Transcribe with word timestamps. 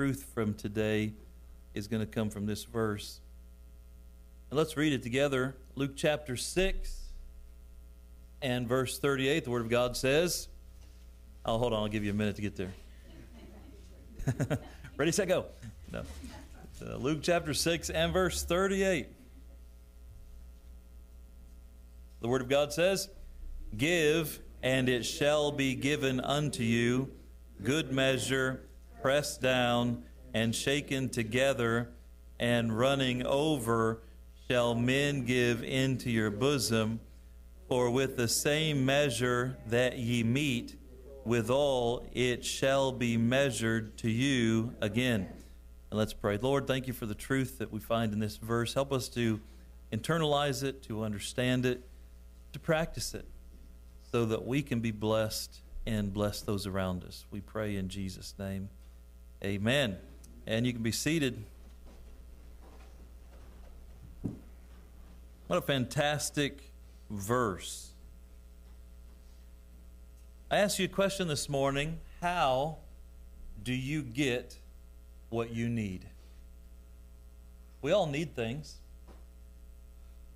truth 0.00 0.30
from 0.32 0.54
today 0.54 1.12
is 1.74 1.86
going 1.86 2.00
to 2.00 2.10
come 2.10 2.30
from 2.30 2.46
this 2.46 2.64
verse. 2.64 3.20
And 4.48 4.56
let's 4.56 4.74
read 4.74 4.94
it 4.94 5.02
together. 5.02 5.54
Luke 5.74 5.90
chapter 5.94 6.38
6 6.38 7.00
and 8.40 8.66
verse 8.66 8.98
38, 8.98 9.44
the 9.44 9.50
Word 9.50 9.60
of 9.60 9.68
God 9.68 9.98
says, 9.98 10.48
Oh, 11.44 11.58
hold 11.58 11.74
on, 11.74 11.82
I'll 11.82 11.88
give 11.88 12.02
you 12.02 12.12
a 12.12 12.14
minute 12.14 12.36
to 12.36 12.40
get 12.40 12.56
there. 12.56 12.72
Ready, 14.96 15.12
set, 15.12 15.28
go. 15.28 15.44
No. 15.92 16.04
Uh, 16.82 16.96
Luke 16.96 17.18
chapter 17.20 17.52
6 17.52 17.90
and 17.90 18.10
verse 18.10 18.42
38. 18.42 19.06
The 22.22 22.28
Word 22.28 22.40
of 22.40 22.48
God 22.48 22.72
says, 22.72 23.10
Give, 23.76 24.40
and 24.62 24.88
it 24.88 25.02
shall 25.02 25.52
be 25.52 25.74
given 25.74 26.20
unto 26.20 26.62
you, 26.62 27.10
good 27.62 27.92
measure, 27.92 28.62
pressed 29.02 29.40
down, 29.40 30.04
and 30.32 30.54
shaken 30.54 31.08
together, 31.08 31.90
and 32.38 32.78
running 32.78 33.24
over, 33.26 34.02
shall 34.48 34.74
men 34.74 35.24
give 35.24 35.62
into 35.62 36.10
your 36.10 36.30
bosom. 36.30 37.00
For 37.68 37.90
with 37.90 38.16
the 38.16 38.28
same 38.28 38.84
measure 38.84 39.56
that 39.66 39.96
ye 39.96 40.24
meet, 40.24 40.76
withal 41.24 42.04
it 42.12 42.44
shall 42.44 42.90
be 42.90 43.16
measured 43.16 43.96
to 43.98 44.10
you 44.10 44.74
again. 44.80 45.28
And 45.90 45.98
let's 45.98 46.12
pray. 46.12 46.36
Lord, 46.36 46.66
thank 46.66 46.86
you 46.86 46.92
for 46.92 47.06
the 47.06 47.14
truth 47.14 47.58
that 47.58 47.72
we 47.72 47.80
find 47.80 48.12
in 48.12 48.18
this 48.18 48.36
verse. 48.36 48.74
Help 48.74 48.92
us 48.92 49.08
to 49.10 49.40
internalize 49.92 50.62
it, 50.62 50.82
to 50.84 51.04
understand 51.04 51.66
it, 51.66 51.88
to 52.52 52.58
practice 52.58 53.14
it, 53.14 53.26
so 54.10 54.24
that 54.26 54.44
we 54.44 54.62
can 54.62 54.80
be 54.80 54.90
blessed 54.90 55.60
and 55.86 56.12
bless 56.12 56.40
those 56.42 56.66
around 56.66 57.04
us. 57.04 57.26
We 57.30 57.40
pray 57.40 57.76
in 57.76 57.88
Jesus' 57.88 58.34
name. 58.38 58.68
Amen. 59.42 59.96
And 60.46 60.66
you 60.66 60.72
can 60.72 60.82
be 60.82 60.92
seated. 60.92 61.44
What 65.46 65.58
a 65.58 65.62
fantastic 65.62 66.70
verse. 67.08 67.90
I 70.50 70.58
asked 70.58 70.78
you 70.78 70.84
a 70.84 70.88
question 70.88 71.26
this 71.26 71.48
morning 71.48 71.98
How 72.20 72.78
do 73.62 73.72
you 73.72 74.02
get 74.02 74.58
what 75.30 75.52
you 75.52 75.68
need? 75.68 76.06
We 77.82 77.92
all 77.92 78.06
need 78.06 78.36
things. 78.36 78.76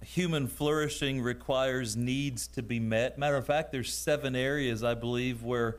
Human 0.03 0.49
flourishing 0.49 1.21
requires 1.21 1.97
needs 1.97 2.47
to 2.49 2.63
be 2.63 2.81
met. 2.81 3.19
Matter 3.19 3.37
of 3.37 3.47
fact, 3.47 3.73
there's 3.73 3.93
seven 3.93 4.35
areas, 4.35 4.83
I 4.83 4.95
believe, 4.95 5.43
where 5.43 5.79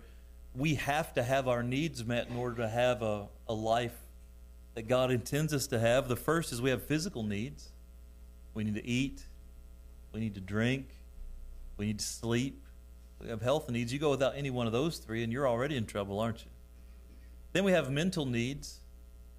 we 0.57 0.75
have 0.75 1.13
to 1.15 1.23
have 1.23 1.47
our 1.47 1.63
needs 1.63 2.05
met 2.05 2.27
in 2.27 2.35
order 2.35 2.57
to 2.57 2.69
have 2.69 3.01
a, 3.01 3.27
a 3.47 3.53
life 3.53 3.95
that 4.75 4.87
God 4.87 5.11
intends 5.11 5.53
us 5.53 5.67
to 5.67 5.79
have. 5.79 6.07
The 6.07 6.15
first 6.15 6.51
is 6.51 6.61
we 6.61 6.69
have 6.69 6.83
physical 6.83 7.23
needs. 7.23 7.71
We 8.53 8.63
need 8.63 8.75
to 8.75 8.85
eat, 8.85 9.21
we 10.13 10.21
need 10.21 10.35
to 10.35 10.41
drink, 10.41 10.87
we 11.75 11.87
need 11.87 11.99
to 11.99 12.05
sleep, 12.05 12.63
we 13.21 13.27
have 13.27 13.41
health 13.41 13.69
needs. 13.69 13.91
You 13.91 13.99
go 13.99 14.11
without 14.11 14.33
any 14.37 14.49
one 14.49 14.65
of 14.65 14.71
those 14.71 14.97
three, 14.97 15.23
and 15.23 15.33
you're 15.33 15.47
already 15.47 15.75
in 15.75 15.85
trouble, 15.85 16.19
aren't 16.21 16.45
you? 16.45 16.51
Then 17.51 17.65
we 17.65 17.73
have 17.73 17.91
mental 17.91 18.25
needs. 18.25 18.79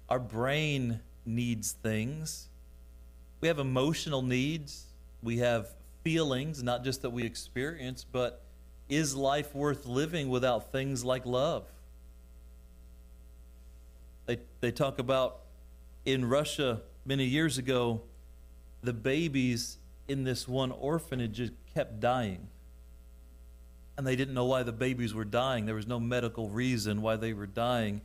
Our 0.07 0.19
brain 0.19 0.99
needs 1.25 1.71
things. 1.71 2.49
We 3.41 3.47
have 3.47 3.57
emotional 3.57 4.21
needs. 4.21 4.85
We 5.23 5.37
have 5.37 5.69
feelings, 6.03 6.61
not 6.61 6.83
just 6.83 7.01
that 7.01 7.09
we 7.09 7.23
experience, 7.23 8.05
but 8.09 8.43
is 8.89 9.15
life 9.15 9.53
worth 9.53 9.85
living 9.85 10.29
without 10.29 10.71
things 10.71 11.03
like 11.03 11.25
love? 11.25 11.65
They, 14.25 14.39
they 14.59 14.71
talk 14.71 14.99
about 14.99 15.39
in 16.05 16.25
Russia 16.25 16.81
many 17.05 17.25
years 17.25 17.57
ago, 17.57 18.01
the 18.81 18.93
babies 18.93 19.77
in 20.07 20.23
this 20.23 20.47
one 20.47 20.71
orphanage 20.71 21.51
kept 21.73 21.99
dying. 21.99 22.47
And 23.97 24.05
they 24.05 24.15
didn't 24.15 24.33
know 24.33 24.45
why 24.45 24.63
the 24.63 24.71
babies 24.71 25.13
were 25.13 25.25
dying. 25.25 25.65
There 25.65 25.75
was 25.75 25.87
no 25.87 25.99
medical 25.99 26.49
reason 26.49 27.01
why 27.01 27.15
they 27.15 27.33
were 27.33 27.47
dying. 27.47 28.01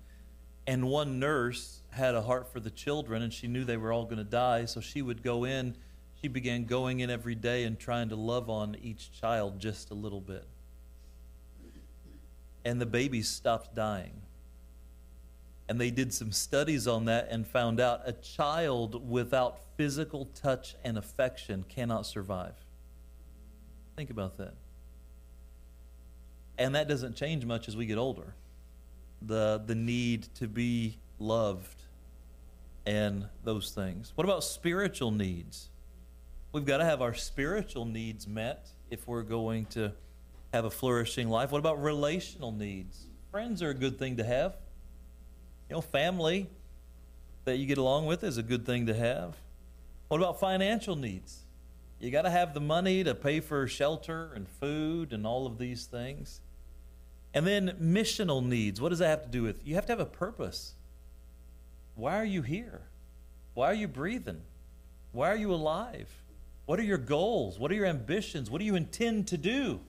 And 0.66 0.88
one 0.88 1.18
nurse 1.18 1.80
had 1.90 2.14
a 2.14 2.22
heart 2.22 2.50
for 2.52 2.60
the 2.60 2.70
children, 2.70 3.22
and 3.22 3.32
she 3.32 3.46
knew 3.46 3.64
they 3.64 3.76
were 3.76 3.92
all 3.92 4.04
going 4.04 4.18
to 4.18 4.24
die, 4.24 4.64
so 4.64 4.80
she 4.80 5.02
would 5.02 5.22
go 5.22 5.44
in. 5.44 5.76
She 6.20 6.28
began 6.28 6.64
going 6.64 7.00
in 7.00 7.10
every 7.10 7.34
day 7.34 7.64
and 7.64 7.78
trying 7.78 8.08
to 8.10 8.16
love 8.16 8.48
on 8.48 8.76
each 8.80 9.12
child 9.12 9.58
just 9.60 9.90
a 9.90 9.94
little 9.94 10.20
bit. 10.20 10.46
And 12.64 12.80
the 12.80 12.86
babies 12.86 13.28
stopped 13.28 13.74
dying. 13.74 14.22
And 15.68 15.80
they 15.80 15.90
did 15.90 16.12
some 16.12 16.32
studies 16.32 16.86
on 16.86 17.06
that 17.06 17.28
and 17.30 17.46
found 17.46 17.80
out 17.80 18.02
a 18.04 18.12
child 18.12 19.08
without 19.08 19.60
physical 19.76 20.26
touch 20.26 20.74
and 20.84 20.98
affection 20.98 21.64
cannot 21.68 22.06
survive. 22.06 22.54
Think 23.96 24.10
about 24.10 24.36
that. 24.38 24.54
And 26.58 26.74
that 26.74 26.88
doesn't 26.88 27.16
change 27.16 27.44
much 27.44 27.68
as 27.68 27.76
we 27.76 27.86
get 27.86 27.98
older. 27.98 28.34
The, 29.22 29.62
the 29.64 29.74
need 29.74 30.28
to 30.34 30.48
be 30.48 30.98
loved 31.18 31.82
and 32.84 33.26
those 33.44 33.70
things. 33.70 34.12
What 34.14 34.24
about 34.24 34.44
spiritual 34.44 35.10
needs? 35.10 35.70
We've 36.52 36.64
got 36.64 36.78
to 36.78 36.84
have 36.84 37.00
our 37.00 37.14
spiritual 37.14 37.86
needs 37.86 38.26
met 38.26 38.68
if 38.90 39.06
we're 39.06 39.22
going 39.22 39.66
to 39.66 39.92
have 40.52 40.64
a 40.64 40.70
flourishing 40.70 41.28
life. 41.28 41.50
What 41.50 41.58
about 41.58 41.82
relational 41.82 42.52
needs? 42.52 43.06
Friends 43.30 43.62
are 43.62 43.70
a 43.70 43.74
good 43.74 43.98
thing 43.98 44.18
to 44.18 44.24
have. 44.24 44.54
You 45.68 45.76
know, 45.76 45.80
family 45.80 46.50
that 47.44 47.56
you 47.56 47.66
get 47.66 47.78
along 47.78 48.06
with 48.06 48.22
is 48.22 48.36
a 48.36 48.42
good 48.42 48.66
thing 48.66 48.86
to 48.86 48.94
have. 48.94 49.36
What 50.08 50.18
about 50.18 50.38
financial 50.38 50.94
needs? 50.94 51.40
You 51.98 52.10
got 52.10 52.22
to 52.22 52.30
have 52.30 52.52
the 52.52 52.60
money 52.60 53.02
to 53.04 53.14
pay 53.14 53.40
for 53.40 53.66
shelter 53.66 54.32
and 54.34 54.46
food 54.48 55.12
and 55.12 55.26
all 55.26 55.46
of 55.46 55.56
these 55.56 55.86
things. 55.86 56.40
And 57.32 57.46
then 57.46 57.76
missional 57.80 58.44
needs. 58.44 58.80
What 58.80 58.90
does 58.90 58.98
that 58.98 59.08
have 59.08 59.22
to 59.22 59.28
do 59.28 59.42
with? 59.42 59.66
You 59.66 59.76
have 59.76 59.86
to 59.86 59.92
have 59.92 60.00
a 60.00 60.06
purpose. 60.06 60.74
Why 61.94 62.16
are 62.16 62.24
you 62.24 62.42
here? 62.42 62.82
Why 63.54 63.66
are 63.66 63.74
you 63.74 63.88
breathing? 63.88 64.42
Why 65.12 65.28
are 65.28 65.36
you 65.36 65.52
alive? 65.52 66.10
What 66.66 66.78
are 66.78 66.84
your 66.84 66.98
goals? 66.98 67.58
What 67.58 67.70
are 67.70 67.74
your 67.74 67.86
ambitions? 67.86 68.50
What 68.50 68.58
do 68.58 68.64
you 68.64 68.74
intend 68.74 69.28
to 69.28 69.38
do? 69.38 69.80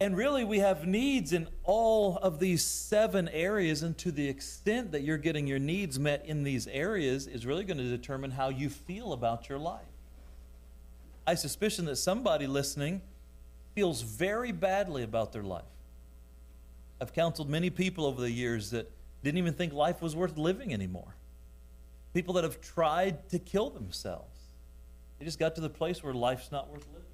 And 0.00 0.16
really, 0.16 0.44
we 0.44 0.60
have 0.60 0.86
needs 0.86 1.32
in 1.32 1.48
all 1.64 2.18
of 2.18 2.38
these 2.38 2.62
seven 2.64 3.28
areas, 3.30 3.82
and 3.82 3.98
to 3.98 4.12
the 4.12 4.28
extent 4.28 4.92
that 4.92 5.02
you're 5.02 5.18
getting 5.18 5.48
your 5.48 5.58
needs 5.58 5.98
met 5.98 6.24
in 6.24 6.44
these 6.44 6.68
areas 6.68 7.26
is 7.26 7.44
really 7.44 7.64
going 7.64 7.78
to 7.78 7.88
determine 7.88 8.30
how 8.30 8.48
you 8.48 8.70
feel 8.70 9.12
about 9.12 9.48
your 9.48 9.58
life. 9.58 9.82
I 11.26 11.34
suspicion 11.34 11.84
that 11.86 11.96
somebody 11.96 12.46
listening 12.46 13.02
feels 13.74 14.02
very 14.02 14.52
badly 14.52 15.02
about 15.02 15.32
their 15.32 15.42
life. 15.42 15.64
I've 17.00 17.12
counseled 17.12 17.50
many 17.50 17.68
people 17.68 18.06
over 18.06 18.20
the 18.20 18.30
years 18.30 18.70
that 18.70 18.90
didn't 19.24 19.38
even 19.38 19.54
think 19.54 19.72
life 19.72 20.00
was 20.00 20.14
worth 20.14 20.38
living 20.38 20.72
anymore. 20.72 21.16
People 22.14 22.34
that 22.34 22.44
have 22.44 22.60
tried 22.60 23.28
to 23.30 23.38
kill 23.38 23.70
themselves. 23.70 24.38
They 25.18 25.24
just 25.24 25.38
got 25.38 25.56
to 25.56 25.60
the 25.60 25.68
place 25.68 26.02
where 26.02 26.14
life's 26.14 26.52
not 26.52 26.70
worth 26.70 26.86
living. 26.86 27.07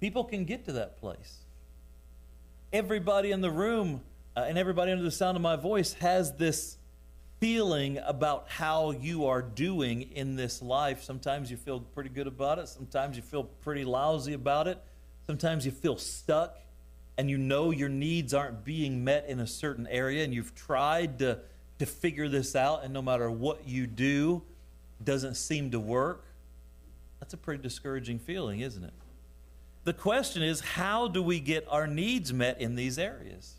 People 0.00 0.24
can 0.24 0.44
get 0.44 0.64
to 0.66 0.72
that 0.72 0.98
place. 0.98 1.38
Everybody 2.72 3.30
in 3.30 3.40
the 3.40 3.50
room 3.50 4.02
uh, 4.36 4.40
and 4.40 4.56
everybody 4.56 4.92
under 4.92 5.02
the 5.02 5.10
sound 5.10 5.36
of 5.36 5.42
my 5.42 5.56
voice 5.56 5.94
has 5.94 6.36
this 6.36 6.76
feeling 7.40 7.98
about 8.04 8.46
how 8.48 8.90
you 8.90 9.26
are 9.26 9.42
doing 9.42 10.02
in 10.12 10.36
this 10.36 10.60
life. 10.60 11.02
Sometimes 11.02 11.50
you 11.50 11.56
feel 11.56 11.80
pretty 11.80 12.10
good 12.10 12.26
about 12.26 12.58
it, 12.58 12.68
sometimes 12.68 13.16
you 13.16 13.22
feel 13.22 13.44
pretty 13.44 13.84
lousy 13.84 14.32
about 14.32 14.66
it, 14.66 14.82
sometimes 15.26 15.64
you 15.64 15.72
feel 15.72 15.96
stuck 15.96 16.58
and 17.16 17.28
you 17.28 17.36
know 17.36 17.70
your 17.72 17.88
needs 17.88 18.32
aren't 18.32 18.64
being 18.64 19.02
met 19.02 19.26
in 19.28 19.40
a 19.40 19.46
certain 19.46 19.86
area 19.88 20.24
and 20.24 20.32
you've 20.32 20.54
tried 20.54 21.18
to, 21.18 21.40
to 21.80 21.86
figure 21.86 22.28
this 22.28 22.54
out, 22.54 22.84
and 22.84 22.92
no 22.92 23.02
matter 23.02 23.30
what 23.30 23.66
you 23.66 23.86
do, 23.86 24.42
doesn't 25.02 25.34
seem 25.34 25.72
to 25.72 25.80
work. 25.80 26.24
That's 27.18 27.34
a 27.34 27.36
pretty 27.36 27.62
discouraging 27.62 28.20
feeling, 28.20 28.60
isn't 28.60 28.84
it? 28.84 28.92
The 29.88 29.94
question 29.94 30.42
is 30.42 30.60
how 30.60 31.08
do 31.08 31.22
we 31.22 31.40
get 31.40 31.66
our 31.70 31.86
needs 31.86 32.30
met 32.30 32.60
in 32.60 32.74
these 32.74 32.98
areas? 32.98 33.54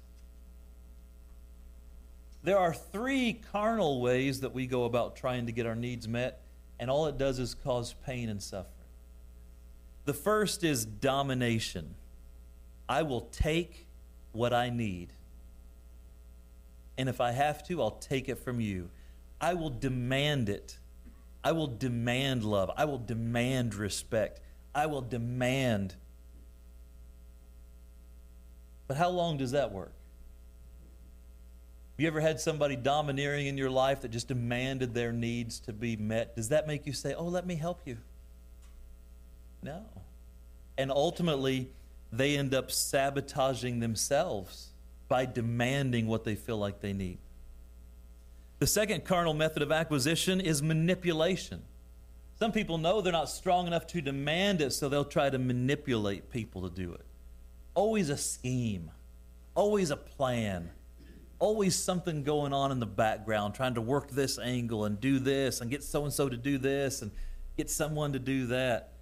There 2.44 2.60
are 2.60 2.72
three 2.72 3.42
carnal 3.52 4.00
ways 4.00 4.42
that 4.42 4.54
we 4.54 4.68
go 4.68 4.84
about 4.84 5.16
trying 5.16 5.48
to 5.48 5.52
get 5.52 5.66
our 5.66 5.74
needs 5.74 6.08
met, 6.08 6.40
and 6.80 6.88
all 6.88 7.08
it 7.08 7.18
does 7.18 7.40
is 7.40 7.56
cause 7.56 7.96
pain 8.06 8.30
and 8.30 8.44
suffering. 8.44 8.86
The 10.06 10.14
first 10.14 10.64
is 10.64 10.86
domination. 10.86 11.96
I 12.88 13.02
will 13.02 13.22
take 13.31 13.88
what 14.31 14.54
I 14.54 14.70
need. 14.70 15.12
And 17.00 17.10
if 17.10 17.20
I 17.20 17.31
have 17.31 17.68
to, 17.70 17.81
I'll 17.81 17.90
take 17.90 18.30
it 18.30 18.38
from 18.38 18.62
you. 18.62 18.92
I 19.42 19.56
will 19.56 19.72
demand 19.72 20.48
it. 20.48 20.78
I 21.44 21.54
will 21.54 21.66
demand 21.66 22.44
love. 22.44 22.70
I 22.78 22.86
will 22.86 23.00
demand 23.00 23.74
respect. 23.74 24.42
I 24.76 24.86
will 24.86 25.02
demand 25.02 25.96
but 28.90 28.98
how 28.98 29.10
long 29.10 29.38
does 29.38 29.52
that 29.52 29.72
work? 29.72 29.94
Have 31.92 32.02
you 32.02 32.08
ever 32.08 32.20
had 32.20 32.42
somebody 32.42 32.76
domineering 32.76 33.46
in 33.46 33.56
your 33.56 33.70
life 33.70 34.02
that 34.02 34.10
just 34.10 34.28
demanded 34.28 34.96
their 34.96 35.14
needs 35.14 35.60
to 35.62 35.74
be 35.74 35.96
met? 35.96 36.36
Does 36.36 36.50
that 36.50 36.66
make 36.66 36.88
you 36.88 36.94
say, 36.94 37.14
Oh, 37.14 37.26
let 37.26 37.46
me 37.46 37.54
help 37.56 37.82
you? 37.86 37.98
No. 39.62 39.86
And 40.76 40.90
ultimately, 40.92 41.70
they 42.12 42.36
end 42.36 42.56
up 42.56 42.72
sabotaging 42.72 43.80
themselves 43.80 44.70
by 45.08 45.28
demanding 45.28 46.08
what 46.08 46.24
they 46.24 46.36
feel 46.36 46.58
like 46.58 46.82
they 46.82 46.94
need. 46.94 47.20
The 48.58 48.68
second 48.68 49.06
carnal 49.06 49.36
method 49.36 49.62
of 49.62 49.72
acquisition 49.72 50.42
is 50.42 50.64
manipulation. 50.64 51.62
Some 52.40 52.54
people 52.54 52.80
know 52.80 53.02
they're 53.02 53.14
not 53.14 53.30
strong 53.30 53.68
enough 53.68 53.86
to 53.88 54.02
demand 54.02 54.62
it, 54.62 54.72
so 54.72 54.90
they'll 54.90 55.06
try 55.06 55.30
to 55.30 55.38
manipulate 55.38 56.32
people 56.32 56.68
to 56.68 56.76
do 56.76 56.94
it. 56.94 57.06
Always 57.75 58.10
a 58.10 58.18
scheme, 58.18 58.92
always 59.56 59.92
a 59.92 59.98
plan, 59.98 60.69
always 61.39 61.75
something 61.75 62.24
going 62.24 62.54
on 62.54 62.71
in 62.71 62.80
the 62.80 62.86
background, 62.86 63.56
trying 63.56 63.75
to 63.75 63.81
work 63.81 64.12
this 64.12 64.38
angle 64.38 64.86
and 64.86 65.00
do 65.00 65.19
this 65.19 65.62
and 65.62 65.69
get 65.69 65.83
so 65.83 66.04
and 66.04 66.13
so 66.13 66.27
to 66.27 66.38
do 66.38 66.57
this 66.57 67.01
and 67.01 67.12
get 67.57 67.69
someone 67.69 68.13
to 68.13 68.19
do 68.19 68.48
that. 68.48 68.94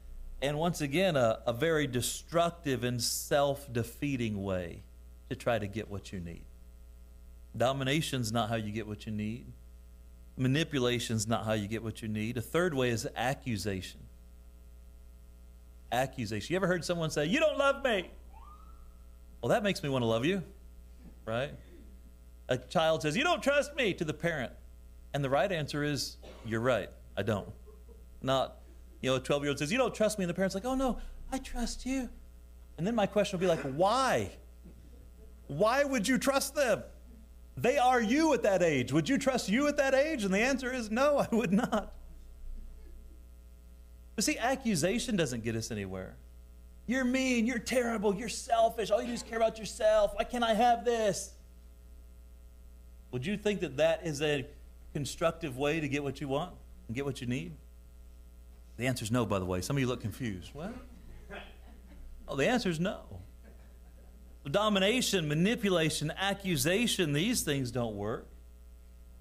And 0.42 0.58
once 0.58 0.82
again, 0.82 1.16
a, 1.16 1.40
a 1.48 1.54
very 1.54 1.88
destructive 1.88 2.84
and 2.84 3.02
self 3.02 3.72
defeating 3.72 4.44
way 4.44 4.84
to 5.30 5.36
try 5.36 5.58
to 5.58 5.68
get 5.68 5.90
what 5.90 6.14
you 6.14 6.20
need. 6.20 6.44
Domination's 7.56 8.32
not 8.32 8.50
how 8.50 8.56
you 8.56 8.72
get 8.72 8.88
what 8.88 9.06
you 9.06 9.12
need. 9.12 9.46
Manipulation's 10.38 11.28
not 11.28 11.46
how 11.46 11.54
you 11.54 11.68
get 11.68 11.84
what 11.84 12.04
you 12.04 12.08
need. 12.08 12.38
A 12.38 12.42
third 12.42 12.76
way 12.76 12.90
is 12.90 13.08
accusation. 13.16 14.02
Accusation. 15.92 16.54
You 16.54 16.58
ever 16.58 16.68
heard 16.68 16.86
someone 16.86 17.10
say, 17.10 17.26
You 17.26 17.40
don't 17.40 17.58
love 17.58 17.84
me? 17.84 18.12
Well, 19.42 19.50
that 19.50 19.64
makes 19.64 19.84
me 19.84 19.90
want 19.90 20.04
to 20.04 20.08
love 20.08 20.26
you, 20.26 20.44
right? 21.26 21.52
A 22.50 22.58
child 22.58 23.02
says, 23.02 23.16
You 23.16 23.24
don't 23.24 23.44
trust 23.44 23.76
me 23.76 23.94
to 23.94 24.04
the 24.04 24.14
parent. 24.14 24.52
And 25.14 25.24
the 25.24 25.30
right 25.30 25.52
answer 25.52 25.84
is, 25.84 26.18
You're 26.46 26.62
right, 26.62 26.90
I 27.16 27.24
don't. 27.24 27.50
Not, 28.22 28.58
you 29.02 29.10
know, 29.10 29.18
a 29.18 29.20
12 29.20 29.44
year 29.44 29.50
old 29.50 29.60
says, 29.60 29.72
You 29.72 29.78
don't 29.78 29.94
trust 29.94 30.18
me. 30.18 30.24
And 30.24 30.30
the 30.30 30.34
parent's 30.34 30.56
like, 30.56 30.66
Oh, 30.66 30.76
no, 30.76 31.00
I 31.32 31.38
trust 31.38 31.86
you. 31.86 32.10
And 32.78 32.86
then 32.86 32.96
my 32.96 33.06
question 33.06 33.38
will 33.38 33.42
be 33.42 33.48
like, 33.48 33.62
Why? 33.62 34.32
Why 35.48 35.84
would 35.84 36.08
you 36.08 36.18
trust 36.18 36.56
them? 36.56 36.84
They 37.56 37.78
are 37.78 38.02
you 38.02 38.34
at 38.34 38.44
that 38.44 38.62
age. 38.62 38.94
Would 38.94 39.10
you 39.10 39.18
trust 39.18 39.50
you 39.50 39.68
at 39.68 39.78
that 39.78 39.96
age? 39.96 40.24
And 40.24 40.34
the 40.34 40.40
answer 40.40 40.72
is 40.72 40.92
no, 40.92 41.18
I 41.18 41.28
would 41.36 41.52
not. 41.52 41.94
But 44.16 44.26
see, 44.26 44.38
accusation 44.38 45.16
doesn't 45.16 45.44
get 45.44 45.56
us 45.56 45.72
anywhere. 45.72 46.16
You're 46.88 47.04
mean, 47.04 47.46
you're 47.46 47.60
terrible, 47.60 48.16
you're 48.16 48.30
selfish, 48.30 48.92
all 48.92 49.02
you 49.02 49.08
do 49.08 49.14
is 49.14 49.22
care 49.22 49.38
about 49.38 49.60
yourself. 49.60 50.14
Why 50.16 50.24
can't 50.24 50.44
I 50.44 50.54
have 50.54 50.86
this? 50.86 51.34
Would 53.12 53.26
you 53.26 53.38
think 53.38 53.60
that 53.60 53.78
that 53.78 54.06
is 54.06 54.22
a 54.22 54.46
constructive 54.94 55.58
way 55.58 55.82
to 55.82 55.88
get 55.88 56.02
what 56.02 56.22
you 56.22 56.30
want 56.30 56.54
and 56.88 56.96
get 56.96 57.06
what 57.06 57.20
you 57.20 57.28
need? 57.28 57.52
The 58.78 58.88
answer 58.88 59.04
is 59.04 59.12
no, 59.12 59.26
by 59.26 59.40
the 59.40 59.46
way. 59.46 59.62
Some 59.62 59.76
of 59.76 59.82
you 59.82 59.88
look 59.88 60.02
confused. 60.02 60.52
What? 60.54 60.74
Oh, 62.28 62.36
the 62.36 62.48
answer 62.48 62.70
is 62.70 62.80
no. 62.80 63.02
Domination, 64.50 65.28
manipulation, 65.28 66.12
accusation, 66.18 67.12
these 67.12 67.42
things 67.42 67.70
don't 67.70 67.96
work. 67.96 68.28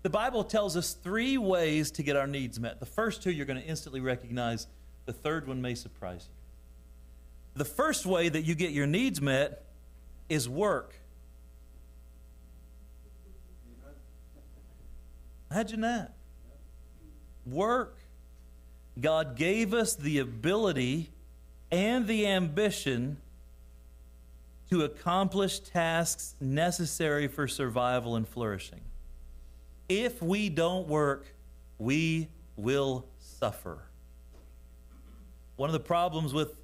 The 0.03 0.11
Bible 0.11 0.45
tells 0.45 0.77
us 0.77 0.93
three 0.93 1.37
ways 1.37 1.91
to 1.93 2.05
get 2.05 2.17
our 2.17 2.29
needs 2.29 2.61
met. 2.61 2.79
The 2.79 2.87
first 2.87 3.25
two 3.25 3.33
you're 3.33 3.47
going 3.47 3.61
to 3.61 3.67
instantly 3.67 4.01
recognize, 4.01 4.69
the 5.05 5.13
third 5.13 5.49
one 5.49 5.61
may 5.61 5.75
surprise 5.75 6.29
you. 6.29 6.36
The 7.56 7.64
first 7.64 8.05
way 8.05 8.29
that 8.29 8.43
you 8.43 8.55
get 8.55 8.73
your 8.73 8.87
needs 8.87 9.20
met 9.23 9.64
is 10.29 10.47
work. 10.47 10.94
Imagine 15.50 15.81
that. 15.81 16.12
Work. 17.47 17.97
God 19.00 19.37
gave 19.37 19.73
us 19.73 19.94
the 19.94 20.19
ability 20.19 21.11
and 21.70 22.06
the 22.06 22.26
ambition 22.26 23.17
to 24.69 24.82
accomplish 24.82 25.61
tasks 25.61 26.35
necessary 26.38 27.26
for 27.26 27.49
survival 27.49 28.17
and 28.17 28.29
flourishing. 28.29 28.82
If 29.88 30.20
we 30.20 30.50
don't 30.50 30.88
work, 30.88 31.26
we 31.79 32.29
will 32.56 33.06
suffer. 33.19 33.79
One 35.56 35.70
of 35.70 35.75
the 35.75 35.81
problems 35.81 36.35
with 36.35 36.55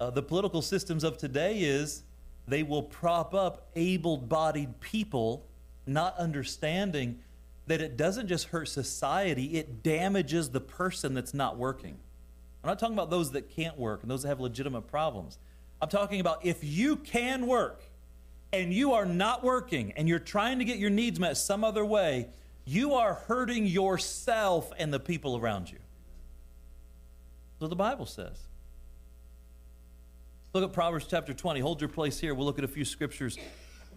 uh, 0.00 0.10
the 0.10 0.22
political 0.22 0.62
systems 0.62 1.04
of 1.04 1.18
today 1.18 1.60
is 1.60 2.02
they 2.46 2.62
will 2.62 2.82
prop 2.82 3.34
up 3.34 3.68
able 3.76 4.16
bodied 4.16 4.80
people, 4.80 5.46
not 5.86 6.16
understanding 6.16 7.18
that 7.66 7.80
it 7.82 7.96
doesn't 7.96 8.28
just 8.28 8.46
hurt 8.46 8.68
society, 8.68 9.58
it 9.58 9.82
damages 9.82 10.50
the 10.50 10.60
person 10.60 11.14
that's 11.14 11.34
not 11.34 11.58
working. 11.58 11.98
I'm 12.64 12.68
not 12.68 12.78
talking 12.78 12.94
about 12.94 13.10
those 13.10 13.32
that 13.32 13.50
can't 13.50 13.78
work 13.78 14.02
and 14.02 14.10
those 14.10 14.22
that 14.22 14.28
have 14.28 14.40
legitimate 14.40 14.88
problems. 14.88 15.38
I'm 15.80 15.88
talking 15.88 16.20
about 16.20 16.44
if 16.44 16.64
you 16.64 16.96
can 16.96 17.46
work 17.46 17.82
and 18.52 18.72
you 18.72 18.92
are 18.94 19.04
not 19.04 19.44
working 19.44 19.92
and 19.92 20.08
you're 20.08 20.18
trying 20.18 20.58
to 20.58 20.64
get 20.64 20.78
your 20.78 20.90
needs 20.90 21.20
met 21.20 21.36
some 21.36 21.62
other 21.62 21.84
way, 21.84 22.28
you 22.64 22.94
are 22.94 23.14
hurting 23.14 23.66
yourself 23.66 24.72
and 24.78 24.92
the 24.92 24.98
people 24.98 25.36
around 25.36 25.70
you. 25.70 25.78
So 27.60 27.68
the 27.68 27.76
Bible 27.76 28.06
says. 28.06 28.47
Look 30.54 30.64
at 30.64 30.72
Proverbs 30.72 31.06
chapter 31.08 31.34
20. 31.34 31.60
Hold 31.60 31.80
your 31.80 31.88
place 31.88 32.18
here. 32.18 32.34
We'll 32.34 32.46
look 32.46 32.58
at 32.58 32.64
a 32.64 32.68
few 32.68 32.84
scriptures 32.84 33.38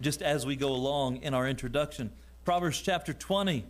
just 0.00 0.20
as 0.20 0.44
we 0.44 0.54
go 0.54 0.68
along 0.68 1.16
in 1.18 1.32
our 1.32 1.48
introduction. 1.48 2.12
Proverbs 2.44 2.80
chapter 2.80 3.14
20. 3.14 3.64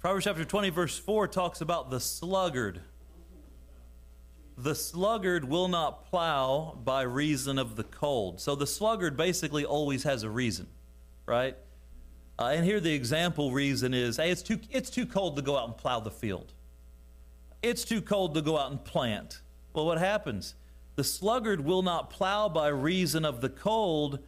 Proverbs 0.00 0.24
chapter 0.24 0.44
20, 0.44 0.70
verse 0.70 0.98
4 0.98 1.28
talks 1.28 1.60
about 1.60 1.90
the 1.90 2.00
sluggard. 2.00 2.80
The 4.58 4.74
sluggard 4.74 5.44
will 5.44 5.68
not 5.68 6.06
plow 6.06 6.78
by 6.82 7.02
reason 7.02 7.58
of 7.58 7.76
the 7.76 7.84
cold. 7.84 8.40
So 8.40 8.54
the 8.54 8.66
sluggard 8.66 9.16
basically 9.16 9.66
always 9.66 10.04
has 10.04 10.22
a 10.22 10.30
reason, 10.30 10.66
right? 11.26 11.56
Uh, 12.38 12.52
and 12.54 12.64
here 12.64 12.80
the 12.80 12.92
example 12.92 13.52
reason 13.52 13.92
is 13.92 14.16
hey, 14.16 14.30
it's 14.30 14.42
too, 14.42 14.58
it's 14.70 14.88
too 14.88 15.04
cold 15.04 15.36
to 15.36 15.42
go 15.42 15.58
out 15.58 15.68
and 15.68 15.76
plow 15.76 16.00
the 16.00 16.10
field. 16.10 16.54
It's 17.62 17.84
too 17.84 18.00
cold 18.00 18.34
to 18.34 18.42
go 18.42 18.58
out 18.58 18.70
and 18.70 18.82
plant. 18.82 19.42
Well, 19.74 19.84
what 19.84 19.98
happens? 19.98 20.54
The 20.94 21.04
sluggard 21.04 21.60
will 21.62 21.82
not 21.82 22.08
plow 22.08 22.48
by 22.48 22.68
reason 22.68 23.26
of 23.26 23.42
the 23.42 23.50
cold, 23.50 24.20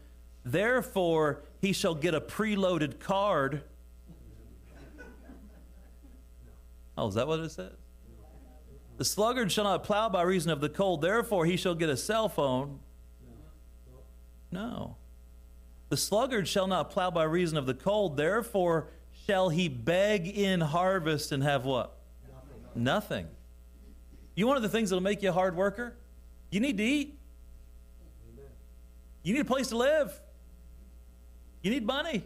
therefore, 0.45 1.43
he 1.61 1.73
shall 1.73 1.95
get 1.95 2.15
a 2.15 2.21
preloaded 2.21 3.01
card 3.01 3.63
Oh, 6.99 7.09
is 7.09 7.15
that 7.15 7.27
what 7.27 7.41
it 7.41 7.51
says? 7.51 7.73
The 8.99 9.05
sluggard 9.05 9.51
shall 9.53 9.65
not 9.65 9.85
plow 9.85 10.09
by 10.09 10.23
reason 10.23 10.51
of 10.51 10.61
the 10.61 10.69
cold, 10.69 11.03
therefore 11.03 11.47
he 11.47 11.57
shall 11.57 11.77
get 11.77 11.89
a 11.89 11.97
cell 11.97 12.29
phone. 12.29 12.81
No. 14.51 14.97
The 15.89 15.97
sluggard 15.97 16.49
shall 16.49 16.67
not 16.67 16.91
plow 16.91 17.11
by 17.11 17.23
reason 17.23 17.57
of 17.57 17.65
the 17.65 17.75
cold, 17.75 18.17
therefore 18.17 18.89
shall 19.27 19.51
he 19.51 19.69
beg 19.69 20.27
in 20.27 20.61
harvest 20.61 21.31
and 21.31 21.45
have 21.45 21.65
what? 21.65 21.97
Nothing. 22.75 22.83
Nothing. 22.85 23.27
You 24.35 24.49
want 24.49 24.57
of 24.57 24.63
the 24.65 24.69
things 24.69 24.91
that'll 24.91 25.03
make 25.03 25.23
you 25.23 25.31
a 25.31 25.33
hard 25.33 25.55
worker? 25.55 25.97
You 26.51 26.59
need 26.59 26.77
to 26.79 26.85
eat. 26.85 27.19
You 29.23 29.33
need 29.35 29.41
a 29.41 29.45
place 29.45 29.69
to 29.69 29.77
live. 29.77 30.13
You 31.63 31.71
need 31.71 31.87
money. 31.87 32.25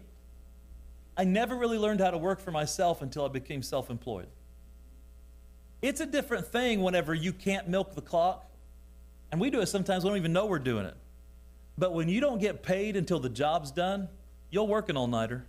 I 1.17 1.25
never 1.25 1.55
really 1.55 1.79
learned 1.79 2.01
how 2.01 2.11
to 2.11 2.19
work 2.19 2.41
for 2.41 2.51
myself 2.51 3.03
until 3.03 3.27
I 3.27 3.29
became 3.29 3.63
self 3.63 3.91
employed. 3.91 4.29
It's 5.83 6.01
a 6.01 6.07
different 6.07 6.47
thing 6.47 6.81
whenever 6.81 7.13
you 7.13 7.33
can't 7.33 7.69
milk 7.69 7.97
the 7.97 8.01
clock. 8.01 8.49
And 9.33 9.41
we 9.41 9.51
do 9.51 9.61
it 9.61 9.67
sometimes, 9.67 10.05
we 10.05 10.11
don't 10.11 10.19
even 10.19 10.33
know 10.33 10.47
we're 10.47 10.61
doing 10.61 10.87
it. 10.87 10.95
But 11.77 11.93
when 11.93 12.09
you 12.09 12.21
don't 12.21 12.39
get 12.39 12.63
paid 12.63 12.97
until 12.97 13.19
the 13.19 13.29
job's 13.29 13.73
done, 13.73 14.09
you'll 14.51 14.69
work 14.69 14.89
an 14.89 14.97
all 14.97 15.09
nighter. 15.09 15.45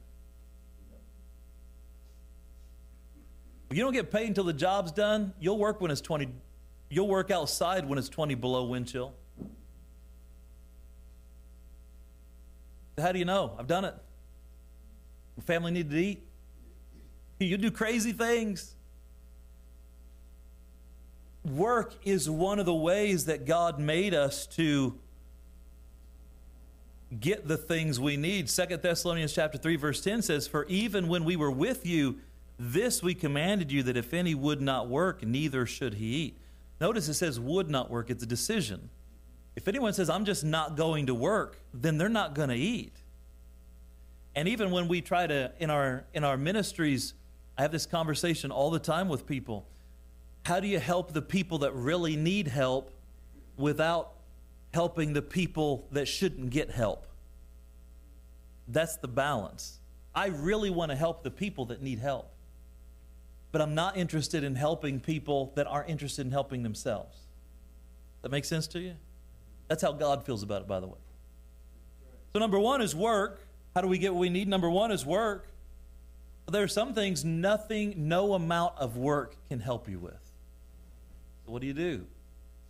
You 3.70 3.82
don't 3.84 3.94
get 3.94 4.12
paid 4.12 4.28
until 4.28 4.44
the 4.44 4.54
job's 4.54 4.92
done, 4.92 5.34
you'll 5.40 5.58
work 5.58 5.82
when 5.82 5.92
it's 5.92 6.02
20, 6.02 6.30
you'll 6.90 7.08
work 7.08 7.32
outside 7.32 7.88
when 7.88 7.98
it's 7.98 8.10
20 8.10 8.36
below 8.36 8.66
wind 8.66 8.88
chill. 8.88 9.14
How 13.00 13.12
do 13.12 13.20
you 13.20 13.26
know? 13.26 13.56
I've 13.58 13.68
done 13.68 13.86
it. 13.86 13.96
family 15.46 15.72
needed 15.72 15.92
to 15.92 15.98
eat. 15.98 16.24
You 17.40 17.58
do 17.58 17.72
crazy 17.72 18.14
things 18.14 18.76
work 21.46 21.96
is 22.04 22.30
one 22.30 22.60
of 22.60 22.66
the 22.66 22.74
ways 22.74 23.26
that 23.26 23.46
God 23.46 23.80
made 23.80 24.14
us 24.14 24.48
to 24.48 24.98
get 27.20 27.48
the 27.48 27.58
things 27.58 28.00
we 28.00 28.18
need. 28.18 28.50
Second 28.50 28.82
Thessalonians 28.82 29.34
chapter 29.34 29.58
3 29.58 29.76
verse 29.76 30.02
10 30.02 30.22
says, 30.22 30.48
"For 30.48 30.66
even 30.66 31.08
when 31.08 31.26
we 31.26 31.36
were 31.36 31.52
with 31.52 31.86
you, 31.86 32.20
This 32.58 33.02
we 33.02 33.16
commanded 33.16 33.72
you 33.72 33.84
that 33.84 33.98
if 33.98 34.14
any 34.14 34.36
would 34.36 34.62
not 34.62 34.88
work, 34.88 35.26
neither 35.26 35.66
should 35.66 35.96
he 35.96 36.06
eat. 36.16 36.38
Notice 36.80 37.08
it 37.10 37.16
says 37.16 37.40
would 37.40 37.70
not 37.70 37.90
work, 37.90 38.10
it's 38.10 38.24
a 38.24 38.28
decision. 38.28 38.90
If 39.56 39.68
anyone 39.68 39.94
says, 39.94 40.10
I'm 40.10 40.26
just 40.26 40.44
not 40.44 40.76
going 40.76 41.08
to 41.08 41.14
work, 41.14 41.60
then 41.74 41.98
they're 41.98 42.10
not 42.10 42.34
going 42.36 42.50
to 42.50 42.56
eat. 42.56 42.94
And 44.36 44.48
even 44.48 44.72
when 44.72 44.88
we 44.88 45.02
try 45.02 45.28
to, 45.28 45.52
in 45.60 45.70
our, 45.70 46.06
in 46.14 46.24
our 46.24 46.38
ministries, 46.38 47.14
I 47.58 47.62
have 47.62 47.72
this 47.72 47.86
conversation 47.86 48.50
all 48.52 48.72
the 48.72 48.80
time 48.80 49.10
with 49.10 49.28
people. 49.28 49.68
How 50.44 50.60
do 50.60 50.68
you 50.68 50.80
help 50.80 51.14
the 51.14 51.22
people 51.22 51.60
that 51.60 51.74
really 51.74 52.16
need 52.16 52.48
help 52.48 52.92
without 53.58 54.12
helping 54.74 55.14
the 55.14 55.22
people 55.22 55.88
that 55.92 56.08
shouldn't 56.08 56.50
get 56.50 56.72
help? 56.72 57.08
That's 58.68 58.98
the 58.98 59.08
balance. 59.08 59.80
I 60.16 60.28
really 60.28 60.70
want 60.70 60.92
to 60.92 60.96
help 60.96 61.24
the 61.24 61.32
people 61.32 61.66
that 61.66 61.82
need 61.82 62.00
help, 62.00 62.30
but 63.52 63.62
I'm 63.62 63.74
not 63.74 63.98
interested 63.98 64.44
in 64.44 64.56
helping 64.56 65.00
people 65.00 65.52
that 65.56 65.66
aren't 65.66 65.90
interested 65.90 66.26
in 66.26 66.32
helping 66.32 66.64
themselves. 66.64 67.18
That 68.22 68.32
makes 68.32 68.48
sense 68.48 68.68
to 68.68 68.80
you? 68.80 68.96
That's 69.68 69.82
how 69.82 69.92
God 69.92 70.26
feels 70.26 70.44
about 70.44 70.62
it, 70.62 70.68
by 70.68 70.80
the 70.80 70.88
way. 70.88 71.00
So, 72.34 72.40
number 72.40 72.60
one 72.60 72.82
is 72.82 72.96
work. 72.96 73.42
How 73.76 73.82
do 73.82 73.88
we 73.88 73.98
get 73.98 74.14
what 74.14 74.20
we 74.20 74.30
need? 74.30 74.48
Number 74.48 74.70
one 74.70 74.92
is 74.92 75.06
work. 75.06 75.48
There 76.52 76.64
are 76.64 76.68
some 76.68 76.94
things 76.94 77.24
nothing, 77.24 77.94
no 78.08 78.34
amount 78.34 78.78
of 78.78 78.98
work 78.98 79.36
can 79.50 79.60
help 79.60 79.88
you 79.88 80.00
with. 80.00 80.23
What 81.46 81.62
do 81.62 81.68
you 81.68 81.74
do? 81.74 82.06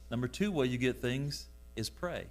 Number 0.10 0.28
two, 0.28 0.52
way 0.52 0.68
you 0.68 0.78
get 0.78 1.02
things 1.02 1.48
is 1.76 1.90
pray. 1.90 2.26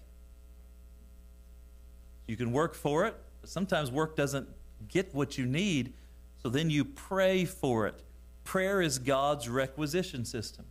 You 2.27 2.37
can 2.37 2.53
work 2.53 2.75
for 2.75 3.07
it, 3.07 3.17
but 3.41 3.51
sometimes 3.51 3.91
work 3.91 4.17
doesn't 4.17 4.49
get 4.89 5.15
what 5.15 5.39
you 5.39 5.47
need, 5.47 5.93
so 6.43 6.49
then 6.49 6.71
you 6.71 6.85
pray 6.85 7.45
for 7.45 7.87
it. 7.87 8.03
Prayer 8.45 8.81
is 8.81 8.99
God's 8.99 9.49
requisition 9.49 10.25
system. 10.25 10.65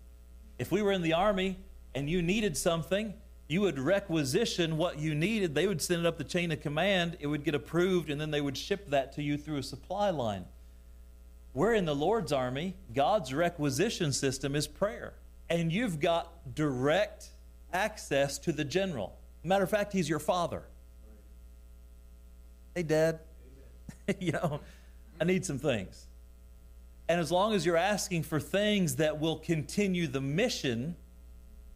If 0.60 0.72
we 0.72 0.82
were 0.82 0.92
in 0.92 1.02
the 1.02 1.14
army 1.14 1.58
and 1.96 2.10
you 2.10 2.22
needed 2.22 2.58
something, 2.58 3.14
you 3.48 3.62
would 3.62 3.80
requisition 3.80 4.78
what 4.78 5.00
you 5.00 5.14
needed. 5.14 5.56
They 5.56 5.68
would 5.68 5.82
send 5.82 6.02
it 6.02 6.06
up 6.06 6.18
the 6.18 6.24
chain 6.24 6.52
of 6.52 6.62
command, 6.62 7.18
it 7.20 7.28
would 7.28 7.44
get 7.44 7.56
approved, 7.56 8.10
and 8.10 8.20
then 8.20 8.32
they 8.32 8.42
would 8.42 8.58
ship 8.58 8.90
that 8.90 9.14
to 9.14 9.22
you 9.22 9.38
through 9.38 9.58
a 9.58 9.64
supply 9.64 10.10
line. 10.10 10.46
We're 11.54 11.74
in 11.74 11.86
the 11.86 11.96
Lord's 11.96 12.32
army. 12.32 12.76
God's 12.96 13.34
requisition 13.34 14.14
system 14.14 14.56
is 14.56 14.68
prayer. 14.68 15.14
And 15.52 15.70
you've 15.70 16.00
got 16.00 16.56
direct 16.56 17.28
access 17.74 18.40
to 18.40 18.54
the 18.54 18.64
general. 18.64 19.18
Matter 19.44 19.66
of 19.66 19.70
fact, 19.70 19.92
he's 19.92 20.08
your 20.08 20.20
father. 20.20 20.64
Hey, 22.74 22.84
Dad. 22.84 23.20
you 24.20 24.32
know, 24.32 24.62
I 25.20 25.26
need 25.26 25.46
some 25.46 25.60
things. 25.60 26.08
And 27.10 27.20
as 27.20 27.34
long 27.34 27.54
as 27.54 27.66
you're 27.66 27.76
asking 27.76 28.24
for 28.24 28.40
things 28.40 28.96
that 28.96 29.20
will 29.20 29.36
continue 29.40 30.08
the 30.08 30.22
mission, 30.22 30.96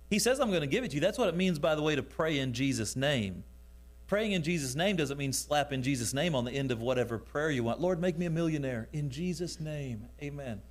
he 0.10 0.20
says, 0.20 0.40
I'm 0.40 0.52
going 0.52 0.62
to 0.62 0.68
give 0.68 0.86
it 0.86 0.92
to 0.92 0.96
you. 0.96 1.02
That's 1.02 1.18
what 1.18 1.28
it 1.28 1.36
means, 1.36 1.60
by 1.60 1.76
the 1.76 1.82
way, 1.82 1.98
to 1.98 2.04
pray 2.04 2.40
in 2.40 2.54
Jesus' 2.54 2.96
name. 2.96 3.44
Praying 4.08 4.32
in 4.32 4.42
Jesus' 4.42 4.76
name 4.76 4.96
doesn't 4.96 5.18
mean 5.18 5.34
slapping 5.34 5.82
Jesus' 5.82 6.14
name 6.14 6.34
on 6.34 6.46
the 6.46 6.52
end 6.52 6.72
of 6.72 6.80
whatever 6.80 7.18
prayer 7.18 7.50
you 7.50 7.66
want. 7.66 7.82
Lord, 7.82 8.00
make 8.00 8.18
me 8.18 8.26
a 8.26 8.30
millionaire. 8.30 8.88
In 8.94 9.10
Jesus' 9.10 9.60
name. 9.60 10.08
Amen. 10.24 10.62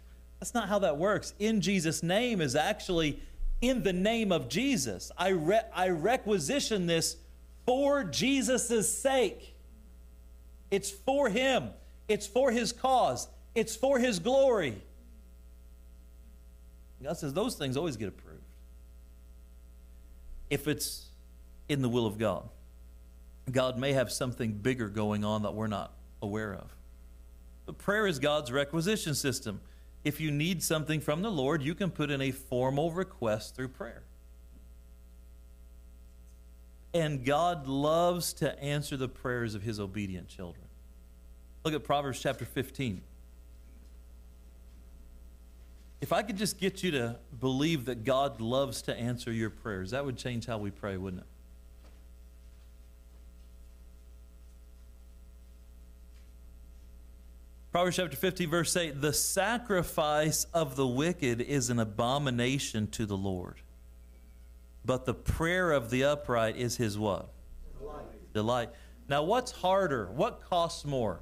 That's 0.45 0.53
not 0.53 0.69
how 0.69 0.81
that 0.81 0.99
works. 0.99 1.33
In 1.39 1.63
Jesus' 1.63 2.03
name 2.03 2.43
is 2.43 2.55
actually 2.55 3.19
in 3.63 3.83
the 3.83 3.95
name 3.95 4.31
of 4.31 4.51
Jesus. 4.51 5.11
I, 5.17 5.29
re- 5.29 5.63
I 5.75 5.89
requisition 5.89 6.85
this 6.85 7.17
for 7.65 8.05
Jesus' 8.05 8.93
sake. 8.95 9.55
It's 10.71 10.91
for 10.91 11.31
Him, 11.31 11.71
it's 12.09 12.27
for 12.27 12.51
His 12.51 12.73
cause, 12.73 13.27
it's 13.55 13.75
for 13.75 13.99
His 13.99 14.19
glory. 14.19 14.83
God 17.03 17.17
says 17.17 17.33
those 17.33 17.55
things 17.55 17.79
always 17.79 17.97
get 17.97 18.09
approved 18.09 18.45
if 20.51 20.69
it's 20.69 21.07
in 21.71 21.81
the 21.81 21.89
will 21.89 22.07
of 22.07 22.19
God. 22.19 22.47
God 23.51 23.79
may 23.79 23.95
have 23.95 24.13
something 24.13 24.53
bigger 24.53 24.91
going 24.91 25.25
on 25.25 25.45
that 25.45 25.55
we're 25.55 25.69
not 25.69 25.95
aware 26.21 26.53
of. 26.53 26.71
But 27.65 27.79
prayer 27.79 28.07
is 28.07 28.19
God's 28.19 28.53
requisition 28.53 29.15
system. 29.15 29.63
If 30.05 30.21
you 30.21 30.31
need 30.31 30.63
something 30.63 31.01
from 31.01 31.23
the 31.23 31.31
Lord, 31.31 31.63
you 31.63 31.75
can 31.75 31.91
put 31.91 32.11
in 32.11 32.21
a 32.21 32.31
formal 32.31 32.93
request 32.93 33.57
through 33.57 33.69
prayer. 33.69 34.03
And 36.93 37.25
God 37.25 37.67
loves 37.67 38.35
to 38.35 38.57
answer 38.63 38.97
the 38.97 39.09
prayers 39.09 39.55
of 39.55 39.63
his 39.63 39.81
obedient 39.81 40.29
children. 40.29 40.67
Look 41.65 41.75
at 41.75 41.83
Proverbs 41.83 42.21
chapter 42.21 42.45
15. 42.45 43.01
If 46.01 46.13
I 46.13 46.23
could 46.23 46.37
just 46.37 46.61
get 46.61 46.83
you 46.83 46.91
to 46.93 47.17
believe 47.41 47.87
that 47.87 48.05
God 48.05 48.41
loves 48.41 48.83
to 48.83 48.95
answer 48.95 49.33
your 49.33 49.49
prayers, 49.49 49.93
that 49.93 50.05
would 50.05 50.19
change 50.19 50.45
how 50.45 50.59
we 50.59 50.71
pray, 50.71 50.99
wouldn't 50.99 51.23
it? 51.23 51.29
Proverbs 57.75 57.97
chapter 57.97 58.17
50, 58.17 58.47
verse 58.47 58.77
8 58.77 59.01
The 59.01 59.13
sacrifice 59.13 60.47
of 60.55 60.77
the 60.77 60.87
wicked 60.87 61.41
is 61.41 61.71
an 61.71 61.81
abomination 61.81 62.87
to 62.93 63.05
the 63.05 63.17
Lord, 63.17 63.57
but 64.85 65.07
the 65.07 65.13
prayer 65.13 65.73
of 65.73 65.91
the 65.91 66.05
upright 66.05 66.57
is 66.57 66.77
his 66.77 66.97
what? 66.97 67.31
Delight. 67.77 68.33
Delight. 68.33 68.71
Now, 69.09 69.25
what's 69.25 69.51
harder? 69.51 70.09
What 70.13 70.41
costs 70.49 70.85
more? 70.85 71.19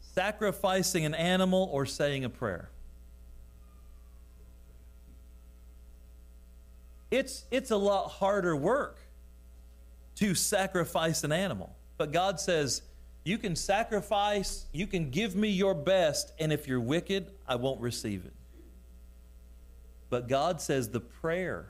Sacrificing 0.00 1.04
an 1.04 1.14
animal 1.14 1.68
or 1.70 1.86
saying 1.86 2.24
a 2.24 2.28
prayer? 2.28 2.68
It's, 7.12 7.44
it's 7.52 7.70
a 7.70 7.76
lot 7.76 8.08
harder 8.08 8.56
work 8.56 8.98
to 10.16 10.34
sacrifice 10.34 11.22
an 11.22 11.30
animal. 11.30 11.76
But 11.96 12.10
God 12.10 12.40
says, 12.40 12.82
you 13.24 13.38
can 13.38 13.54
sacrifice, 13.54 14.66
you 14.72 14.86
can 14.86 15.10
give 15.10 15.36
me 15.36 15.48
your 15.48 15.74
best, 15.74 16.32
and 16.38 16.52
if 16.52 16.66
you're 16.66 16.80
wicked, 16.80 17.30
I 17.46 17.54
won't 17.54 17.80
receive 17.80 18.24
it. 18.24 18.32
But 20.10 20.28
God 20.28 20.60
says 20.60 20.88
the 20.88 21.00
prayer 21.00 21.68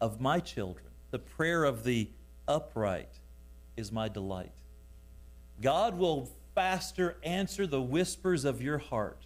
of 0.00 0.20
my 0.20 0.40
children, 0.40 0.86
the 1.10 1.18
prayer 1.18 1.64
of 1.64 1.84
the 1.84 2.08
upright, 2.46 3.18
is 3.76 3.90
my 3.90 4.08
delight. 4.08 4.52
God 5.60 5.98
will 5.98 6.30
faster 6.54 7.16
answer 7.22 7.66
the 7.66 7.82
whispers 7.82 8.44
of 8.44 8.62
your 8.62 8.78
heart 8.78 9.22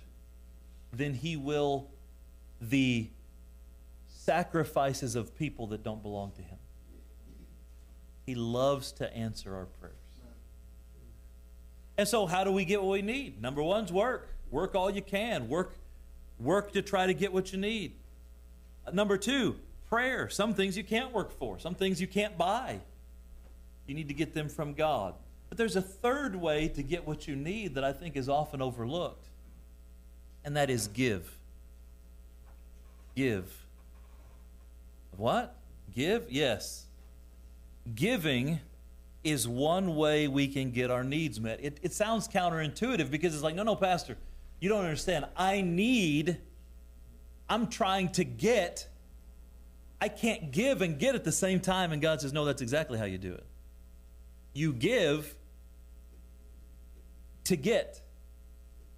than 0.93 1.15
he 1.15 1.37
will 1.37 1.89
the 2.61 3.09
sacrifices 4.09 5.17
of 5.17 5.37
people 5.37 5.67
that 5.69 5.83
don't 5.83 6.03
belong 6.03 6.33
to 6.33 6.43
him. 6.43 6.59
He 8.25 8.35
loves 8.35 8.93
to 8.93 9.15
answer 9.15 9.55
our 9.55 9.67
prayers. 9.67 10.04
And 11.97 12.09
so, 12.09 12.27
how 12.27 12.45
do 12.45 12.51
we 12.51 12.65
get 12.65 12.83
what 12.83 12.93
we 12.93 13.03
need? 13.03 13.41
Number 13.41 13.63
one's 13.63 13.93
work. 13.93 14.29
Work 14.51 14.75
all 14.75 14.91
you 14.91 15.03
can. 15.03 15.49
Work, 15.49 15.75
work 16.39 16.73
to 16.73 16.83
try 16.83 17.07
to 17.07 17.15
get 17.15 17.33
what 17.33 17.53
you 17.53 17.59
need. 17.59 17.93
Number 18.93 19.17
two, 19.17 19.57
prayer. 19.89 20.29
Some 20.29 20.55
things 20.55 20.77
you 20.77 20.85
can't 20.85 21.13
work 21.13 21.37
for. 21.39 21.59
Some 21.59 21.75
things 21.75 22.01
you 22.01 22.07
can't 22.07 22.37
buy. 22.37 22.81
You 23.87 23.95
need 23.95 24.09
to 24.09 24.15
get 24.15 24.35
them 24.35 24.49
from 24.49 24.75
God. 24.75 25.15
But 25.49 25.59
there's 25.59 25.77
a 25.77 25.83
third 25.83 26.35
way 26.35 26.69
to 26.69 26.83
get 26.83 27.07
what 27.07 27.29
you 27.29 27.37
need 27.37 27.77
that 27.77 27.85
I 27.85 27.93
think 27.93 28.17
is 28.17 28.29
often 28.29 28.61
overlooked, 28.61 29.27
and 30.45 30.57
that 30.57 30.71
is 30.71 30.89
give. 30.89 31.31
Give. 33.15 33.53
What? 35.17 35.55
Give? 35.95 36.27
Yes. 36.29 36.87
Giving 37.95 38.59
is 39.25 39.49
one 39.49 39.97
way 39.97 40.29
we 40.29 40.47
can 40.47 40.71
get 40.71 40.91
our 40.91 41.03
needs 41.03 41.41
met. 41.41 41.65
It, 41.65 41.79
it 41.83 41.93
sounds 41.93 42.29
counterintuitive 42.29 43.11
because 43.11 43.35
it's 43.35 43.43
like, 43.43 43.55
no, 43.55 43.63
no, 43.63 43.75
Pastor, 43.75 44.17
you 44.61 44.69
don't 44.69 44.85
understand. 44.85 45.27
I 45.37 45.63
need, 45.63 46.39
I'm 47.49 47.69
trying 47.69 48.11
to 48.13 48.25
get. 48.25 48.89
I 50.01 50.09
can't 50.09 50.53
give 50.53 50.83
and 50.83 50.99
get 50.99 51.15
at 51.15 51.25
the 51.25 51.33
same 51.33 51.61
time. 51.61 51.91
And 51.93 52.03
God 52.03 52.21
says, 52.21 52.33
no, 52.33 52.45
that's 52.45 52.63
exactly 52.63 52.99
how 52.99 53.07
you 53.07 53.19
do 53.19 53.33
it. 53.33 53.47
You 54.53 54.73
give 54.73 55.35
to 57.45 57.57
get. 57.57 58.01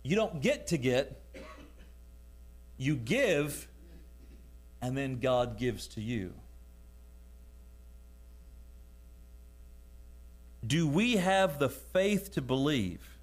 You 0.06 0.14
don't 0.14 0.40
get 0.40 0.68
to 0.68 0.78
get, 0.78 1.20
you 2.76 2.94
give, 2.94 3.66
and 4.80 4.96
then 4.96 5.18
God 5.18 5.58
gives 5.58 5.88
to 5.88 6.00
you. 6.00 6.32
Do 10.66 10.88
we 10.88 11.16
have 11.16 11.58
the 11.58 11.68
faith 11.68 12.32
to 12.32 12.42
believe 12.42 13.18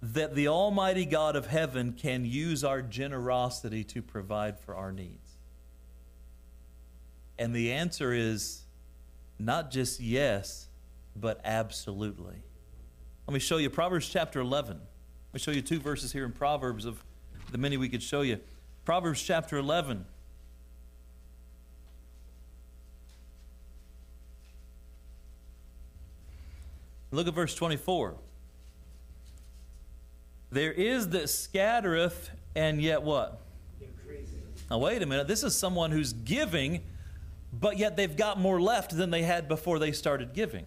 that 0.00 0.34
the 0.34 0.48
Almighty 0.48 1.04
God 1.04 1.36
of 1.36 1.46
heaven 1.46 1.92
can 1.92 2.24
use 2.24 2.64
our 2.64 2.82
generosity 2.82 3.84
to 3.84 4.02
provide 4.02 4.58
for 4.58 4.74
our 4.74 4.90
needs? 4.90 5.36
And 7.38 7.54
the 7.54 7.72
answer 7.72 8.12
is 8.12 8.62
not 9.38 9.70
just 9.70 10.00
yes, 10.00 10.68
but 11.14 11.40
absolutely. 11.44 12.36
Let 13.26 13.34
me 13.34 13.40
show 13.40 13.58
you 13.58 13.70
Proverbs 13.70 14.08
chapter 14.08 14.40
11. 14.40 14.76
Let 14.76 15.34
me 15.34 15.40
show 15.40 15.50
you 15.50 15.62
two 15.62 15.78
verses 15.78 16.12
here 16.12 16.24
in 16.24 16.32
Proverbs 16.32 16.84
of 16.84 17.02
the 17.50 17.58
many 17.58 17.76
we 17.76 17.88
could 17.88 18.02
show 18.02 18.22
you. 18.22 18.40
Proverbs 18.84 19.22
chapter 19.22 19.56
11. 19.56 20.04
Look 27.12 27.28
at 27.28 27.34
verse 27.34 27.54
24. 27.54 28.14
There 30.50 30.72
is 30.72 31.10
that 31.10 31.28
scattereth 31.28 32.30
and 32.54 32.80
yet 32.82 33.02
what? 33.02 33.40
Now, 34.70 34.78
wait 34.78 35.02
a 35.02 35.06
minute. 35.06 35.28
This 35.28 35.42
is 35.42 35.54
someone 35.54 35.90
who's 35.90 36.14
giving, 36.14 36.82
but 37.52 37.76
yet 37.76 37.96
they've 37.96 38.16
got 38.16 38.40
more 38.40 38.60
left 38.60 38.96
than 38.96 39.10
they 39.10 39.22
had 39.22 39.46
before 39.46 39.78
they 39.78 39.92
started 39.92 40.32
giving. 40.32 40.64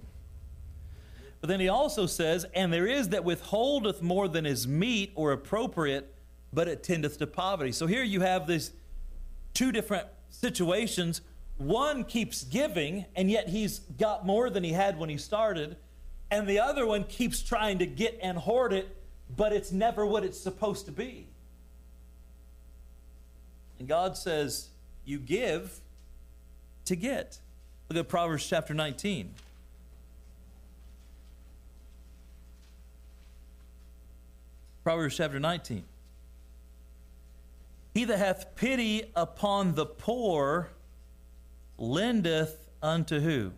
But 1.41 1.49
then 1.49 1.59
he 1.59 1.69
also 1.69 2.05
says, 2.05 2.45
And 2.53 2.71
there 2.71 2.85
is 2.85 3.09
that 3.09 3.23
withholdeth 3.23 4.03
more 4.03 4.27
than 4.27 4.45
is 4.45 4.67
meet 4.67 5.11
or 5.15 5.31
appropriate, 5.31 6.13
but 6.53 6.67
it 6.67 6.83
tendeth 6.83 7.17
to 7.19 7.27
poverty. 7.27 7.71
So 7.71 7.87
here 7.87 8.03
you 8.03 8.21
have 8.21 8.45
these 8.45 8.71
two 9.55 9.71
different 9.71 10.07
situations. 10.29 11.21
One 11.57 12.03
keeps 12.03 12.43
giving, 12.43 13.05
and 13.15 13.31
yet 13.31 13.49
he's 13.49 13.79
got 13.79 14.25
more 14.25 14.51
than 14.51 14.63
he 14.63 14.73
had 14.73 14.99
when 14.99 15.09
he 15.09 15.17
started. 15.17 15.77
And 16.31 16.47
the 16.47 16.59
other 16.59 16.85
one 16.85 17.03
keeps 17.03 17.41
trying 17.41 17.79
to 17.79 17.85
get 17.85 18.19
and 18.21 18.37
hoard 18.37 18.73
it, 18.73 18.95
but 19.35 19.53
it's 19.53 19.71
never 19.71 20.05
what 20.05 20.23
it's 20.23 20.39
supposed 20.39 20.85
to 20.85 20.91
be. 20.91 21.27
And 23.79 23.87
God 23.87 24.17
says, 24.17 24.69
You 25.05 25.19
give 25.19 25.79
to 26.85 26.95
get. 26.95 27.39
Look 27.89 27.99
at 27.99 28.09
Proverbs 28.09 28.47
chapter 28.47 28.73
19. 28.73 29.31
Proverbs 34.83 35.17
chapter 35.17 35.39
19. 35.39 35.83
He 37.93 38.03
that 38.03 38.19
hath 38.19 38.55
pity 38.55 39.11
upon 39.15 39.75
the 39.75 39.85
poor 39.85 40.69
lendeth 41.77 42.67
unto 42.83 43.19
who? 43.19 43.51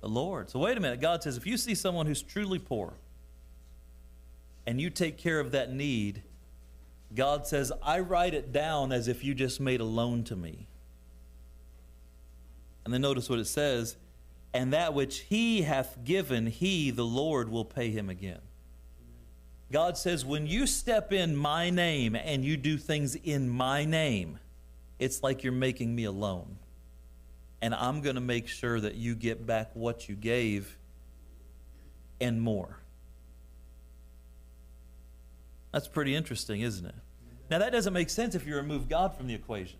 The 0.00 0.08
Lord. 0.08 0.50
So 0.50 0.58
wait 0.60 0.76
a 0.76 0.80
minute. 0.80 1.00
God 1.00 1.22
says 1.22 1.36
if 1.36 1.46
you 1.46 1.56
see 1.56 1.74
someone 1.74 2.06
who's 2.06 2.22
truly 2.22 2.58
poor 2.58 2.94
and 4.66 4.80
you 4.80 4.90
take 4.90 5.18
care 5.18 5.40
of 5.40 5.50
that 5.52 5.72
need, 5.72 6.22
God 7.14 7.46
says, 7.46 7.72
I 7.82 8.00
write 8.00 8.34
it 8.34 8.52
down 8.52 8.92
as 8.92 9.08
if 9.08 9.24
you 9.24 9.34
just 9.34 9.60
made 9.60 9.80
a 9.80 9.84
loan 9.84 10.24
to 10.24 10.36
me. 10.36 10.66
And 12.84 12.94
then 12.94 13.00
notice 13.00 13.28
what 13.28 13.38
it 13.38 13.46
says 13.46 13.96
and 14.54 14.72
that 14.72 14.94
which 14.94 15.20
he 15.20 15.62
hath 15.62 16.04
given, 16.04 16.46
he, 16.46 16.90
the 16.90 17.04
Lord, 17.04 17.50
will 17.50 17.64
pay 17.64 17.90
him 17.90 18.08
again. 18.08 18.40
God 19.70 19.98
says, 19.98 20.24
when 20.24 20.46
you 20.46 20.66
step 20.66 21.12
in 21.12 21.36
my 21.36 21.68
name 21.68 22.16
and 22.16 22.44
you 22.44 22.56
do 22.56 22.78
things 22.78 23.14
in 23.14 23.48
my 23.48 23.84
name, 23.84 24.38
it's 24.98 25.22
like 25.22 25.44
you're 25.44 25.52
making 25.52 25.94
me 25.94 26.04
a 26.04 26.10
loan. 26.10 26.56
And 27.60 27.74
I'm 27.74 28.00
going 28.02 28.14
to 28.14 28.20
make 28.20 28.48
sure 28.48 28.78
that 28.80 28.94
you 28.94 29.14
get 29.14 29.46
back 29.46 29.70
what 29.74 30.08
you 30.08 30.14
gave 30.14 30.78
and 32.20 32.40
more. 32.40 32.78
That's 35.72 35.88
pretty 35.88 36.14
interesting, 36.14 36.60
isn't 36.60 36.86
it? 36.86 36.94
Now, 37.50 37.58
that 37.58 37.72
doesn't 37.72 37.92
make 37.92 38.10
sense 38.10 38.34
if 38.34 38.46
you 38.46 38.56
remove 38.56 38.88
God 38.88 39.16
from 39.16 39.26
the 39.26 39.34
equation. 39.34 39.78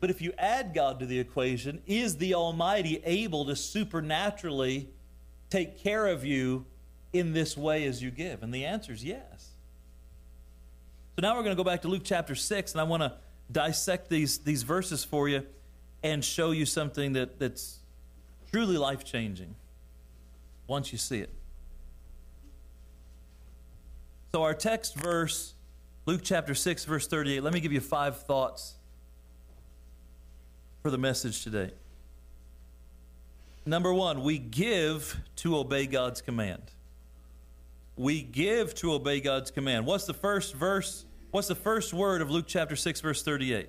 But 0.00 0.10
if 0.10 0.20
you 0.20 0.32
add 0.36 0.74
God 0.74 1.00
to 1.00 1.06
the 1.06 1.18
equation, 1.18 1.82
is 1.86 2.18
the 2.18 2.34
Almighty 2.34 3.00
able 3.04 3.46
to 3.46 3.56
supernaturally 3.56 4.88
take 5.48 5.78
care 5.78 6.06
of 6.06 6.24
you 6.24 6.66
in 7.12 7.32
this 7.32 7.56
way 7.56 7.86
as 7.86 8.02
you 8.02 8.10
give? 8.10 8.42
And 8.42 8.52
the 8.52 8.66
answer 8.66 8.92
is 8.92 9.02
yes. 9.02 9.52
So 11.16 11.22
now 11.22 11.34
we're 11.34 11.44
going 11.44 11.56
to 11.56 11.62
go 11.62 11.68
back 11.68 11.82
to 11.82 11.88
Luke 11.88 12.02
chapter 12.04 12.34
6, 12.34 12.72
and 12.72 12.80
I 12.80 12.84
want 12.84 13.02
to 13.02 13.14
dissect 13.50 14.10
these, 14.10 14.38
these 14.38 14.64
verses 14.64 15.04
for 15.04 15.28
you 15.28 15.46
and 16.06 16.24
show 16.24 16.50
you 16.50 16.66
something 16.66 17.14
that, 17.14 17.38
that's 17.38 17.78
truly 18.50 18.76
life 18.76 19.04
changing 19.04 19.54
once 20.66 20.92
you 20.92 20.98
see 20.98 21.20
it. 21.20 21.30
So, 24.32 24.42
our 24.42 24.54
text 24.54 24.96
verse, 24.96 25.54
Luke 26.04 26.20
chapter 26.22 26.54
6, 26.54 26.84
verse 26.84 27.06
38, 27.06 27.42
let 27.42 27.52
me 27.52 27.60
give 27.60 27.72
you 27.72 27.80
five 27.80 28.18
thoughts 28.22 28.74
for 30.82 30.90
the 30.90 30.98
message 30.98 31.42
today. 31.42 31.70
Number 33.64 33.92
one, 33.92 34.22
we 34.22 34.38
give 34.38 35.18
to 35.36 35.56
obey 35.56 35.86
God's 35.86 36.20
command 36.20 36.62
we 37.96 38.22
give 38.22 38.74
to 38.76 38.92
obey 38.92 39.20
God's 39.20 39.50
command. 39.50 39.86
What's 39.86 40.04
the 40.04 40.14
first 40.14 40.54
verse? 40.54 41.04
What's 41.30 41.48
the 41.48 41.54
first 41.54 41.92
word 41.94 42.20
of 42.20 42.30
Luke 42.30 42.44
chapter 42.46 42.76
6, 42.76 43.00
verse 43.00 43.22
38? 43.22 43.68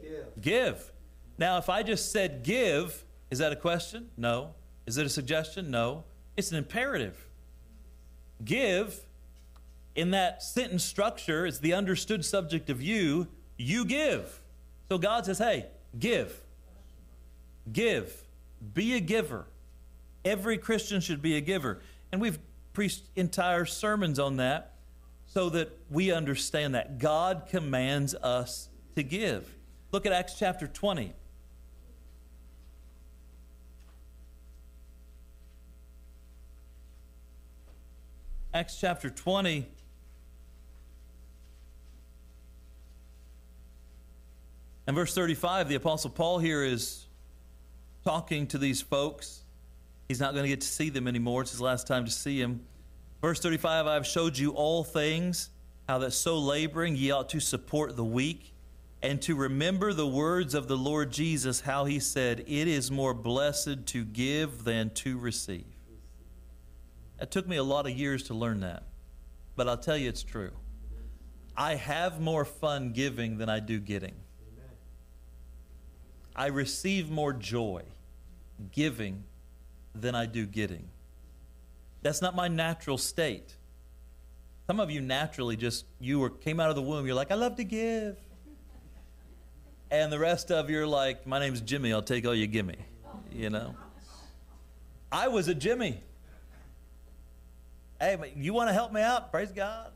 Give. 0.00 0.40
give. 0.40 0.92
Now, 1.38 1.58
if 1.58 1.68
I 1.68 1.82
just 1.82 2.10
said 2.10 2.42
give, 2.42 3.04
is 3.30 3.38
that 3.38 3.52
a 3.52 3.56
question? 3.56 4.10
No. 4.16 4.54
Is 4.86 4.98
it 4.98 5.06
a 5.06 5.08
suggestion? 5.08 5.70
No. 5.70 6.04
It's 6.36 6.50
an 6.50 6.58
imperative. 6.58 7.26
Give, 8.44 8.98
in 9.94 10.10
that 10.10 10.42
sentence 10.42 10.84
structure, 10.84 11.46
it's 11.46 11.58
the 11.58 11.74
understood 11.74 12.24
subject 12.24 12.70
of 12.70 12.82
you, 12.82 13.28
you 13.56 13.84
give. 13.84 14.40
So 14.88 14.98
God 14.98 15.26
says, 15.26 15.38
hey, 15.38 15.66
give. 15.98 16.40
Give. 17.72 18.12
Be 18.74 18.94
a 18.94 19.00
giver. 19.00 19.46
Every 20.24 20.58
Christian 20.58 21.00
should 21.00 21.22
be 21.22 21.36
a 21.36 21.40
giver. 21.40 21.80
And 22.10 22.20
we've 22.20 22.38
preached 22.72 23.02
entire 23.16 23.64
sermons 23.64 24.18
on 24.18 24.36
that 24.36 24.74
so 25.26 25.50
that 25.50 25.76
we 25.90 26.10
understand 26.10 26.74
that 26.74 26.98
God 26.98 27.44
commands 27.48 28.14
us 28.14 28.68
to 28.96 29.02
give. 29.02 29.54
Look 29.92 30.06
at 30.06 30.12
Acts 30.12 30.38
chapter 30.38 30.66
20. 30.66 31.12
Acts 38.54 38.80
chapter 38.80 39.10
20. 39.10 39.66
And 44.86 44.96
verse 44.96 45.14
35, 45.14 45.68
the 45.68 45.74
Apostle 45.74 46.10
Paul 46.10 46.38
here 46.38 46.62
is 46.62 47.06
talking 48.04 48.46
to 48.46 48.58
these 48.58 48.80
folks 48.80 49.42
He's 50.08 50.20
not 50.20 50.32
going 50.32 50.44
to 50.44 50.48
get 50.48 50.62
to 50.62 50.66
see 50.66 50.88
them 50.88 51.06
anymore. 51.06 51.42
It's 51.42 51.50
his 51.50 51.60
last 51.60 51.86
time 51.86 52.06
to 52.06 52.10
see 52.10 52.40
him. 52.40 52.62
Verse 53.20 53.40
35 53.40 53.86
I 53.86 53.94
have 53.94 54.06
showed 54.06 54.38
you 54.38 54.52
all 54.52 54.82
things, 54.82 55.50
how 55.86 55.98
that 55.98 56.12
so 56.12 56.38
laboring 56.38 56.96
ye 56.96 57.10
ought 57.10 57.28
to 57.30 57.40
support 57.40 57.94
the 57.94 58.04
weak, 58.04 58.54
and 59.02 59.20
to 59.22 59.36
remember 59.36 59.92
the 59.92 60.06
words 60.06 60.54
of 60.54 60.66
the 60.66 60.76
Lord 60.76 61.12
Jesus, 61.12 61.60
how 61.60 61.84
he 61.84 62.00
said, 62.00 62.40
It 62.40 62.68
is 62.68 62.90
more 62.90 63.12
blessed 63.12 63.84
to 63.86 64.04
give 64.04 64.64
than 64.64 64.90
to 64.94 65.18
receive. 65.18 65.77
It 67.20 67.30
took 67.30 67.48
me 67.48 67.56
a 67.56 67.62
lot 67.62 67.86
of 67.86 67.92
years 67.92 68.24
to 68.24 68.34
learn 68.34 68.60
that, 68.60 68.84
but 69.56 69.68
I'll 69.68 69.76
tell 69.76 69.96
you 69.96 70.08
it's 70.08 70.22
true. 70.22 70.52
I 71.56 71.74
have 71.74 72.20
more 72.20 72.44
fun 72.44 72.92
giving 72.92 73.38
than 73.38 73.48
I 73.48 73.58
do 73.58 73.80
getting. 73.80 74.14
I 76.36 76.46
receive 76.46 77.10
more 77.10 77.32
joy 77.32 77.82
giving 78.70 79.24
than 79.92 80.14
I 80.14 80.26
do 80.26 80.46
getting. 80.46 80.88
That's 82.02 82.22
not 82.22 82.36
my 82.36 82.46
natural 82.46 82.96
state. 82.96 83.56
Some 84.68 84.78
of 84.78 84.88
you 84.90 85.00
naturally 85.00 85.56
just 85.56 85.84
you 85.98 86.20
were 86.20 86.30
came 86.30 86.60
out 86.60 86.70
of 86.70 86.76
the 86.76 86.82
womb, 86.82 87.06
you're 87.06 87.16
like, 87.16 87.32
I 87.32 87.34
love 87.34 87.56
to 87.56 87.64
give. 87.64 88.16
And 89.90 90.12
the 90.12 90.18
rest 90.18 90.52
of 90.52 90.70
you 90.70 90.82
are 90.82 90.86
like, 90.86 91.26
My 91.26 91.40
name's 91.40 91.60
Jimmy, 91.60 91.92
I'll 91.92 92.02
take 92.02 92.24
all 92.26 92.34
you 92.34 92.46
give 92.46 92.66
me. 92.66 92.76
You 93.32 93.50
know? 93.50 93.74
I 95.10 95.28
was 95.28 95.48
a 95.48 95.54
Jimmy. 95.54 96.02
Hey, 98.00 98.16
you 98.36 98.52
want 98.52 98.68
to 98.68 98.72
help 98.72 98.92
me 98.92 99.00
out? 99.00 99.30
Praise 99.30 99.50
God. 99.50 99.90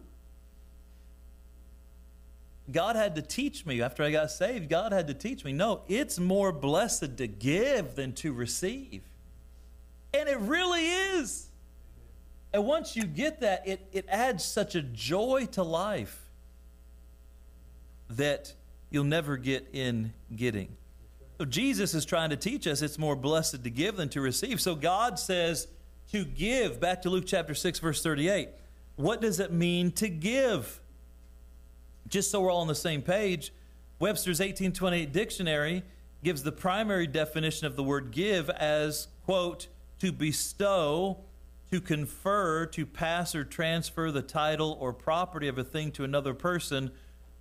God 2.71 2.97
had 2.97 3.17
to 3.17 3.23
teach 3.23 3.67
me 3.67 3.83
after 3.83 4.03
I 4.03 4.11
got 4.11 4.31
saved. 4.31 4.69
God 4.69 4.93
had 4.93 5.09
to 5.09 5.15
teach 5.15 5.45
me. 5.45 5.53
No, 5.53 5.83
it's 5.89 6.19
more 6.19 6.53
blessed 6.53 7.17
to 7.19 7.27
give 7.27 7.95
than 7.97 8.13
to 8.15 8.33
receive. 8.33 9.03
And 10.15 10.29
it 10.29 10.39
really 10.39 10.87
is. 10.87 11.49
And 12.53 12.67
once 12.67 12.97
you 12.97 13.05
get 13.05 13.41
that, 13.41 13.67
it, 13.67 13.81
it 13.93 14.07
adds 14.09 14.45
such 14.45 14.75
a 14.75 14.83
joy 14.83 15.49
to 15.53 15.63
life 15.63 16.21
that 18.11 18.53
you'll 18.91 19.05
never 19.05 19.37
get 19.37 19.69
in 19.73 20.13
getting. 20.35 20.77
So 21.39 21.47
Jesus 21.47 21.95
is 21.95 22.05
trying 22.05 22.31
to 22.31 22.37
teach 22.37 22.67
us 22.67 22.83
it's 22.83 22.99
more 22.99 23.17
blessed 23.17 23.65
to 23.65 23.71
give 23.71 23.97
than 23.97 24.09
to 24.11 24.21
receive. 24.21 24.61
So 24.61 24.75
God 24.75 25.19
says 25.19 25.67
to 26.11 26.25
give, 26.25 26.81
back 26.81 27.03
to 27.03 27.11
Luke 27.11 27.25
chapter 27.27 27.55
6, 27.55 27.79
verse 27.79 28.03
38. 28.03 28.49
What 28.97 29.21
does 29.21 29.41
it 29.41 29.53
mean 29.53 29.93
to 29.93 30.09
give? 30.09 30.81
Just 32.09 32.31
so 32.31 32.41
we're 32.41 32.51
all 32.51 32.61
on 32.61 32.67
the 32.67 32.75
same 32.75 33.03
page, 33.03 33.53
Webster's 33.99 34.41
1828 34.41 35.13
dictionary 35.13 35.83
gives 36.23 36.43
the 36.43 36.53
primary 36.53 37.07
definition 37.07 37.67
of 37.67 37.77
the 37.77 37.83
word 37.83 38.11
give 38.11 38.51
as, 38.51 39.09
quote, 39.25 39.69
to 40.01 40.13
bestow, 40.13 41.19
to 41.71 41.81
confer, 41.81 42.67
to 42.67 42.85
pass 42.85 43.35
or 43.35 43.45
transfer 43.45 44.11
the 44.11 44.23
title 44.23 44.77
or 44.81 44.93
property 44.93 45.49
of 45.49 45.59
a 45.59 45.65
thing 45.65 45.91
to 45.93 46.05
another 46.05 46.35
person 46.35 46.91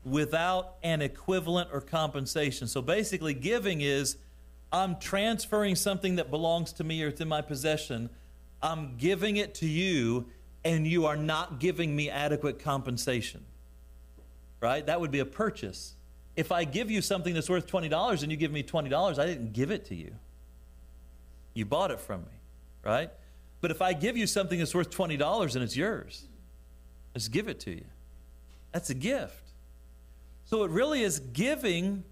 without 0.04 0.76
an 0.84 1.02
equivalent 1.02 1.70
or 1.72 1.82
compensation. 1.82 2.68
So 2.68 2.82
basically, 2.82 3.34
giving 3.34 3.82
is 3.82 4.18
I'm 4.72 5.00
transferring 5.00 5.76
something 5.76 6.16
that 6.16 6.30
belongs 6.30 6.72
to 6.74 6.84
me 6.84 7.04
or 7.04 7.10
it's 7.10 7.22
in 7.22 7.28
my 7.28 7.42
possession. 7.42 8.10
I'm 8.64 8.98
giving 8.98 9.38
it 9.38 9.56
to 9.56 9.68
you, 9.68 10.28
and 10.64 10.86
you 10.86 11.06
are 11.06 11.18
not 11.18 11.60
giving 11.60 11.96
me 11.96 12.10
adequate 12.10 12.60
compensation. 12.60 13.44
Right? 14.60 14.86
That 14.86 15.02
would 15.02 15.12
be 15.12 15.20
a 15.20 15.26
purchase. 15.26 15.96
If 16.36 16.52
I 16.52 16.64
give 16.64 16.90
you 16.92 17.02
something 17.02 17.34
that's 17.34 17.50
worth 17.50 17.68
$20 17.68 18.24
and 18.24 18.32
you 18.32 18.38
give 18.38 18.52
me 18.52 18.64
$20, 18.64 19.20
I 19.20 19.26
didn't 19.26 19.54
give 19.54 19.72
it 19.72 19.86
to 19.86 19.96
you. 19.96 20.14
You 21.54 21.66
bought 21.66 21.92
it 21.92 22.00
from 22.00 22.22
me, 22.22 22.32
right? 22.84 23.10
But 23.60 23.72
if 23.72 23.82
I 23.82 23.94
give 23.94 24.16
you 24.16 24.26
something 24.28 24.58
that's 24.60 24.74
worth 24.74 24.90
$20 24.90 25.56
and 25.56 25.64
it's 25.64 25.76
yours, 25.76 26.24
let's 27.14 27.28
give 27.28 27.48
it 27.48 27.60
to 27.62 27.72
you. 27.72 27.86
That's 28.72 28.90
a 28.90 28.94
gift. 28.94 29.50
So 30.46 30.64
it 30.64 30.72
really 30.72 31.02
is 31.02 31.20
giving 31.20 32.04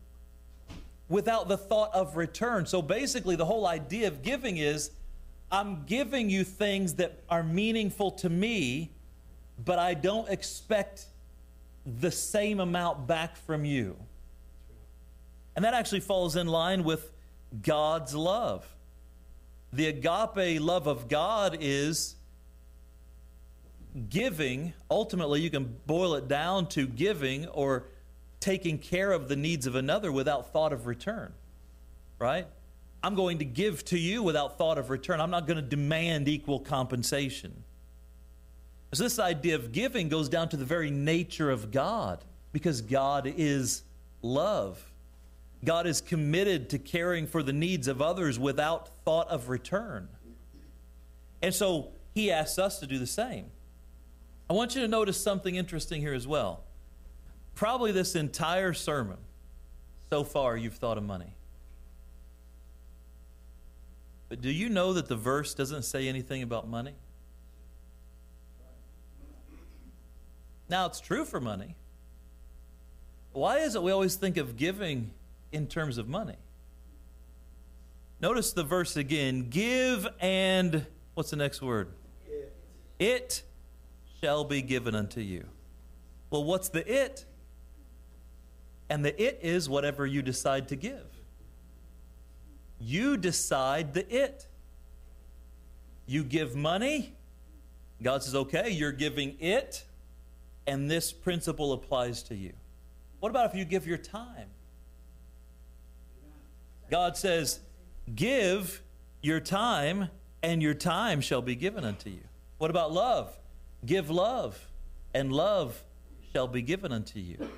without 1.07 1.47
the 1.47 1.57
thought 1.57 1.93
of 1.93 2.17
return. 2.17 2.65
So 2.65 2.81
basically, 2.81 3.35
the 3.35 3.45
whole 3.45 3.65
idea 3.65 4.07
of 4.07 4.21
giving 4.21 4.57
is 4.57 4.91
I'm 5.51 5.85
giving 5.85 6.29
you 6.29 6.43
things 6.43 6.95
that 6.95 7.23
are 7.29 7.43
meaningful 7.43 8.11
to 8.11 8.29
me, 8.29 8.91
but 9.63 9.79
I 9.79 9.93
don't 9.93 10.29
expect 10.29 11.05
the 11.85 12.11
same 12.11 12.59
amount 12.59 13.07
back 13.07 13.35
from 13.35 13.65
you. 13.65 13.95
And 15.55 15.65
that 15.65 15.73
actually 15.73 16.01
falls 16.01 16.35
in 16.35 16.47
line 16.47 16.83
with 16.83 17.11
God's 17.63 18.13
love. 18.13 18.65
The 19.73 19.87
agape 19.87 20.61
love 20.61 20.87
of 20.87 21.07
God 21.07 21.57
is 21.59 22.15
giving. 24.09 24.73
Ultimately, 24.89 25.41
you 25.41 25.49
can 25.49 25.75
boil 25.87 26.13
it 26.15 26.27
down 26.27 26.67
to 26.69 26.87
giving 26.87 27.47
or 27.47 27.85
taking 28.39 28.77
care 28.77 29.11
of 29.11 29.27
the 29.27 29.35
needs 29.35 29.67
of 29.67 29.75
another 29.75 30.11
without 30.11 30.53
thought 30.53 30.71
of 30.71 30.85
return, 30.85 31.33
right? 32.19 32.47
I'm 33.03 33.15
going 33.15 33.39
to 33.39 33.45
give 33.45 33.85
to 33.85 33.97
you 33.97 34.23
without 34.23 34.57
thought 34.57 34.77
of 34.77 34.89
return. 34.89 35.21
I'm 35.21 35.31
not 35.31 35.47
going 35.47 35.57
to 35.57 35.61
demand 35.61 36.27
equal 36.27 36.59
compensation. 36.59 37.63
So, 38.93 39.03
this 39.03 39.19
idea 39.19 39.55
of 39.55 39.71
giving 39.71 40.09
goes 40.09 40.29
down 40.29 40.49
to 40.49 40.57
the 40.57 40.65
very 40.65 40.89
nature 40.89 41.51
of 41.51 41.71
God 41.71 42.25
because 42.51 42.81
God 42.81 43.31
is 43.37 43.83
love. 44.21 44.83
God 45.63 45.85
is 45.85 46.01
committed 46.01 46.69
to 46.71 46.79
caring 46.79 47.27
for 47.27 47.43
the 47.43 47.53
needs 47.53 47.87
of 47.87 48.01
others 48.01 48.39
without 48.39 48.89
thought 49.05 49.29
of 49.29 49.49
return. 49.49 50.09
And 51.41 51.53
so, 51.53 51.89
He 52.15 52.31
asks 52.31 52.57
us 52.57 52.79
to 52.79 52.87
do 52.87 52.97
the 52.97 53.07
same. 53.07 53.45
I 54.49 54.53
want 54.53 54.75
you 54.75 54.81
to 54.81 54.87
notice 54.87 55.21
something 55.21 55.55
interesting 55.55 56.01
here 56.01 56.13
as 56.13 56.27
well. 56.27 56.63
Probably 57.53 57.91
this 57.91 58.15
entire 58.15 58.73
sermon, 58.73 59.17
so 60.09 60.23
far, 60.23 60.57
you've 60.57 60.75
thought 60.75 60.97
of 60.97 61.03
money. 61.03 61.35
But 64.29 64.41
do 64.41 64.51
you 64.51 64.69
know 64.69 64.93
that 64.93 65.07
the 65.07 65.15
verse 65.15 65.55
doesn't 65.55 65.83
say 65.83 66.07
anything 66.07 66.43
about 66.43 66.67
money? 66.67 66.93
Now, 70.69 70.85
it's 70.85 70.99
true 70.99 71.25
for 71.25 71.41
money. 71.41 71.75
Why 73.33 73.57
is 73.57 73.73
it 73.73 73.81
we 73.81 73.91
always 73.91 74.15
think 74.15 74.37
of 74.37 74.55
giving 74.55 75.11
in 75.51 75.65
terms 75.65 75.97
of 75.97 76.07
money? 76.07 76.35
Notice 78.21 78.53
the 78.53 78.63
verse 78.63 78.95
again 78.95 79.49
give 79.49 80.07
and 80.19 80.85
what's 81.15 81.31
the 81.31 81.37
next 81.37 81.61
word? 81.61 81.89
It. 82.27 82.53
it 82.99 83.43
shall 84.21 84.43
be 84.43 84.61
given 84.61 84.93
unto 84.93 85.21
you. 85.21 85.45
Well, 86.29 86.43
what's 86.43 86.69
the 86.69 86.85
it? 86.91 87.25
And 88.89 89.03
the 89.03 89.19
it 89.21 89.39
is 89.41 89.69
whatever 89.69 90.05
you 90.05 90.21
decide 90.21 90.67
to 90.67 90.75
give. 90.75 91.08
You 92.79 93.17
decide 93.17 93.93
the 93.93 94.07
it. 94.13 94.47
You 96.05 96.23
give 96.23 96.55
money, 96.55 97.13
God 98.01 98.23
says, 98.23 98.33
okay, 98.33 98.69
you're 98.71 98.91
giving 98.91 99.35
it, 99.39 99.83
and 100.65 100.89
this 100.89 101.11
principle 101.11 101.73
applies 101.73 102.23
to 102.23 102.35
you. 102.35 102.53
What 103.19 103.29
about 103.29 103.45
if 103.47 103.55
you 103.55 103.65
give 103.65 103.85
your 103.85 103.97
time? 103.97 104.47
God 106.89 107.17
says, 107.17 107.59
give 108.15 108.81
your 109.21 109.39
time, 109.39 110.09
and 110.41 110.61
your 110.61 110.73
time 110.73 111.21
shall 111.21 111.41
be 111.41 111.55
given 111.55 111.83
unto 111.83 112.09
you. 112.09 112.23
What 112.57 112.71
about 112.71 112.91
love? 112.91 113.37
Give 113.85 114.09
love, 114.09 114.67
and 115.13 115.31
love 115.31 115.83
shall 116.33 116.47
be 116.47 116.61
given 116.61 116.91
unto 116.91 117.19
you. 117.19 117.49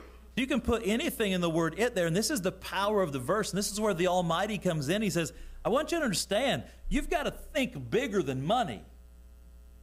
You 0.41 0.47
can 0.47 0.59
put 0.59 0.81
anything 0.83 1.33
in 1.33 1.41
the 1.41 1.51
word 1.51 1.75
it 1.77 1.93
there, 1.93 2.07
and 2.07 2.15
this 2.15 2.31
is 2.31 2.41
the 2.41 2.51
power 2.51 3.03
of 3.03 3.11
the 3.11 3.19
verse, 3.19 3.51
and 3.51 3.59
this 3.59 3.71
is 3.71 3.79
where 3.79 3.93
the 3.93 4.07
Almighty 4.07 4.57
comes 4.57 4.89
in. 4.89 5.03
He 5.03 5.11
says, 5.11 5.33
I 5.63 5.69
want 5.69 5.91
you 5.91 5.99
to 5.99 6.03
understand, 6.03 6.63
you've 6.89 7.11
got 7.11 7.25
to 7.25 7.31
think 7.31 7.91
bigger 7.91 8.23
than 8.23 8.43
money. 8.43 8.81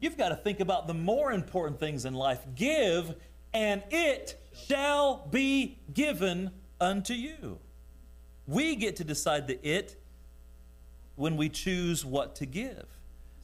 You've 0.00 0.16
got 0.16 0.30
to 0.30 0.34
think 0.34 0.58
about 0.58 0.88
the 0.88 0.94
more 0.94 1.30
important 1.30 1.78
things 1.78 2.04
in 2.04 2.12
life. 2.12 2.40
Give, 2.56 3.14
and 3.54 3.84
it 3.92 4.36
shall 4.66 5.28
be 5.30 5.78
given 5.94 6.50
unto 6.80 7.14
you. 7.14 7.60
We 8.48 8.74
get 8.74 8.96
to 8.96 9.04
decide 9.04 9.46
the 9.46 9.64
it 9.64 9.94
when 11.14 11.36
we 11.36 11.50
choose 11.50 12.04
what 12.04 12.34
to 12.34 12.46
give. 12.46 12.84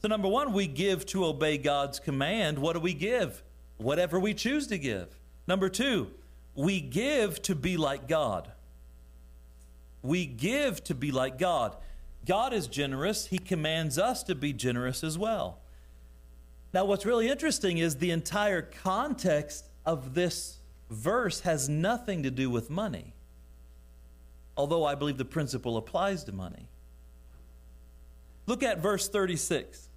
So, 0.01 0.09
number 0.09 0.27
one, 0.27 0.51
we 0.51 0.67
give 0.67 1.05
to 1.05 1.23
obey 1.23 1.59
God's 1.59 1.97
command. 1.97 2.59
What 2.59 2.73
do 2.73 2.81
we 2.81 2.93
give? 2.93 3.41
Whatever 3.77 4.19
we 4.19 4.33
choose 4.33 4.67
to 4.67 4.77
give. 4.77 5.17
Number 5.47 5.69
two, 5.69 6.11
we 6.55 6.79
give 6.79 7.41
to 7.43 7.55
be 7.55 7.77
like 7.77 8.07
God. 8.07 8.51
We 10.01 10.25
give 10.25 10.83
to 10.85 10.95
be 10.95 11.11
like 11.11 11.37
God. 11.37 11.75
God 12.25 12.53
is 12.53 12.67
generous, 12.67 13.27
He 13.27 13.37
commands 13.37 13.99
us 13.99 14.23
to 14.23 14.35
be 14.35 14.53
generous 14.53 15.03
as 15.03 15.17
well. 15.17 15.59
Now, 16.73 16.85
what's 16.85 17.05
really 17.05 17.29
interesting 17.29 17.77
is 17.77 17.97
the 17.97 18.11
entire 18.11 18.61
context 18.61 19.69
of 19.85 20.13
this 20.13 20.57
verse 20.89 21.41
has 21.41 21.69
nothing 21.69 22.23
to 22.23 22.31
do 22.31 22.49
with 22.49 22.69
money, 22.69 23.13
although 24.57 24.83
I 24.83 24.95
believe 24.95 25.17
the 25.17 25.25
principle 25.25 25.77
applies 25.77 26.23
to 26.25 26.31
money. 26.31 26.67
Look 28.47 28.63
at 28.63 28.79
verse 28.79 29.07
36. 29.07 29.89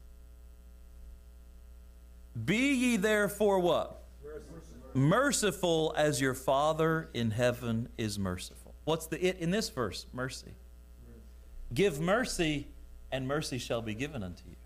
Be 2.45 2.75
ye 2.75 2.97
therefore 2.97 3.59
what? 3.59 3.98
Merciful 4.95 5.95
as 5.97 6.21
your 6.21 6.35
Father 6.35 7.09
in 7.15 7.31
heaven 7.31 7.89
is 7.99 8.19
merciful. 8.19 8.75
What's 8.85 9.07
the 9.07 9.25
it 9.25 9.39
in 9.39 9.51
this 9.51 9.69
verse? 9.69 10.07
Mercy. 10.13 10.53
Give 11.73 12.01
mercy, 12.01 12.69
and 13.13 13.29
mercy 13.29 13.59
shall 13.59 13.83
be 13.83 13.95
given 13.95 14.23
unto 14.23 14.43
you. 14.49 14.57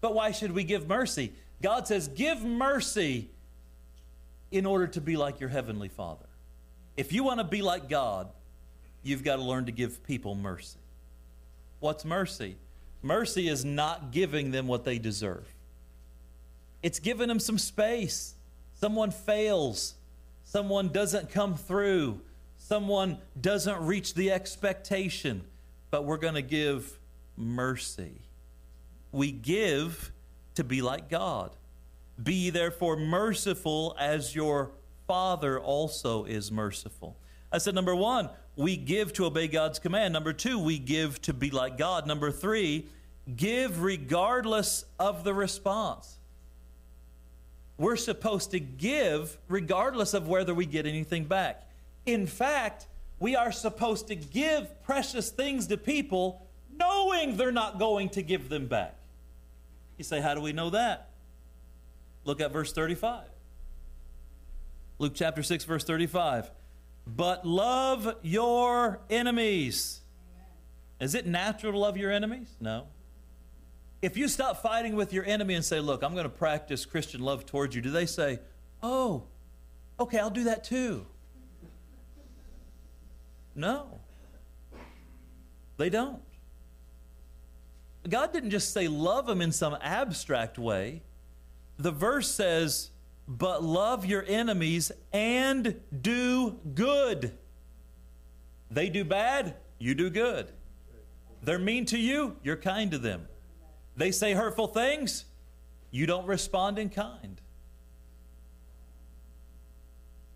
But 0.00 0.14
why 0.14 0.32
should 0.32 0.52
we 0.52 0.64
give 0.64 0.88
mercy? 0.88 1.32
God 1.62 1.86
says, 1.86 2.08
Give 2.08 2.42
mercy 2.42 3.30
in 4.50 4.66
order 4.66 4.86
to 4.88 5.00
be 5.00 5.16
like 5.16 5.40
your 5.40 5.48
heavenly 5.48 5.88
Father. 5.88 6.26
If 6.96 7.12
you 7.12 7.24
want 7.24 7.40
to 7.40 7.44
be 7.44 7.62
like 7.62 7.88
God, 7.88 8.28
you've 9.02 9.24
got 9.24 9.36
to 9.36 9.42
learn 9.42 9.66
to 9.66 9.72
give 9.72 10.04
people 10.04 10.34
mercy. 10.34 10.78
What's 11.80 12.04
mercy? 12.04 12.56
Mercy 13.02 13.48
is 13.48 13.64
not 13.64 14.10
giving 14.12 14.50
them 14.50 14.66
what 14.66 14.84
they 14.84 14.98
deserve, 14.98 15.46
it's 16.82 16.98
giving 16.98 17.28
them 17.28 17.40
some 17.40 17.58
space. 17.58 18.34
Someone 18.74 19.10
fails, 19.10 19.94
someone 20.44 20.88
doesn't 20.88 21.30
come 21.30 21.54
through, 21.54 22.20
someone 22.58 23.18
doesn't 23.40 23.84
reach 23.86 24.14
the 24.14 24.30
expectation, 24.30 25.42
but 25.90 26.04
we're 26.04 26.16
going 26.16 26.34
to 26.34 26.42
give 26.42 26.98
mercy. 27.36 28.20
We 29.12 29.30
give 29.32 30.12
to 30.56 30.64
be 30.64 30.82
like 30.82 31.08
God. 31.08 31.54
Be 32.22 32.50
therefore 32.50 32.96
merciful 32.96 33.96
as 33.98 34.34
your 34.34 34.70
Father 35.06 35.58
also 35.58 36.24
is 36.24 36.50
merciful. 36.50 37.16
I 37.52 37.58
said, 37.58 37.74
number 37.74 37.94
one, 37.94 38.30
we 38.56 38.76
give 38.76 39.12
to 39.14 39.26
obey 39.26 39.48
God's 39.48 39.78
command. 39.78 40.12
Number 40.12 40.32
two, 40.32 40.58
we 40.58 40.78
give 40.78 41.20
to 41.22 41.32
be 41.32 41.50
like 41.50 41.76
God. 41.76 42.06
Number 42.06 42.30
three, 42.30 42.86
give 43.36 43.82
regardless 43.82 44.84
of 44.98 45.24
the 45.24 45.34
response. 45.34 46.18
We're 47.76 47.96
supposed 47.96 48.52
to 48.52 48.60
give 48.60 49.38
regardless 49.48 50.14
of 50.14 50.28
whether 50.28 50.54
we 50.54 50.66
get 50.66 50.86
anything 50.86 51.24
back. 51.24 51.68
In 52.06 52.26
fact, 52.26 52.86
we 53.18 53.34
are 53.34 53.52
supposed 53.52 54.08
to 54.08 54.14
give 54.16 54.82
precious 54.82 55.30
things 55.30 55.66
to 55.68 55.76
people 55.76 56.46
knowing 56.76 57.36
they're 57.36 57.52
not 57.52 57.78
going 57.78 58.08
to 58.10 58.22
give 58.22 58.48
them 58.48 58.66
back. 58.66 58.96
You 59.96 60.04
say, 60.04 60.20
How 60.20 60.34
do 60.34 60.40
we 60.40 60.52
know 60.52 60.70
that? 60.70 61.10
Look 62.24 62.40
at 62.40 62.52
verse 62.52 62.72
35. 62.72 63.24
Luke 64.98 65.12
chapter 65.14 65.42
6, 65.42 65.64
verse 65.64 65.84
35. 65.84 66.50
But 67.06 67.44
love 67.44 68.16
your 68.22 69.00
enemies. 69.10 70.00
Is 71.00 71.14
it 71.14 71.26
natural 71.26 71.72
to 71.72 71.78
love 71.78 71.96
your 71.96 72.10
enemies? 72.10 72.48
No. 72.60 72.86
If 74.04 74.18
you 74.18 74.28
stop 74.28 74.60
fighting 74.60 74.96
with 74.96 75.14
your 75.14 75.24
enemy 75.24 75.54
and 75.54 75.64
say, 75.64 75.80
Look, 75.80 76.02
I'm 76.02 76.12
going 76.12 76.24
to 76.24 76.28
practice 76.28 76.84
Christian 76.84 77.22
love 77.22 77.46
towards 77.46 77.74
you, 77.74 77.80
do 77.80 77.90
they 77.90 78.04
say, 78.04 78.38
Oh, 78.82 79.22
okay, 79.98 80.18
I'll 80.18 80.28
do 80.28 80.44
that 80.44 80.62
too? 80.62 81.06
No, 83.54 83.98
they 85.78 85.88
don't. 85.88 86.20
God 88.06 88.30
didn't 88.30 88.50
just 88.50 88.74
say 88.74 88.88
love 88.88 89.26
them 89.26 89.40
in 89.40 89.52
some 89.52 89.74
abstract 89.80 90.58
way. 90.58 91.00
The 91.78 91.90
verse 91.90 92.30
says, 92.30 92.90
But 93.26 93.64
love 93.64 94.04
your 94.04 94.22
enemies 94.28 94.92
and 95.14 95.80
do 96.02 96.58
good. 96.74 97.38
They 98.70 98.90
do 98.90 99.02
bad, 99.02 99.54
you 99.78 99.94
do 99.94 100.10
good. 100.10 100.52
They're 101.42 101.58
mean 101.58 101.86
to 101.86 101.98
you, 101.98 102.36
you're 102.42 102.56
kind 102.56 102.90
to 102.90 102.98
them. 102.98 103.28
They 103.96 104.10
say 104.10 104.32
hurtful 104.32 104.66
things, 104.66 105.24
you 105.90 106.06
don't 106.06 106.26
respond 106.26 106.78
in 106.78 106.90
kind. 106.90 107.40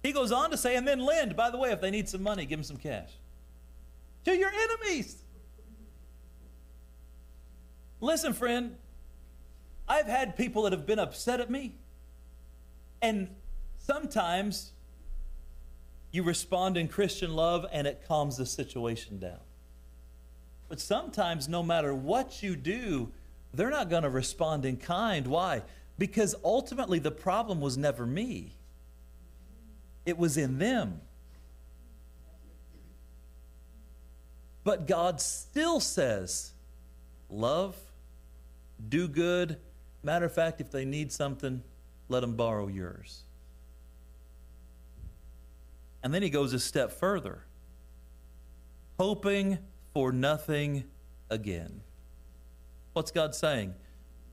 He 0.02 0.12
goes 0.12 0.30
on 0.30 0.50
to 0.52 0.56
say, 0.56 0.76
and 0.76 0.86
then 0.86 1.00
lend. 1.00 1.36
By 1.36 1.50
the 1.50 1.58
way, 1.58 1.72
if 1.72 1.80
they 1.80 1.90
need 1.90 2.08
some 2.08 2.22
money, 2.22 2.46
give 2.46 2.58
them 2.58 2.64
some 2.64 2.76
cash. 2.76 3.10
To 4.24 4.36
your 4.36 4.50
enemies. 4.50 5.22
Listen, 8.00 8.32
friend, 8.32 8.76
I've 9.88 10.06
had 10.06 10.36
people 10.36 10.62
that 10.62 10.72
have 10.72 10.86
been 10.86 10.98
upset 11.00 11.40
at 11.40 11.50
me, 11.50 11.74
and 13.02 13.28
sometimes 13.78 14.72
you 16.10 16.22
respond 16.22 16.76
in 16.76 16.88
Christian 16.88 17.34
love 17.34 17.66
and 17.72 17.86
it 17.86 18.04
calms 18.06 18.36
the 18.36 18.46
situation 18.46 19.18
down. 19.18 19.40
But 20.68 20.80
sometimes, 20.80 21.48
no 21.48 21.62
matter 21.62 21.94
what 21.94 22.42
you 22.42 22.56
do, 22.56 23.12
they're 23.52 23.70
not 23.70 23.88
going 23.90 24.02
to 24.02 24.10
respond 24.10 24.64
in 24.64 24.76
kind. 24.76 25.26
Why? 25.26 25.62
Because 25.98 26.34
ultimately 26.44 26.98
the 26.98 27.10
problem 27.10 27.60
was 27.60 27.76
never 27.76 28.06
me, 28.06 28.52
it 30.06 30.16
was 30.18 30.36
in 30.36 30.58
them. 30.58 31.00
But 34.64 34.86
God 34.86 35.20
still 35.20 35.80
says, 35.80 36.52
love, 37.30 37.74
do 38.86 39.08
good. 39.08 39.56
Matter 40.02 40.26
of 40.26 40.32
fact, 40.34 40.60
if 40.60 40.70
they 40.70 40.84
need 40.84 41.10
something, 41.10 41.62
let 42.08 42.20
them 42.20 42.34
borrow 42.34 42.68
yours. 42.68 43.22
And 46.02 46.12
then 46.12 46.22
he 46.22 46.30
goes 46.30 46.52
a 46.52 46.58
step 46.58 46.92
further, 46.92 47.44
hoping 48.98 49.58
for 49.94 50.12
nothing 50.12 50.84
again. 51.30 51.80
What's 52.98 53.12
God 53.12 53.32
saying? 53.32 53.76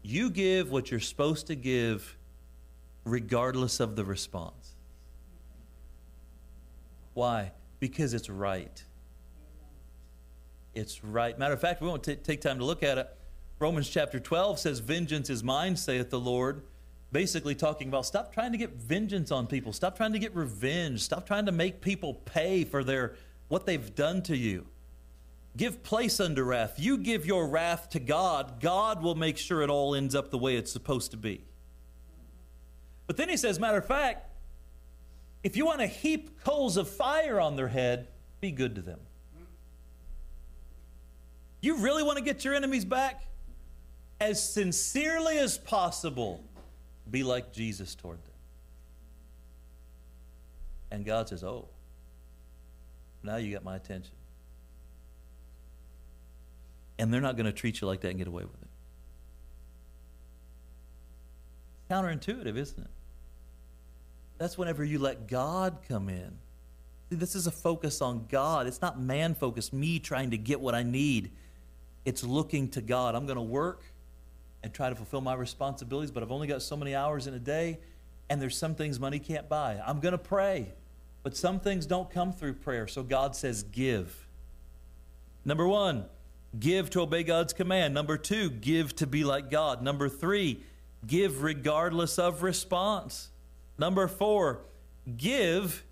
You 0.01 0.31
give 0.31 0.71
what 0.71 0.89
you're 0.89 0.99
supposed 0.99 1.45
to 1.47 1.55
give 1.55 2.17
regardless 3.03 3.79
of 3.79 3.95
the 3.95 4.03
response. 4.03 4.73
Why? 7.13 7.51
Because 7.79 8.15
it's 8.15 8.27
right. 8.27 8.83
It's 10.73 11.03
right. 11.03 11.37
Matter 11.37 11.53
of 11.53 11.61
fact, 11.61 11.79
we 11.79 11.87
won't 11.87 12.01
t- 12.01 12.15
take 12.15 12.41
time 12.41 12.57
to 12.57 12.65
look 12.65 12.81
at 12.81 12.97
it. 12.97 13.07
Romans 13.59 13.87
chapter 13.87 14.19
12 14.19 14.57
says, 14.57 14.79
Vengeance 14.79 15.29
is 15.29 15.43
mine, 15.43 15.75
saith 15.75 16.09
the 16.09 16.19
Lord. 16.19 16.63
Basically, 17.11 17.53
talking 17.53 17.87
about 17.87 18.07
stop 18.07 18.33
trying 18.33 18.51
to 18.51 18.57
get 18.57 18.71
vengeance 18.71 19.31
on 19.31 19.45
people. 19.45 19.73
Stop 19.73 19.95
trying 19.95 20.13
to 20.13 20.19
get 20.19 20.35
revenge. 20.35 21.01
Stop 21.01 21.27
trying 21.27 21.45
to 21.45 21.51
make 21.51 21.81
people 21.81 22.15
pay 22.15 22.63
for 22.63 22.83
their 22.83 23.13
what 23.47 23.67
they've 23.67 23.93
done 23.93 24.23
to 24.23 24.35
you. 24.35 24.65
Give 25.57 25.81
place 25.83 26.19
unto 26.19 26.43
wrath. 26.43 26.73
You 26.77 26.97
give 26.97 27.25
your 27.25 27.47
wrath 27.47 27.89
to 27.91 27.99
God, 27.99 28.59
God 28.59 29.01
will 29.01 29.15
make 29.15 29.37
sure 29.37 29.61
it 29.61 29.69
all 29.69 29.95
ends 29.95 30.13
up 30.13 30.29
the 30.29 30.37
way 30.37 30.57
it's 30.57 30.71
supposed 30.71 31.11
to 31.11 31.17
be. 31.17 31.41
But 33.07 33.17
then 33.17 33.29
he 33.29 33.37
says, 33.37 33.59
matter 33.59 33.77
of 33.77 33.85
fact, 33.85 34.27
if 35.43 35.55
you 35.55 35.65
want 35.65 35.79
to 35.79 35.87
heap 35.87 36.43
coals 36.43 36.75
of 36.75 36.89
fire 36.89 37.39
on 37.39 37.55
their 37.55 37.67
head, 37.67 38.07
be 38.41 38.51
good 38.51 38.75
to 38.75 38.81
them. 38.81 38.99
You 41.61 41.77
really 41.77 42.03
want 42.03 42.17
to 42.17 42.23
get 42.23 42.43
your 42.43 42.53
enemies 42.53 42.83
back? 42.83 43.25
As 44.19 44.41
sincerely 44.43 45.37
as 45.37 45.57
possible, 45.57 46.43
be 47.09 47.23
like 47.23 47.53
Jesus 47.53 47.95
toward 47.95 48.17
them. 48.17 48.33
And 50.91 51.05
God 51.05 51.29
says, 51.29 51.43
Oh, 51.43 51.67
now 53.23 53.37
you 53.37 53.53
got 53.53 53.63
my 53.63 53.75
attention 53.75 54.13
and 56.97 57.13
they're 57.13 57.21
not 57.21 57.35
going 57.35 57.45
to 57.45 57.51
treat 57.51 57.81
you 57.81 57.87
like 57.87 58.01
that 58.01 58.09
and 58.09 58.17
get 58.17 58.27
away 58.27 58.43
with 58.43 58.61
it. 58.61 58.67
Counterintuitive, 61.89 62.57
isn't 62.57 62.79
it? 62.79 62.89
That's 64.37 64.57
whenever 64.57 64.83
you 64.83 64.99
let 64.99 65.27
God 65.27 65.77
come 65.87 66.09
in. 66.09 66.37
See, 67.09 67.15
this 67.15 67.35
is 67.35 67.47
a 67.47 67.51
focus 67.51 68.01
on 68.01 68.25
God. 68.29 68.67
It's 68.67 68.81
not 68.81 68.99
man 68.99 69.35
focused, 69.35 69.71
me 69.71 69.99
trying 69.99 70.31
to 70.31 70.37
get 70.37 70.59
what 70.59 70.73
I 70.73 70.83
need. 70.83 71.31
It's 72.03 72.23
looking 72.23 72.69
to 72.69 72.81
God. 72.81 73.15
I'm 73.15 73.25
going 73.25 73.37
to 73.37 73.41
work 73.41 73.83
and 74.63 74.73
try 74.73 74.89
to 74.89 74.95
fulfill 74.95 75.21
my 75.21 75.35
responsibilities, 75.35 76.09
but 76.09 76.23
I've 76.23 76.31
only 76.31 76.47
got 76.47 76.61
so 76.63 76.75
many 76.75 76.95
hours 76.95 77.27
in 77.27 77.35
a 77.35 77.39
day, 77.39 77.77
and 78.29 78.41
there's 78.41 78.57
some 78.57 78.73
things 78.73 78.99
money 78.99 79.19
can't 79.19 79.47
buy. 79.47 79.79
I'm 79.85 79.99
going 79.99 80.13
to 80.13 80.17
pray, 80.17 80.73
but 81.21 81.37
some 81.37 81.59
things 81.59 81.85
don't 81.85 82.09
come 82.09 82.33
through 82.33 82.53
prayer. 82.53 82.87
So 82.87 83.03
God 83.03 83.35
says, 83.35 83.61
give. 83.61 84.27
Number 85.45 85.67
one, 85.67 86.05
give 86.59 86.89
to 86.91 87.01
obey 87.01 87.23
God's 87.23 87.53
command. 87.53 87.93
Number 87.93 88.17
two, 88.17 88.49
give 88.49 88.95
to 88.97 89.07
be 89.07 89.23
like 89.23 89.49
God. 89.49 89.81
Number 89.81 90.09
three, 90.09 90.63
give 91.05 91.43
regardless 91.43 92.17
of 92.19 92.43
response. 92.43 93.29
Number 93.77 94.07
four, 94.07 94.61
give 95.17 95.83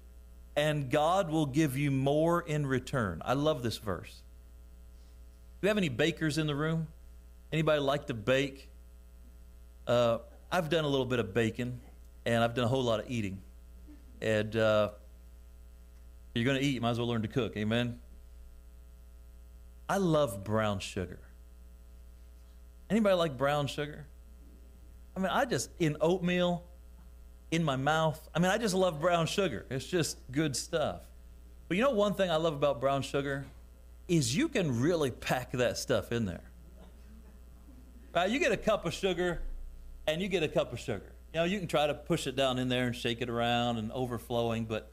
and 0.55 0.89
God 0.89 1.29
will 1.29 1.45
give 1.45 1.77
you 1.77 1.91
more 1.91 2.41
in 2.41 2.65
return. 2.65 3.21
I 3.25 3.33
love 3.33 3.63
this 3.63 3.77
verse. 3.77 4.21
Do 5.61 5.65
we 5.65 5.67
have 5.67 5.77
any 5.77 5.89
bakers 5.89 6.37
in 6.37 6.47
the 6.47 6.55
room? 6.55 6.87
Anybody 7.51 7.79
like 7.79 8.07
to 8.07 8.13
bake? 8.13 8.69
Uh, 9.87 10.19
I've 10.51 10.69
done 10.69 10.85
a 10.85 10.87
little 10.87 11.05
bit 11.05 11.19
of 11.19 11.33
baking, 11.33 11.79
and 12.25 12.43
I've 12.43 12.53
done 12.53 12.65
a 12.65 12.67
whole 12.67 12.83
lot 12.83 12.99
of 12.99 13.09
eating. 13.09 13.41
And 14.21 14.55
uh, 14.55 14.89
you're 16.35 16.45
going 16.45 16.59
to 16.59 16.65
eat, 16.65 16.75
you 16.75 16.81
might 16.81 16.91
as 16.91 16.99
well 16.99 17.07
learn 17.07 17.23
to 17.23 17.27
cook. 17.27 17.57
Amen. 17.57 17.99
I 19.87 19.97
love 19.97 20.43
brown 20.43 20.79
sugar. 20.79 21.19
Anybody 22.89 23.15
like 23.15 23.37
brown 23.37 23.67
sugar? 23.67 24.05
I 25.15 25.19
mean, 25.19 25.29
I 25.29 25.45
just, 25.45 25.69
in 25.79 25.97
oatmeal, 26.01 26.63
in 27.51 27.63
my 27.63 27.75
mouth, 27.75 28.27
I 28.33 28.39
mean, 28.39 28.51
I 28.51 28.57
just 28.57 28.73
love 28.73 28.99
brown 28.99 29.27
sugar. 29.27 29.65
It's 29.69 29.85
just 29.85 30.17
good 30.31 30.55
stuff. 30.55 31.01
But 31.67 31.77
you 31.77 31.83
know, 31.83 31.91
one 31.91 32.13
thing 32.13 32.29
I 32.31 32.37
love 32.37 32.53
about 32.53 32.81
brown 32.81 33.01
sugar 33.03 33.45
is 34.07 34.35
you 34.35 34.47
can 34.47 34.81
really 34.81 35.11
pack 35.11 35.51
that 35.51 35.77
stuff 35.77 36.11
in 36.11 36.25
there. 36.25 36.43
Right? 38.13 38.29
You 38.29 38.39
get 38.39 38.51
a 38.51 38.57
cup 38.57 38.85
of 38.85 38.93
sugar 38.93 39.41
and 40.07 40.21
you 40.21 40.27
get 40.27 40.43
a 40.43 40.47
cup 40.47 40.73
of 40.73 40.79
sugar. 40.79 41.13
You 41.33 41.39
know, 41.39 41.45
you 41.45 41.59
can 41.59 41.67
try 41.67 41.87
to 41.87 41.93
push 41.93 42.27
it 42.27 42.35
down 42.35 42.59
in 42.59 42.69
there 42.69 42.85
and 42.85 42.95
shake 42.95 43.21
it 43.21 43.29
around 43.29 43.77
and 43.77 43.91
overflowing, 43.91 44.65
but 44.65 44.91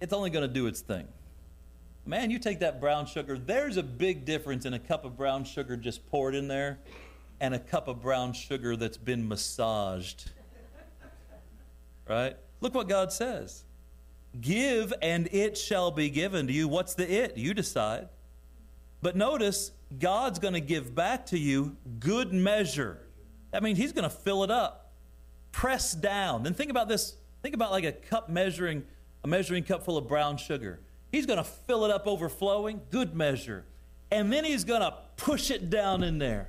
it's 0.00 0.12
only 0.12 0.30
going 0.30 0.46
to 0.46 0.52
do 0.52 0.66
its 0.66 0.80
thing. 0.80 1.08
Man, 2.10 2.32
you 2.32 2.40
take 2.40 2.58
that 2.58 2.80
brown 2.80 3.06
sugar, 3.06 3.38
there's 3.38 3.76
a 3.76 3.84
big 3.84 4.24
difference 4.24 4.66
in 4.66 4.74
a 4.74 4.80
cup 4.80 5.04
of 5.04 5.16
brown 5.16 5.44
sugar 5.44 5.76
just 5.76 6.04
poured 6.10 6.34
in 6.34 6.48
there 6.48 6.80
and 7.40 7.54
a 7.54 7.58
cup 7.60 7.86
of 7.86 8.02
brown 8.02 8.32
sugar 8.32 8.74
that's 8.74 8.96
been 8.96 9.28
massaged. 9.28 10.28
Right? 12.08 12.34
Look 12.60 12.74
what 12.74 12.88
God 12.88 13.12
says 13.12 13.62
Give 14.40 14.92
and 15.00 15.28
it 15.30 15.56
shall 15.56 15.92
be 15.92 16.10
given 16.10 16.48
to 16.48 16.52
you. 16.52 16.66
What's 16.66 16.94
the 16.94 17.08
it? 17.08 17.36
You 17.38 17.54
decide. 17.54 18.08
But 19.00 19.14
notice, 19.14 19.70
God's 19.96 20.40
going 20.40 20.54
to 20.54 20.60
give 20.60 20.92
back 20.92 21.26
to 21.26 21.38
you 21.38 21.76
good 22.00 22.32
measure. 22.32 22.98
That 23.52 23.62
means 23.62 23.78
He's 23.78 23.92
going 23.92 24.02
to 24.02 24.10
fill 24.10 24.42
it 24.42 24.50
up, 24.50 24.94
press 25.52 25.92
down. 25.92 26.42
Then 26.42 26.54
think 26.54 26.72
about 26.72 26.88
this. 26.88 27.14
Think 27.44 27.54
about 27.54 27.70
like 27.70 27.84
a 27.84 27.92
cup 27.92 28.28
measuring, 28.28 28.82
a 29.22 29.28
measuring 29.28 29.62
cup 29.62 29.84
full 29.84 29.96
of 29.96 30.08
brown 30.08 30.38
sugar. 30.38 30.80
He's 31.10 31.26
going 31.26 31.38
to 31.38 31.44
fill 31.44 31.84
it 31.84 31.90
up 31.90 32.06
overflowing, 32.06 32.80
good 32.90 33.14
measure. 33.14 33.64
And 34.10 34.32
then 34.32 34.44
he's 34.44 34.64
going 34.64 34.80
to 34.80 34.94
push 35.16 35.50
it 35.50 35.70
down 35.70 36.02
in 36.02 36.18
there. 36.18 36.48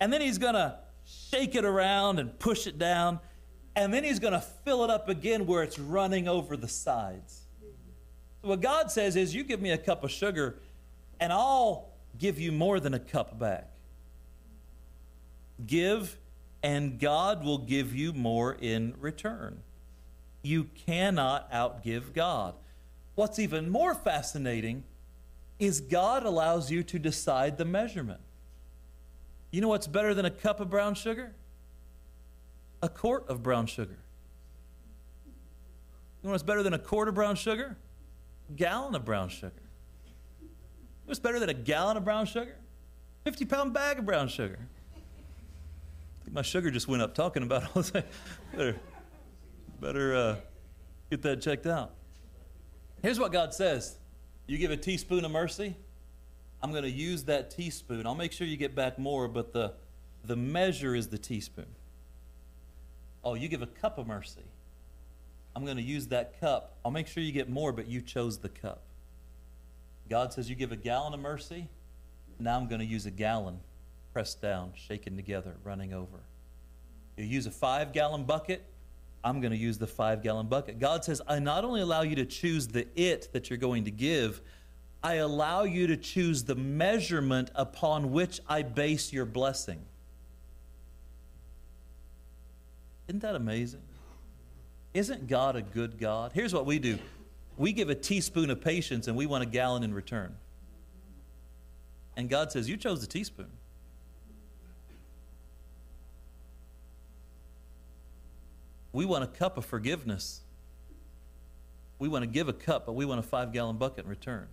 And 0.00 0.12
then 0.12 0.20
he's 0.20 0.38
going 0.38 0.54
to 0.54 0.78
shake 1.04 1.54
it 1.54 1.64
around 1.64 2.18
and 2.18 2.38
push 2.38 2.66
it 2.66 2.78
down. 2.78 3.20
And 3.76 3.92
then 3.92 4.04
he's 4.04 4.18
going 4.18 4.32
to 4.32 4.40
fill 4.40 4.84
it 4.84 4.90
up 4.90 5.08
again 5.08 5.46
where 5.46 5.62
it's 5.62 5.78
running 5.78 6.28
over 6.28 6.56
the 6.56 6.68
sides. 6.68 7.42
So 8.42 8.48
what 8.48 8.60
God 8.60 8.90
says 8.90 9.16
is, 9.16 9.34
you 9.34 9.44
give 9.44 9.60
me 9.60 9.70
a 9.70 9.78
cup 9.78 10.02
of 10.02 10.10
sugar, 10.10 10.56
and 11.18 11.32
I'll 11.32 11.90
give 12.18 12.38
you 12.38 12.52
more 12.52 12.80
than 12.80 12.94
a 12.94 12.98
cup 12.98 13.38
back. 13.38 13.68
Give, 15.66 16.16
and 16.62 16.98
God 16.98 17.44
will 17.44 17.58
give 17.58 17.94
you 17.94 18.14
more 18.14 18.54
in 18.54 18.94
return. 18.98 19.62
You 20.42 20.64
cannot 20.86 21.52
outgive 21.52 22.14
God. 22.14 22.54
What's 23.20 23.38
even 23.38 23.68
more 23.68 23.94
fascinating 23.94 24.82
is 25.58 25.82
God 25.82 26.24
allows 26.24 26.70
you 26.70 26.82
to 26.84 26.98
decide 26.98 27.58
the 27.58 27.66
measurement. 27.66 28.22
You 29.50 29.60
know 29.60 29.68
what's 29.68 29.86
better 29.86 30.14
than 30.14 30.24
a 30.24 30.30
cup 30.30 30.58
of 30.58 30.70
brown 30.70 30.94
sugar? 30.94 31.34
A 32.82 32.88
quart 32.88 33.28
of 33.28 33.42
brown 33.42 33.66
sugar. 33.66 33.98
You 35.26 36.28
know 36.28 36.30
what's 36.30 36.42
better 36.42 36.62
than 36.62 36.72
a 36.72 36.78
quart 36.78 37.08
of 37.08 37.14
brown 37.14 37.36
sugar? 37.36 37.76
A 38.48 38.52
gallon 38.54 38.94
of 38.94 39.04
brown 39.04 39.28
sugar. 39.28 39.52
What's 41.04 41.20
better 41.20 41.38
than 41.38 41.50
a 41.50 41.54
gallon 41.54 41.98
of 41.98 42.06
brown 42.06 42.24
sugar? 42.24 42.56
50 43.24 43.44
pound 43.44 43.74
bag 43.74 43.98
of 43.98 44.06
brown 44.06 44.28
sugar. 44.28 44.60
I 44.96 46.24
think 46.24 46.34
my 46.34 46.40
sugar 46.40 46.70
just 46.70 46.88
went 46.88 47.02
up 47.02 47.14
talking 47.14 47.42
about 47.42 47.64
all 47.64 47.82
this. 47.82 47.92
better 48.52 48.80
better 49.78 50.16
uh, 50.16 50.36
get 51.10 51.20
that 51.20 51.42
checked 51.42 51.66
out. 51.66 51.92
Here's 53.02 53.18
what 53.18 53.32
God 53.32 53.54
says 53.54 53.96
You 54.46 54.58
give 54.58 54.70
a 54.70 54.76
teaspoon 54.76 55.24
of 55.24 55.30
mercy, 55.30 55.76
I'm 56.62 56.70
going 56.72 56.84
to 56.84 56.90
use 56.90 57.24
that 57.24 57.50
teaspoon. 57.50 58.06
I'll 58.06 58.14
make 58.14 58.32
sure 58.32 58.46
you 58.46 58.56
get 58.56 58.74
back 58.74 58.98
more, 58.98 59.28
but 59.28 59.52
the, 59.52 59.72
the 60.24 60.36
measure 60.36 60.94
is 60.94 61.08
the 61.08 61.18
teaspoon. 61.18 61.66
Oh, 63.24 63.34
you 63.34 63.48
give 63.48 63.62
a 63.62 63.66
cup 63.66 63.98
of 63.98 64.06
mercy. 64.06 64.44
I'm 65.56 65.64
going 65.64 65.78
to 65.78 65.82
use 65.82 66.06
that 66.08 66.38
cup. 66.40 66.76
I'll 66.84 66.90
make 66.90 67.06
sure 67.06 67.22
you 67.22 67.32
get 67.32 67.48
more, 67.48 67.72
but 67.72 67.86
you 67.86 68.00
chose 68.00 68.38
the 68.38 68.48
cup. 68.48 68.82
God 70.08 70.32
says, 70.32 70.48
You 70.48 70.56
give 70.56 70.72
a 70.72 70.76
gallon 70.76 71.14
of 71.14 71.20
mercy. 71.20 71.68
Now 72.38 72.56
I'm 72.56 72.68
going 72.68 72.80
to 72.80 72.86
use 72.86 73.04
a 73.06 73.10
gallon, 73.10 73.60
pressed 74.12 74.40
down, 74.40 74.72
shaken 74.74 75.16
together, 75.16 75.56
running 75.62 75.92
over. 75.92 76.20
You 77.16 77.24
use 77.24 77.46
a 77.46 77.50
five 77.50 77.92
gallon 77.92 78.24
bucket. 78.24 78.64
I'm 79.22 79.40
going 79.40 79.52
to 79.52 79.58
use 79.58 79.78
the 79.78 79.86
five 79.86 80.22
gallon 80.22 80.46
bucket. 80.46 80.78
God 80.78 81.04
says, 81.04 81.20
I 81.26 81.38
not 81.38 81.64
only 81.64 81.80
allow 81.80 82.02
you 82.02 82.16
to 82.16 82.24
choose 82.24 82.68
the 82.68 82.86
it 82.96 83.28
that 83.32 83.50
you're 83.50 83.58
going 83.58 83.84
to 83.84 83.90
give, 83.90 84.40
I 85.02 85.14
allow 85.14 85.64
you 85.64 85.86
to 85.88 85.96
choose 85.96 86.44
the 86.44 86.54
measurement 86.54 87.50
upon 87.54 88.12
which 88.12 88.40
I 88.48 88.62
base 88.62 89.12
your 89.12 89.26
blessing. 89.26 89.80
Isn't 93.08 93.20
that 93.20 93.34
amazing? 93.34 93.82
Isn't 94.94 95.26
God 95.26 95.56
a 95.56 95.62
good 95.62 95.98
God? 95.98 96.32
Here's 96.34 96.54
what 96.54 96.66
we 96.66 96.78
do 96.78 96.98
we 97.56 97.72
give 97.72 97.90
a 97.90 97.94
teaspoon 97.94 98.50
of 98.50 98.60
patience 98.60 99.06
and 99.06 99.16
we 99.16 99.26
want 99.26 99.42
a 99.42 99.46
gallon 99.46 99.82
in 99.82 99.92
return. 99.92 100.34
And 102.16 102.28
God 102.28 102.50
says, 102.52 102.68
You 102.68 102.76
chose 102.76 103.00
the 103.00 103.06
teaspoon. 103.06 103.50
We 108.92 109.04
want 109.04 109.24
a 109.24 109.26
cup 109.26 109.56
of 109.56 109.64
forgiveness. 109.64 110.40
We 111.98 112.08
want 112.08 112.22
to 112.22 112.30
give 112.30 112.48
a 112.48 112.52
cup, 112.52 112.86
but 112.86 112.94
we 112.94 113.04
want 113.04 113.20
a 113.20 113.22
five 113.22 113.52
gallon 113.52 113.76
bucket 113.76 114.04
in 114.04 114.10
return. 114.10 114.48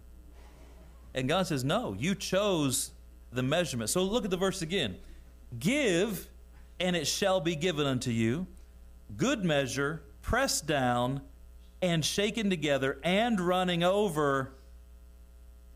And 1.14 1.28
God 1.28 1.48
says, 1.48 1.64
No, 1.64 1.96
you 1.98 2.14
chose 2.14 2.92
the 3.32 3.44
measurement. 3.44 3.90
So 3.90 4.04
look 4.04 4.26
at 4.26 4.32
the 4.32 4.38
verse 4.38 4.62
again. 4.62 4.98
Give, 5.58 6.28
and 6.80 6.96
it 6.96 7.08
shall 7.08 7.40
be 7.40 7.56
given 7.56 7.88
unto 7.88 8.12
you. 8.12 8.48
Good 9.16 9.46
measure, 9.46 10.04
pressed 10.22 10.68
down, 10.68 11.22
and 11.82 12.04
shaken 12.04 12.50
together, 12.50 13.00
and 13.04 13.40
running 13.40 13.84
over. 13.84 14.54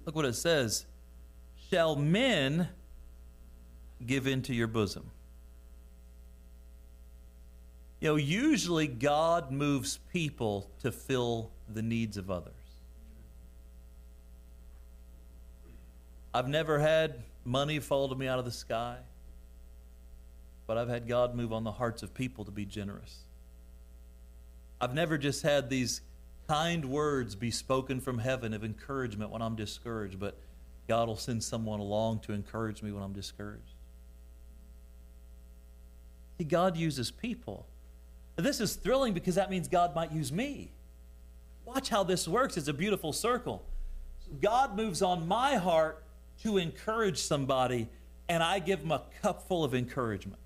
Look 0.06 0.15
what 0.15 0.26
it 0.26 0.36
says. 0.36 0.86
Shall 1.69 1.95
men 1.95 2.67
give 4.06 4.28
into 4.28 4.54
your 4.54 4.67
bosom? 4.67 5.10
You 8.02 8.08
know, 8.10 8.16
usually 8.16 8.88
God 8.88 9.52
moves 9.52 10.00
people 10.12 10.70
to 10.82 10.92
fill 10.92 11.52
the 11.72 11.84
needs 11.84 12.18
of 12.18 12.32
others. 12.32 12.54
I've 16.34 16.48
never 16.48 16.80
had 16.80 17.22
money 17.46 17.80
fall 17.80 18.10
to 18.10 18.16
me 18.16 18.28
out 18.28 18.40
of 18.40 18.46
the 18.46 18.52
sky, 18.52 18.98
but 20.66 20.80
I've 20.80 20.90
had 20.90 21.08
God 21.08 21.36
move 21.36 21.54
on 21.54 21.64
the 21.64 21.72
hearts 21.72 22.02
of 22.02 22.14
people 22.14 22.44
to 22.46 22.52
be 22.52 22.66
generous. 22.66 23.20
I've 24.80 24.96
never 24.96 25.20
just 25.20 25.44
had 25.44 25.70
these 25.70 26.02
kind 26.48 26.86
words 26.86 27.36
be 27.36 27.52
spoken 27.52 28.00
from 28.00 28.18
heaven 28.18 28.54
of 28.54 28.64
encouragement 28.64 29.30
when 29.30 29.44
I'm 29.44 29.56
discouraged, 29.56 30.20
but 30.20 30.40
God 30.88 31.08
will 31.08 31.18
send 31.18 31.44
someone 31.44 31.80
along 31.80 32.22
to 32.22 32.34
encourage 32.34 32.82
me 32.82 32.92
when 32.92 33.04
I'm 33.04 33.14
discouraged. 33.14 33.76
See, 36.40 36.46
God 36.46 36.76
uses 36.76 37.12
people. 37.12 37.68
This 38.36 38.60
is 38.60 38.76
thrilling 38.76 39.13
because 39.13 39.36
that 39.36 39.50
means 39.50 39.67
God 39.67 39.96
might 39.96 40.12
use 40.12 40.32
me. 40.32 40.72
Watch 41.65 41.89
how 41.89 42.04
this 42.04 42.28
works. 42.28 42.58
It's 42.58 42.67
a 42.67 42.74
beautiful 42.74 43.13
circle. 43.13 43.63
God 44.41 44.76
moves 44.76 45.02
on 45.02 45.28
my 45.28 45.56
heart 45.56 46.04
to 46.44 46.58
encourage 46.58 47.17
somebody, 47.17 47.88
and 48.30 48.41
I 48.41 48.60
give 48.60 48.80
them 48.80 48.91
a 48.91 49.04
cup 49.22 49.48
full 49.48 49.63
of 49.63 49.76
encouragement. 49.76 50.39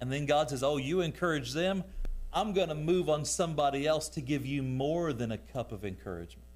And 0.00 0.12
then 0.12 0.26
God 0.26 0.50
says, 0.50 0.62
Oh, 0.62 0.76
you 0.76 1.00
encourage 1.00 1.52
them? 1.52 1.84
I'm 2.32 2.52
going 2.52 2.68
to 2.68 2.74
move 2.74 3.08
on 3.08 3.24
somebody 3.24 3.86
else 3.86 4.08
to 4.10 4.20
give 4.20 4.46
you 4.46 4.62
more 4.62 5.12
than 5.12 5.32
a 5.32 5.38
cup 5.38 5.72
of 5.72 5.84
encouragement. 5.84 6.46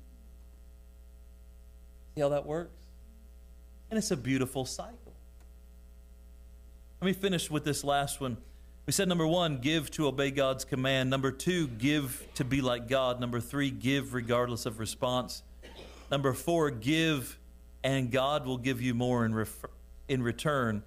See 2.15 2.21
how 2.21 2.29
that 2.29 2.47
works? 2.47 2.85
And 3.91 3.99
it's 3.99 4.11
a 4.11 4.17
beautiful 4.17 4.65
cycle. 4.65 5.15
Let 7.01 7.07
me 7.07 7.13
finish 7.15 7.51
with 7.51 7.65
this 7.65 7.83
last 7.83 8.21
one. 8.21 8.37
We 8.85 8.93
said 8.93 9.09
number 9.09 9.27
one, 9.27 9.59
give 9.59 9.93
to 9.93 10.09
obey 10.09 10.33
God's 10.33 10.65
command. 10.65 11.09
Number 11.09 11.31
two, 11.31 11.69
give 11.69 12.27
to 12.35 12.45
be 12.45 12.61
like 12.61 12.89
God. 12.89 13.21
Number 13.21 13.41
three, 13.41 13.71
give 13.71 14.13
regardless 14.13 14.67
of 14.67 14.81
response. 14.81 15.45
Number 16.11 16.33
four, 16.33 16.71
give 16.71 17.39
and 17.85 18.11
God 18.11 18.45
will 18.45 18.59
give 18.59 18.81
you 18.81 18.93
more 18.93 19.25
in, 19.25 19.35
ref- 19.35 19.65
in 20.09 20.23
return. 20.23 20.83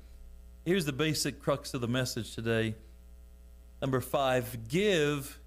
Here's 0.66 0.86
the 0.86 0.94
basic 0.94 1.42
crux 1.42 1.74
of 1.74 1.82
the 1.82 1.88
message 1.88 2.36
today. 2.36 2.76
Number 3.82 4.02
five, 4.02 4.68
give 4.68 5.40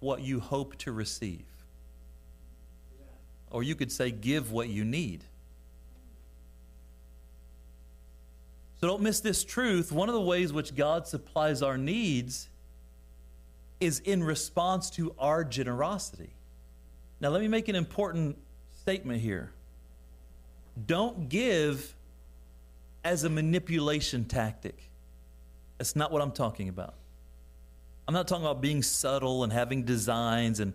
what 0.00 0.20
you 0.20 0.40
hope 0.40 0.76
to 0.78 0.92
receive. 0.92 1.44
Or 3.50 3.62
you 3.62 3.74
could 3.74 3.92
say, 3.92 4.10
give 4.10 4.50
what 4.50 4.68
you 4.68 4.84
need. 4.84 5.24
So 8.84 8.88
don't 8.88 9.00
miss 9.00 9.20
this 9.20 9.44
truth. 9.44 9.92
One 9.92 10.10
of 10.10 10.14
the 10.14 10.20
ways 10.20 10.52
which 10.52 10.74
God 10.74 11.08
supplies 11.08 11.62
our 11.62 11.78
needs 11.78 12.50
is 13.80 14.00
in 14.00 14.22
response 14.22 14.90
to 14.90 15.14
our 15.18 15.42
generosity. 15.42 16.34
Now, 17.18 17.30
let 17.30 17.40
me 17.40 17.48
make 17.48 17.68
an 17.68 17.76
important 17.76 18.36
statement 18.82 19.22
here. 19.22 19.52
Don't 20.86 21.30
give 21.30 21.94
as 23.02 23.24
a 23.24 23.30
manipulation 23.30 24.26
tactic. 24.26 24.90
That's 25.78 25.96
not 25.96 26.12
what 26.12 26.20
I'm 26.20 26.32
talking 26.32 26.68
about. 26.68 26.92
I'm 28.06 28.12
not 28.12 28.28
talking 28.28 28.44
about 28.44 28.60
being 28.60 28.82
subtle 28.82 29.44
and 29.44 29.50
having 29.50 29.84
designs 29.84 30.60
and 30.60 30.74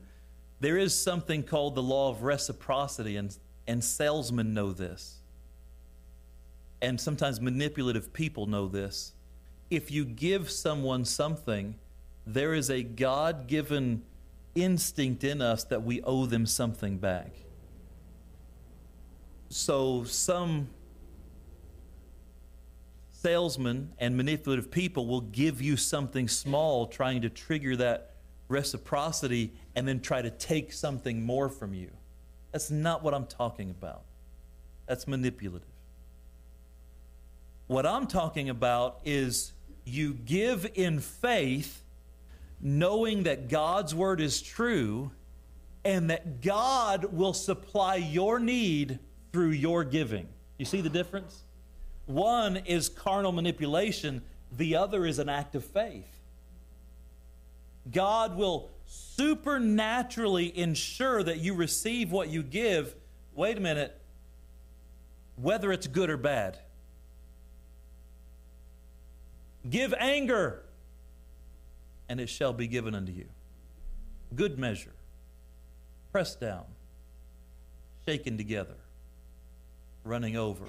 there 0.59 0.79
is 0.79 0.95
something 0.95 1.43
called 1.43 1.75
the 1.75 1.83
law 1.83 2.09
of 2.09 2.23
reciprocity 2.23 3.17
and 3.17 3.37
and 3.67 3.83
salesmen 3.83 4.55
know 4.55 4.71
this. 4.71 5.19
And 6.81 6.99
sometimes 6.99 7.41
manipulative 7.41 8.13
people 8.13 8.45
know 8.45 8.67
this. 8.67 9.13
If 9.69 9.91
you 9.91 10.05
give 10.05 10.49
someone 10.49 11.05
something, 11.05 11.75
there 12.25 12.53
is 12.53 12.69
a 12.69 12.83
God-given 12.83 14.03
instinct 14.55 15.23
in 15.23 15.41
us 15.41 15.63
that 15.65 15.83
we 15.83 16.01
owe 16.03 16.25
them 16.25 16.45
something 16.45 16.97
back. 16.97 17.31
So 19.49 20.03
some 20.03 20.69
salesmen 23.11 23.91
and 23.97 24.15
manipulative 24.15 24.71
people 24.71 25.05
will 25.05 25.21
give 25.21 25.61
you 25.61 25.75
something 25.75 26.27
small 26.27 26.87
trying 26.87 27.21
to 27.23 27.29
trigger 27.29 27.75
that 27.75 28.15
reciprocity 28.47 29.53
and 29.75 29.87
then 29.87 29.99
try 29.99 30.21
to 30.21 30.29
take 30.29 30.71
something 30.71 31.23
more 31.25 31.49
from 31.49 31.73
you. 31.73 31.91
That's 32.51 32.71
not 32.71 33.03
what 33.03 33.13
I'm 33.13 33.25
talking 33.25 33.69
about. 33.69 34.03
That's 34.87 35.07
manipulative. 35.07 35.67
What 37.69 37.85
I'm 37.85 38.07
talking 38.07 38.49
about 38.49 39.01
is 39.05 39.53
you 39.85 40.15
give 40.15 40.67
in 40.73 40.99
faith, 40.99 41.83
knowing 42.59 43.23
that 43.23 43.47
God's 43.47 43.93
word 43.93 44.19
is 44.21 44.41
true 44.41 45.11
and 45.85 46.09
that 46.09 46.41
God 46.41 47.13
will 47.13 47.35
supply 47.35 47.97
your 47.97 48.39
need 48.39 48.97
through 49.31 49.51
your 49.51 49.83
giving. 49.83 50.27
You 50.57 50.65
see 50.65 50.81
the 50.81 50.89
difference? 50.89 51.43
One 52.07 52.57
is 52.57 52.89
carnal 52.89 53.31
manipulation, 53.31 54.23
the 54.51 54.75
other 54.75 55.05
is 55.05 55.19
an 55.19 55.29
act 55.29 55.53
of 55.53 55.63
faith. 55.63 56.09
God 57.91 58.35
will 58.35 58.71
supernaturally 58.87 60.57
ensure 60.57 61.21
that 61.21 61.37
you 61.37 61.53
receive 61.53 62.11
what 62.11 62.29
you 62.29 62.41
give. 62.41 62.95
Wait 63.35 63.57
a 63.57 63.61
minute, 63.61 63.95
whether 65.35 65.71
it's 65.71 65.85
good 65.85 66.09
or 66.09 66.17
bad. 66.17 66.57
Give 69.67 69.93
anger, 69.97 70.63
and 72.07 72.19
it 72.19 72.29
shall 72.29 72.53
be 72.53 72.67
given 72.67 72.93
unto 72.93 73.11
you. 73.11 73.25
Good 74.35 74.59
measure, 74.59 74.93
pressed 76.11 76.39
down, 76.39 76.65
shaken 78.05 78.37
together 78.37 78.75
running 80.03 80.35
over 80.35 80.65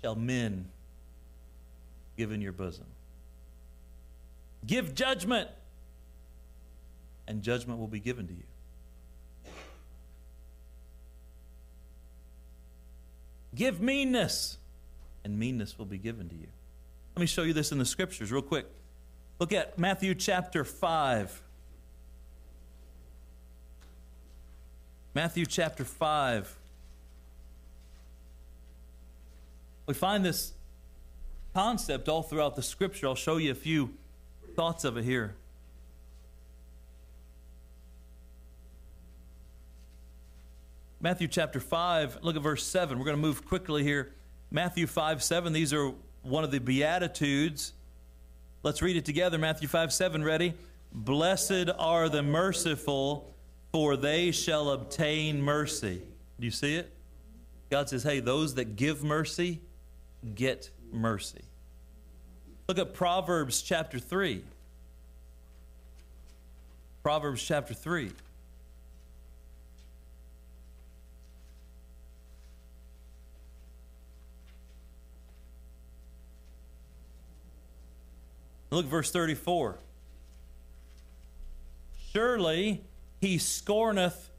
shall 0.00 0.14
men 0.14 0.66
give 2.16 2.32
in 2.32 2.40
your 2.40 2.52
bosom. 2.52 2.86
Give 4.66 4.94
judgment, 4.94 5.48
and 7.26 7.42
judgment 7.42 7.78
will 7.78 7.88
be 7.88 8.00
given 8.00 8.26
to 8.28 8.32
you. 8.32 9.52
Give 13.54 13.80
meanness, 13.80 14.56
and 15.24 15.38
meanness 15.38 15.78
will 15.78 15.86
be 15.86 15.98
given 15.98 16.28
to 16.28 16.34
you. 16.34 16.48
Let 17.14 17.20
me 17.20 17.26
show 17.26 17.42
you 17.42 17.52
this 17.52 17.72
in 17.72 17.78
the 17.78 17.84
scriptures 17.84 18.32
real 18.32 18.42
quick. 18.42 18.66
Look 19.38 19.52
at 19.52 19.78
Matthew 19.78 20.14
chapter 20.14 20.64
5. 20.64 21.42
Matthew 25.14 25.44
chapter 25.44 25.84
5. 25.84 26.56
We 29.86 29.94
find 29.94 30.24
this 30.24 30.52
concept 31.52 32.08
all 32.08 32.22
throughout 32.22 32.56
the 32.56 32.62
scripture. 32.62 33.08
I'll 33.08 33.14
show 33.14 33.36
you 33.36 33.50
a 33.50 33.54
few 33.54 33.92
thoughts 34.54 34.84
of 34.84 34.96
it 34.96 35.04
here. 35.04 35.34
Matthew 41.00 41.26
chapter 41.26 41.58
5, 41.58 42.18
look 42.22 42.36
at 42.36 42.42
verse 42.42 42.64
7. 42.64 42.96
We're 42.96 43.04
going 43.04 43.16
to 43.16 43.20
move 43.20 43.44
quickly 43.44 43.82
here. 43.82 44.12
Matthew 44.52 44.86
5, 44.86 45.20
7. 45.20 45.52
These 45.52 45.72
are 45.72 45.92
one 46.22 46.44
of 46.44 46.50
the 46.50 46.60
Beatitudes. 46.60 47.72
Let's 48.62 48.82
read 48.82 48.96
it 48.96 49.04
together. 49.04 49.38
Matthew 49.38 49.68
5, 49.68 49.92
7. 49.92 50.24
Ready? 50.24 50.54
Blessed 50.92 51.68
are 51.78 52.08
the 52.08 52.22
merciful, 52.22 53.34
for 53.72 53.96
they 53.96 54.30
shall 54.30 54.70
obtain 54.70 55.40
mercy. 55.40 56.02
Do 56.38 56.44
you 56.44 56.50
see 56.50 56.76
it? 56.76 56.92
God 57.70 57.88
says, 57.88 58.02
hey, 58.02 58.20
those 58.20 58.54
that 58.56 58.76
give 58.76 59.02
mercy 59.02 59.60
get 60.34 60.70
mercy. 60.92 61.42
Look 62.68 62.78
at 62.78 62.94
Proverbs 62.94 63.62
chapter 63.62 63.98
3. 63.98 64.44
Proverbs 67.02 67.42
chapter 67.42 67.74
3. 67.74 68.12
Look, 78.72 78.86
verse 78.86 79.10
34. 79.10 79.76
Surely 82.10 82.82
he 83.20 83.36
scorneth 83.36 84.30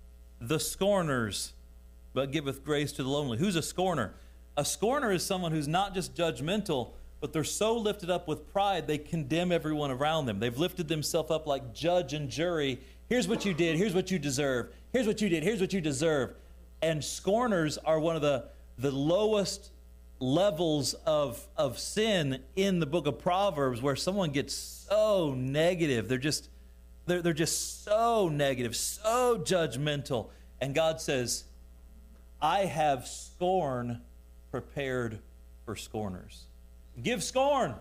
the 0.41 0.59
scorners, 0.59 1.53
but 2.15 2.31
giveth 2.31 2.65
grace 2.65 2.91
to 2.93 3.03
the 3.03 3.09
lonely. 3.09 3.37
Who's 3.37 3.55
a 3.55 3.61
scorner? 3.61 4.15
A 4.57 4.65
scorner 4.65 5.11
is 5.11 5.23
someone 5.23 5.51
who's 5.51 5.67
not 5.67 5.93
just 5.93 6.15
judgmental, 6.15 6.93
but 7.21 7.31
they're 7.31 7.43
so 7.43 7.77
lifted 7.77 8.09
up 8.09 8.27
with 8.27 8.51
pride 8.51 8.87
they 8.87 8.97
condemn 8.97 9.51
everyone 9.51 9.91
around 9.91 10.25
them. 10.25 10.39
They've 10.39 10.57
lifted 10.57 10.87
themselves 10.87 11.29
up 11.29 11.45
like 11.45 11.71
judge 11.71 12.13
and 12.13 12.27
jury. 12.27 12.79
Here's 13.09 13.27
what 13.27 13.45
you 13.45 13.53
did, 13.53 13.77
here's 13.77 13.93
what 13.93 14.09
you 14.09 14.17
deserve, 14.17 14.73
here's 14.91 15.05
what 15.05 15.21
you 15.21 15.29
did, 15.29 15.43
here's 15.43 15.61
what 15.61 15.73
you 15.73 15.81
deserve. 15.81 16.33
And 16.81 17.03
scorners 17.03 17.77
are 17.77 17.99
one 17.99 18.15
of 18.15 18.23
the, 18.23 18.45
the 18.79 18.91
lowest 18.91 19.69
levels 20.23 20.93
of, 21.05 21.45
of 21.57 21.77
sin 21.77 22.39
in 22.55 22.79
the 22.79 22.85
book 22.85 23.07
of 23.07 23.19
Proverbs 23.19 23.81
where 23.81 23.95
someone 23.97 24.31
gets 24.31 24.53
so 24.53 25.33
negative. 25.37 26.07
They're 26.07 26.17
just, 26.17 26.49
they're, 27.05 27.21
they're 27.21 27.33
just 27.33 27.83
so 27.83 28.29
negative, 28.29 28.75
so 28.75 29.37
judgmental. 29.43 30.29
And 30.61 30.73
God 30.73 31.01
says, 31.01 31.43
I 32.41 32.59
have 32.59 33.05
scorn 33.05 34.01
prepared 34.49 35.19
for 35.65 35.75
scorners. 35.75 36.45
Give 37.01 37.21
scorn, 37.21 37.75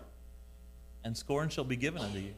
and 1.03 1.15
scorn 1.15 1.47
shall 1.47 1.63
be 1.63 1.77
given 1.77 2.01
unto 2.01 2.19
you. 2.19 2.33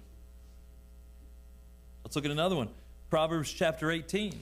Let's 2.04 2.16
look 2.16 2.26
at 2.26 2.32
another 2.32 2.56
one 2.56 2.70
Proverbs 3.10 3.52
chapter 3.52 3.90
18. 3.90 4.40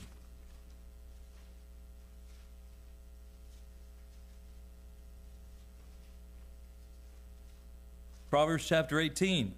Proverbs 8.33 8.67
chapter 8.67 8.99
18. 8.99 9.53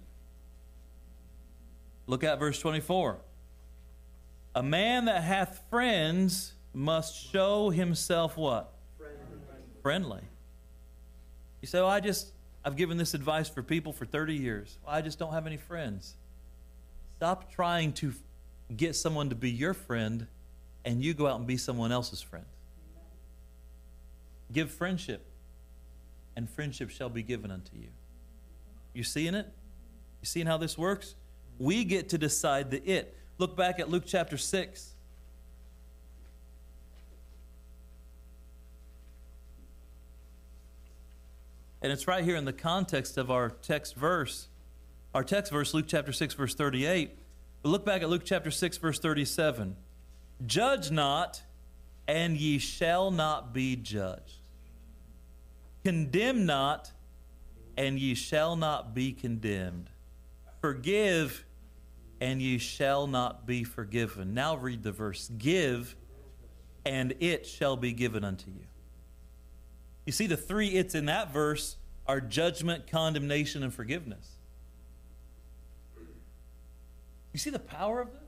Look 2.06 2.22
at 2.22 2.38
verse 2.38 2.60
24. 2.60 3.16
A 4.54 4.62
man 4.62 5.06
that 5.06 5.22
hath 5.22 5.62
friends 5.70 6.52
must 6.74 7.32
show 7.32 7.70
himself 7.70 8.36
what? 8.36 8.74
Friendly. 8.98 9.38
Friendly. 9.80 10.20
You 11.62 11.68
say, 11.68 11.78
well, 11.78 11.88
I 11.88 12.00
just, 12.00 12.32
I've 12.66 12.76
given 12.76 12.98
this 12.98 13.14
advice 13.14 13.48
for 13.48 13.62
people 13.62 13.94
for 13.94 14.04
30 14.04 14.34
years. 14.34 14.76
Well, 14.84 14.94
I 14.94 15.00
just 15.00 15.18
don't 15.18 15.32
have 15.32 15.46
any 15.46 15.56
friends. 15.56 16.12
Stop 17.16 17.50
trying 17.50 17.94
to 17.94 18.12
get 18.76 18.94
someone 18.94 19.30
to 19.30 19.34
be 19.34 19.50
your 19.50 19.72
friend 19.72 20.26
and 20.84 21.02
you 21.02 21.14
go 21.14 21.26
out 21.26 21.38
and 21.38 21.46
be 21.46 21.56
someone 21.56 21.92
else's 21.92 22.20
friend. 22.20 22.44
Give 24.52 24.70
friendship, 24.70 25.24
and 26.36 26.50
friendship 26.50 26.90
shall 26.90 27.08
be 27.08 27.22
given 27.22 27.50
unto 27.50 27.74
you. 27.74 27.88
You 28.96 29.04
seeing 29.04 29.34
it? 29.34 29.46
You 30.22 30.26
seeing 30.26 30.46
how 30.46 30.56
this 30.56 30.78
works? 30.78 31.16
We 31.58 31.84
get 31.84 32.08
to 32.08 32.18
decide 32.18 32.70
the 32.70 32.82
it. 32.82 33.14
Look 33.36 33.54
back 33.54 33.78
at 33.78 33.90
Luke 33.90 34.04
chapter 34.06 34.38
6. 34.38 34.94
And 41.82 41.92
it's 41.92 42.08
right 42.08 42.24
here 42.24 42.36
in 42.36 42.46
the 42.46 42.54
context 42.54 43.18
of 43.18 43.30
our 43.30 43.50
text 43.50 43.94
verse. 43.94 44.48
Our 45.14 45.22
text 45.22 45.52
verse, 45.52 45.74
Luke 45.74 45.84
chapter 45.86 46.12
6, 46.12 46.32
verse 46.32 46.54
38. 46.54 47.18
But 47.62 47.68
look 47.68 47.84
back 47.84 48.00
at 48.00 48.08
Luke 48.08 48.22
chapter 48.24 48.50
6, 48.50 48.78
verse 48.78 48.98
37. 48.98 49.76
Judge 50.46 50.90
not, 50.90 51.42
and 52.08 52.34
ye 52.38 52.56
shall 52.58 53.10
not 53.10 53.52
be 53.52 53.76
judged. 53.76 54.40
Condemn 55.84 56.46
not, 56.46 56.92
and 57.76 57.98
ye 57.98 58.14
shall 58.14 58.56
not 58.56 58.94
be 58.94 59.12
condemned. 59.12 59.90
Forgive, 60.60 61.44
and 62.20 62.40
ye 62.40 62.58
shall 62.58 63.06
not 63.06 63.46
be 63.46 63.64
forgiven. 63.64 64.34
Now 64.34 64.56
read 64.56 64.82
the 64.82 64.92
verse 64.92 65.30
Give, 65.36 65.94
and 66.84 67.14
it 67.20 67.46
shall 67.46 67.76
be 67.76 67.92
given 67.92 68.24
unto 68.24 68.50
you. 68.50 68.66
You 70.06 70.12
see, 70.12 70.26
the 70.26 70.36
three 70.36 70.68
it's 70.68 70.94
in 70.94 71.06
that 71.06 71.32
verse 71.32 71.76
are 72.06 72.20
judgment, 72.20 72.86
condemnation, 72.90 73.62
and 73.62 73.74
forgiveness. 73.74 74.36
You 77.32 77.38
see 77.38 77.50
the 77.50 77.58
power 77.58 78.00
of 78.00 78.12
this? 78.12 78.22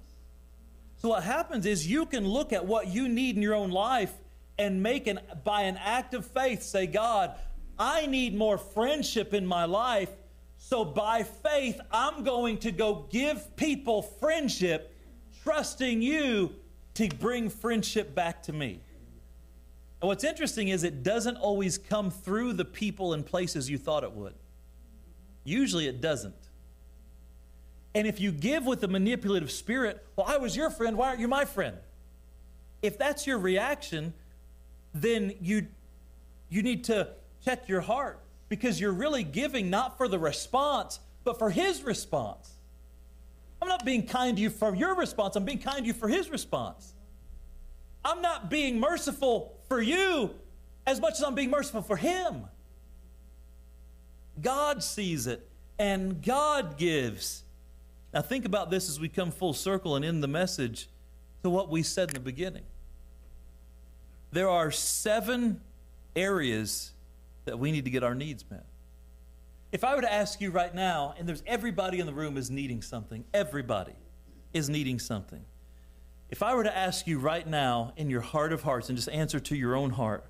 So, 0.96 1.11
what 1.11 1.22
happens 1.22 1.64
is 1.64 1.86
you 1.86 2.07
can 2.07 2.26
look 2.26 2.53
at 2.53 2.66
what 2.66 2.88
you 2.88 3.09
need 3.09 3.36
in 3.36 3.42
your 3.42 3.55
own 3.55 3.70
life 3.70 4.12
and 4.59 4.82
make 4.82 5.07
an, 5.07 5.20
by 5.44 5.62
an 5.62 5.76
act 5.76 6.12
of 6.12 6.26
faith, 6.26 6.62
say, 6.62 6.86
God, 6.86 7.34
I 7.79 8.07
need 8.07 8.35
more 8.35 8.59
friendship 8.59 9.35
in 9.35 9.47
my 9.47 9.64
life. 9.64 10.11
So 10.57 10.85
by 10.85 11.22
faith, 11.22 11.81
I'm 11.93 12.24
going 12.24 12.59
to 12.59 12.72
go 12.72 13.07
give 13.11 13.57
people 13.57 14.03
friendship, 14.03 14.95
trusting 15.43 16.03
you 16.03 16.55
to 16.95 17.09
bring 17.09 17.49
friendship 17.49 18.14
back 18.14 18.43
to 18.45 18.53
me. 18.53 18.81
And 20.01 20.09
what's 20.09 20.24
interesting 20.24 20.68
is 20.68 20.85
it 20.85 21.03
doesn't 21.03 21.37
always 21.37 21.79
come 21.79 22.11
through 22.11 22.55
the 22.55 22.64
people 22.64 23.12
and 23.12 23.24
places 23.24 23.70
you 23.70 23.79
thought 23.79 24.05
it 24.05 24.12
would. 24.12 24.35
Usually 25.45 25.87
it 25.87 26.01
doesn't. 26.01 26.35
And 27.95 28.07
if 28.07 28.20
you 28.20 28.31
give 28.31 28.66
with 28.66 28.85
a 28.85 28.89
manipulative 28.89 29.51
spirit, 29.51 30.05
well, 30.14 30.26
I 30.29 30.37
was 30.37 30.55
your 30.55 30.70
friend, 30.70 30.97
why 30.97 31.09
aren't 31.09 31.20
you 31.20 31.29
my 31.29 31.45
friend? 31.45 31.76
If 32.83 32.99
that's 32.99 33.26
your 33.26 33.39
reaction, 33.39 34.12
then 34.95 35.35
you, 35.41 35.66
you 36.49 36.62
need 36.62 36.85
to 36.85 37.09
check 37.49 37.66
your 37.66 37.80
heart 37.80 38.20
because 38.51 38.78
you're 38.78 38.92
really 38.92 39.24
giving 39.24 39.70
not 39.70 39.96
for 39.96 40.07
the 40.07 40.18
response, 40.18 41.01
but 41.24 41.38
for 41.38 41.49
His 41.49 41.82
response. 41.82 42.51
I'm 43.62 43.68
not 43.68 43.86
being 43.86 44.07
kind 44.07 44.36
to 44.36 44.42
you 44.42 44.51
for 44.51 44.74
your 44.74 44.94
response, 44.94 45.34
I'm 45.34 45.46
being 45.46 45.59
kind 45.59 45.78
to 45.78 45.86
you 45.86 45.94
for 45.94 46.09
His 46.09 46.28
response. 46.28 46.92
I'm 48.05 48.20
not 48.20 48.51
being 48.51 48.78
merciful 48.78 49.57
for 49.66 49.80
you 49.80 50.34
as 50.86 51.01
much 51.01 51.14
as 51.14 51.22
I'm 51.22 51.34
being 51.34 51.51
merciful 51.51 51.80
for 51.80 51.96
Him. 51.96 52.44
God 54.42 54.82
sees 54.82 55.26
it 55.26 55.49
and 55.78 56.22
God 56.22 56.76
gives. 56.76 57.44
Now, 58.12 58.20
think 58.20 58.44
about 58.44 58.70
this 58.70 58.90
as 58.90 59.01
we 59.01 59.09
come 59.09 59.30
full 59.30 59.55
circle 59.55 59.96
and 59.96 60.05
end 60.05 60.22
the 60.22 60.28
message 60.28 60.88
to 61.42 61.51
what 61.51 61.70
we 61.70 61.82
said 61.82 62.11
in 62.11 62.14
the 62.14 62.20
beginning. 62.20 62.64
There 64.32 64.51
are 64.51 64.70
seven 64.70 65.62
areas 66.14 66.92
that 67.49 67.59
we 67.59 67.72
need 67.72 67.84
to 67.86 67.90
get 67.90 68.05
our 68.05 68.14
needs 68.14 68.44
met. 68.51 68.66
If 69.72 69.84
I 69.84 69.94
were 69.94 70.03
to 70.03 70.12
ask 70.12 70.40
you 70.40 70.51
right 70.51 70.74
now, 70.74 71.14
and 71.18 71.28
there's 71.28 71.42
everybody 71.46 71.99
in 71.99 72.07
the 72.07 72.12
room 72.12 72.36
is 72.36 72.51
needing 72.51 72.82
something, 72.82 73.24
everybody 73.34 73.94
is 74.53 74.68
needing 74.70 74.99
something. 74.99 75.44
If 76.30 76.42
I 76.42 76.55
were 76.55 76.64
to 76.64 76.76
ask 76.76 77.07
you 77.07 77.18
right 77.18 77.46
now 77.46 77.92
in 77.96 78.11
your 78.11 78.20
heart 78.20 78.53
of 78.53 78.62
hearts 78.62 78.88
and 78.88 78.96
just 78.96 79.09
answer 79.09 79.40
to 79.40 79.57
your 79.57 79.74
own 79.74 79.90
heart, 79.90 80.24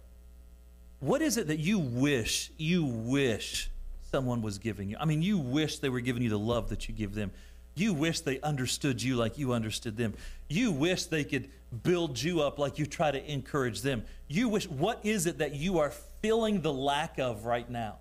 what 1.01 1.23
is 1.23 1.37
it 1.37 1.49
that 1.49 1.59
you 1.59 1.79
wish, 1.79 2.51
you 2.57 2.85
wish 2.85 3.71
someone 4.11 4.43
was 4.43 4.59
giving 4.59 4.89
you. 4.89 4.97
I 4.99 5.05
mean, 5.05 5.23
you 5.23 5.39
wish 5.39 5.79
they 5.79 5.89
were 5.89 6.01
giving 6.01 6.23
you 6.23 6.31
the 6.31 6.39
love 6.39 6.71
that 6.71 6.89
you 6.89 6.95
give 6.95 7.15
them. 7.15 7.31
You 7.75 7.93
wish 7.93 8.21
they 8.21 8.41
understood 8.41 9.03
you 9.03 9.17
like 9.17 9.39
you 9.39 9.53
understood 9.53 9.97
them. 9.97 10.15
You 10.49 10.73
wish 10.73 11.05
they 11.05 11.25
could 11.25 11.49
build 11.83 12.21
you 12.21 12.41
up 12.41 12.59
like 12.59 12.79
you 12.79 12.87
try 12.87 13.11
to 13.11 13.33
encourage 13.33 13.83
them. 13.83 14.05
You 14.27 14.49
wish, 14.49 14.69
what 14.69 15.05
is 15.05 15.27
it 15.27 15.39
that 15.39 15.55
you 15.55 15.79
are 15.79 15.93
feeling 16.21 16.61
the 16.61 16.73
lack 16.73 17.19
of 17.19 17.45
right 17.45 17.69
now? 17.69 17.97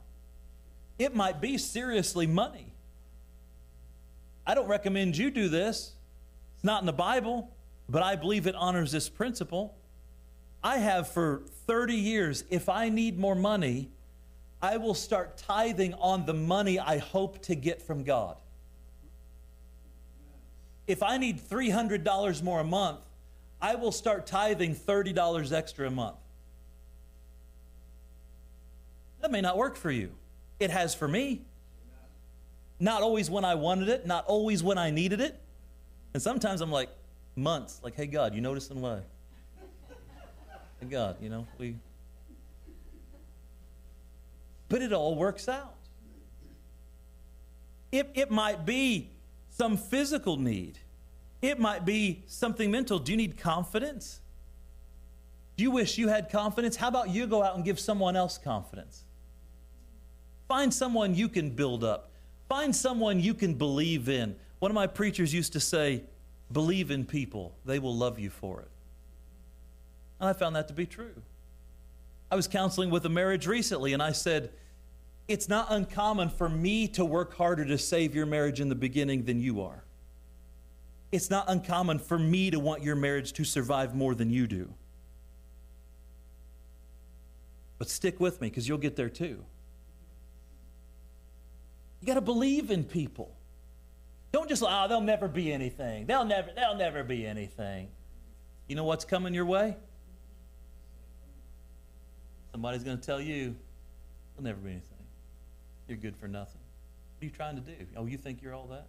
It 1.00 1.16
might 1.16 1.42
be 1.42 1.58
seriously 1.58 2.28
money. 2.28 2.74
I 4.46 4.56
don't 4.56 4.68
recommend 4.68 5.18
you 5.18 5.30
do 5.30 5.50
this. 5.50 5.94
It's 6.56 6.64
not 6.64 6.82
in 6.82 6.86
the 6.86 6.94
Bible, 6.94 7.52
but 7.90 8.02
I 8.02 8.16
believe 8.16 8.48
it 8.48 8.56
honors 8.56 8.92
this 8.92 9.10
principle. 9.10 9.76
I 10.64 10.78
have 10.78 11.10
for 11.10 11.44
30 11.68 11.94
years, 11.94 12.44
if 12.50 12.70
I 12.70 12.90
need 12.90 13.20
more 13.20 13.36
money, 13.36 13.90
I 14.62 14.78
will 14.78 14.96
start 14.96 15.38
tithing 15.38 15.94
on 15.96 16.26
the 16.26 16.34
money 16.34 16.80
I 16.80 16.98
hope 16.98 17.44
to 17.44 17.56
get 17.56 17.82
from 17.82 18.04
God. 18.04 18.38
If 20.88 21.04
I 21.04 21.18
need 21.18 21.40
$300 21.40 22.42
more 22.42 22.62
a 22.62 22.64
month, 22.64 23.02
I 23.62 23.76
will 23.76 23.92
start 23.92 24.26
tithing 24.26 24.76
$30 24.76 25.52
extra 25.52 25.88
a 25.88 25.92
month. 25.92 26.16
That 29.28 29.32
may 29.34 29.42
not 29.42 29.58
work 29.58 29.76
for 29.76 29.92
you. 29.92 30.12
It 30.58 30.70
has 30.70 30.96
for 30.96 31.06
me. 31.06 31.42
Not 32.80 33.02
always 33.02 33.30
when 33.30 33.44
I 33.44 33.56
wanted 33.56 33.90
it, 33.90 34.08
not 34.08 34.26
always 34.26 34.64
when 34.64 34.78
I 34.78 34.90
needed 34.90 35.20
it. 35.20 35.38
And 36.14 36.24
sometimes 36.24 36.62
I'm 36.62 36.72
like, 36.72 36.88
months, 37.36 37.82
like, 37.84 37.94
hey, 37.94 38.06
God, 38.08 38.34
you 38.34 38.40
noticing 38.40 38.80
why? 38.80 39.02
hey, 40.80 40.88
God, 40.90 41.18
you 41.22 41.28
know, 41.28 41.46
we. 41.58 41.76
But 44.70 44.82
it 44.82 44.94
all 44.94 45.16
works 45.16 45.50
out. 45.50 45.76
It, 47.92 48.10
it 48.14 48.32
might 48.32 48.66
be 48.66 49.10
some 49.50 49.76
physical 49.76 50.38
need. 50.38 50.80
It 51.42 51.60
might 51.60 51.84
be 51.84 52.24
something 52.28 52.72
mental. 52.72 52.98
Do 52.98 53.12
you 53.12 53.18
need 53.18 53.38
confidence? 53.38 54.22
Do 55.58 55.64
you 55.64 55.72
wish 55.72 55.98
you 55.98 56.08
had 56.08 56.30
confidence? 56.30 56.78
How 56.78 56.88
about 56.88 57.10
you 57.10 57.28
go 57.28 57.44
out 57.44 57.56
and 57.56 57.66
give 57.66 57.78
someone 57.78 58.16
else 58.16 58.38
confidence? 58.38 59.04
Find 60.48 60.74
someone 60.74 61.16
you 61.16 61.28
can 61.28 61.50
build 61.50 61.84
up. 61.84 62.12
Find 62.48 62.76
someone 62.76 63.20
you 63.20 63.34
can 63.34 63.54
believe 63.54 64.08
in. 64.08 64.36
One 64.60 64.72
of 64.72 64.76
my 64.76 64.88
preachers 64.88 65.34
used 65.34 65.54
to 65.54 65.60
say, 65.60 66.04
Believe 66.52 66.92
in 66.92 67.06
people, 67.06 67.54
they 67.66 67.78
will 67.78 67.96
love 67.96 68.20
you 68.20 68.30
for 68.30 68.62
it. 68.62 68.70
And 70.20 70.30
I 70.30 70.34
found 70.34 70.56
that 70.56 70.70
to 70.70 70.74
be 70.74 70.86
true. 70.86 71.22
I 72.32 72.36
was 72.36 72.48
counseling 72.48 72.90
with 72.90 73.06
a 73.06 73.10
marriage 73.10 73.48
recently, 73.48 73.94
and 73.94 74.02
I 74.02 74.14
said, 74.14 74.52
It's 75.28 75.50
not 75.50 75.68
uncommon 75.70 76.30
for 76.30 76.48
me 76.48 76.88
to 76.90 77.04
work 77.04 77.36
harder 77.36 77.66
to 77.66 77.78
save 77.78 78.16
your 78.16 78.26
marriage 78.26 78.62
in 78.62 78.70
the 78.70 78.76
beginning 78.76 79.26
than 79.26 79.42
you 79.42 79.62
are. 79.62 79.84
It's 81.12 81.30
not 81.30 81.46
uncommon 81.50 82.00
for 82.00 82.18
me 82.18 82.52
to 82.52 82.60
want 82.60 82.84
your 82.84 82.96
marriage 82.96 83.34
to 83.34 83.44
survive 83.44 83.96
more 83.96 84.16
than 84.16 84.30
you 84.30 84.48
do. 84.48 84.74
But 87.78 87.90
stick 87.90 88.20
with 88.20 88.42
me 88.42 88.50
because 88.50 88.68
you'll 88.68 88.78
get 88.78 88.96
there 88.96 89.10
too. 89.10 89.44
Got 92.08 92.14
to 92.14 92.22
believe 92.22 92.72
in 92.72 92.86
people. 92.86 93.36
Don't 94.32 94.48
just, 94.48 94.64
ah, 94.64 94.86
oh, 94.86 94.88
they'll 94.88 95.02
never 95.02 95.28
be 95.28 95.52
anything. 95.52 96.06
They'll 96.06 96.24
never, 96.24 96.50
they'll 96.56 96.78
never 96.78 97.04
be 97.04 97.28
anything. 97.28 97.90
You 98.68 98.78
know 98.78 98.86
what's 98.86 99.04
coming 99.04 99.34
your 99.34 99.46
way? 99.46 99.76
Somebody's 102.54 102.84
going 102.84 102.98
to 102.98 103.06
tell 103.06 103.20
you, 103.20 103.58
they'll 104.36 104.46
never 104.46 104.60
be 104.60 104.72
anything. 104.72 104.98
You're 105.90 105.98
good 105.98 106.16
for 106.16 106.30
nothing. 106.30 106.62
What 107.18 107.24
are 107.24 107.26
you 107.26 107.32
trying 107.32 107.56
to 107.56 107.62
do? 107.62 107.74
Oh, 107.98 108.06
you 108.06 108.18
think 108.18 108.42
you're 108.42 108.54
all 108.54 108.68
that? 108.68 108.88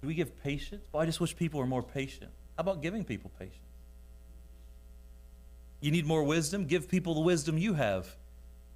Do 0.00 0.06
we 0.06 0.14
give 0.14 0.44
patience? 0.44 0.86
Well, 0.92 1.02
I 1.02 1.06
just 1.06 1.18
wish 1.18 1.34
people 1.34 1.58
were 1.58 1.66
more 1.66 1.82
patient. 1.82 2.30
How 2.56 2.60
about 2.60 2.82
giving 2.82 3.02
people 3.02 3.32
patience? 3.36 3.58
You 5.80 5.90
need 5.90 6.06
more 6.06 6.22
wisdom? 6.22 6.66
Give 6.66 6.88
people 6.88 7.14
the 7.14 7.20
wisdom 7.20 7.58
you 7.58 7.74
have, 7.74 8.14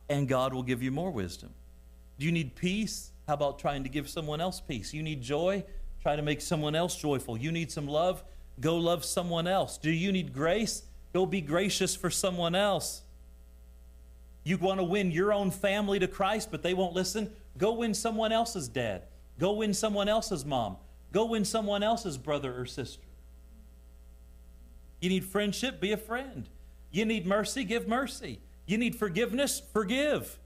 and 0.09 0.29
God 0.29 0.53
will 0.53 0.63
give 0.63 0.83
you 0.83 0.91
more 0.91 1.11
wisdom. 1.11 1.51
Do 2.19 2.27
you 2.27 2.33
need 2.33 2.55
peace? 2.57 3.13
How 3.27 3.35
about 3.35 3.59
trying 3.59 3.83
to 3.83 3.89
give 3.89 4.09
someone 4.09 4.41
else 4.41 4.61
peace? 4.61 4.93
You 4.95 5.03
need 5.03 5.23
joy? 5.23 5.65
Try 6.03 6.17
to 6.17 6.23
make 6.23 6.41
someone 6.41 6.75
else 6.75 6.97
joyful. 6.97 7.37
You 7.37 7.53
need 7.53 7.71
some 7.71 7.87
love? 7.87 8.25
Go 8.61 8.77
love 8.77 9.05
someone 9.05 9.47
else. 9.47 9.79
Do 9.79 9.91
you 9.91 10.11
need 10.11 10.33
grace? 10.33 10.83
Go 11.13 11.27
be 11.27 11.41
gracious 11.41 11.95
for 11.95 12.11
someone 12.11 12.55
else. 12.55 13.03
You 14.45 14.57
want 14.57 14.81
to 14.81 14.85
win 14.85 15.11
your 15.11 15.33
own 15.33 15.51
family 15.51 15.99
to 15.99 16.09
Christ, 16.09 16.51
but 16.51 16.63
they 16.63 16.75
won't 16.75 16.95
listen? 16.95 17.31
Go 17.59 17.75
win 17.75 17.93
someone 17.95 18.33
else's 18.33 18.69
dad. 18.69 19.03
Go 19.39 19.53
win 19.53 19.75
someone 19.75 20.09
else's 20.09 20.45
mom. 20.45 20.77
Go 21.13 21.27
win 21.27 21.45
someone 21.45 21.83
else's 21.83 22.19
brother 22.19 22.59
or 22.59 22.67
sister. 22.67 23.03
You 25.01 25.11
need 25.11 25.25
friendship, 25.25 25.81
be 25.81 25.93
a 25.93 25.97
friend. 25.97 26.49
You 26.91 27.05
need 27.05 27.27
mercy, 27.27 27.65
give 27.65 27.87
mercy. 27.87 28.41
You 28.69 28.77
need 28.77 28.95
forgiveness, 28.95 29.63
forgive. 29.73 30.39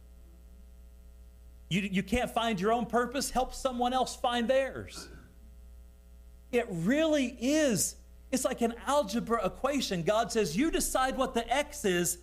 You, 1.69 1.81
you 1.83 2.05
can't 2.05 2.31
find 2.31 2.61
your 2.61 2.73
own 2.73 2.87
purpose, 2.87 3.31
help 3.31 3.53
someone 3.53 3.93
else 3.93 4.15
find 4.15 4.47
theirs. 4.49 5.09
It 6.53 6.67
really 6.71 7.37
is. 7.41 7.97
It's 8.31 8.45
like 8.45 8.61
an 8.61 8.75
algebra 8.87 9.45
equation. 9.45 10.05
God 10.05 10.31
says, 10.31 10.57
You 10.57 10.71
decide 10.71 11.17
what 11.17 11.35
the 11.35 11.53
x 11.53 11.85
is. 11.85 12.19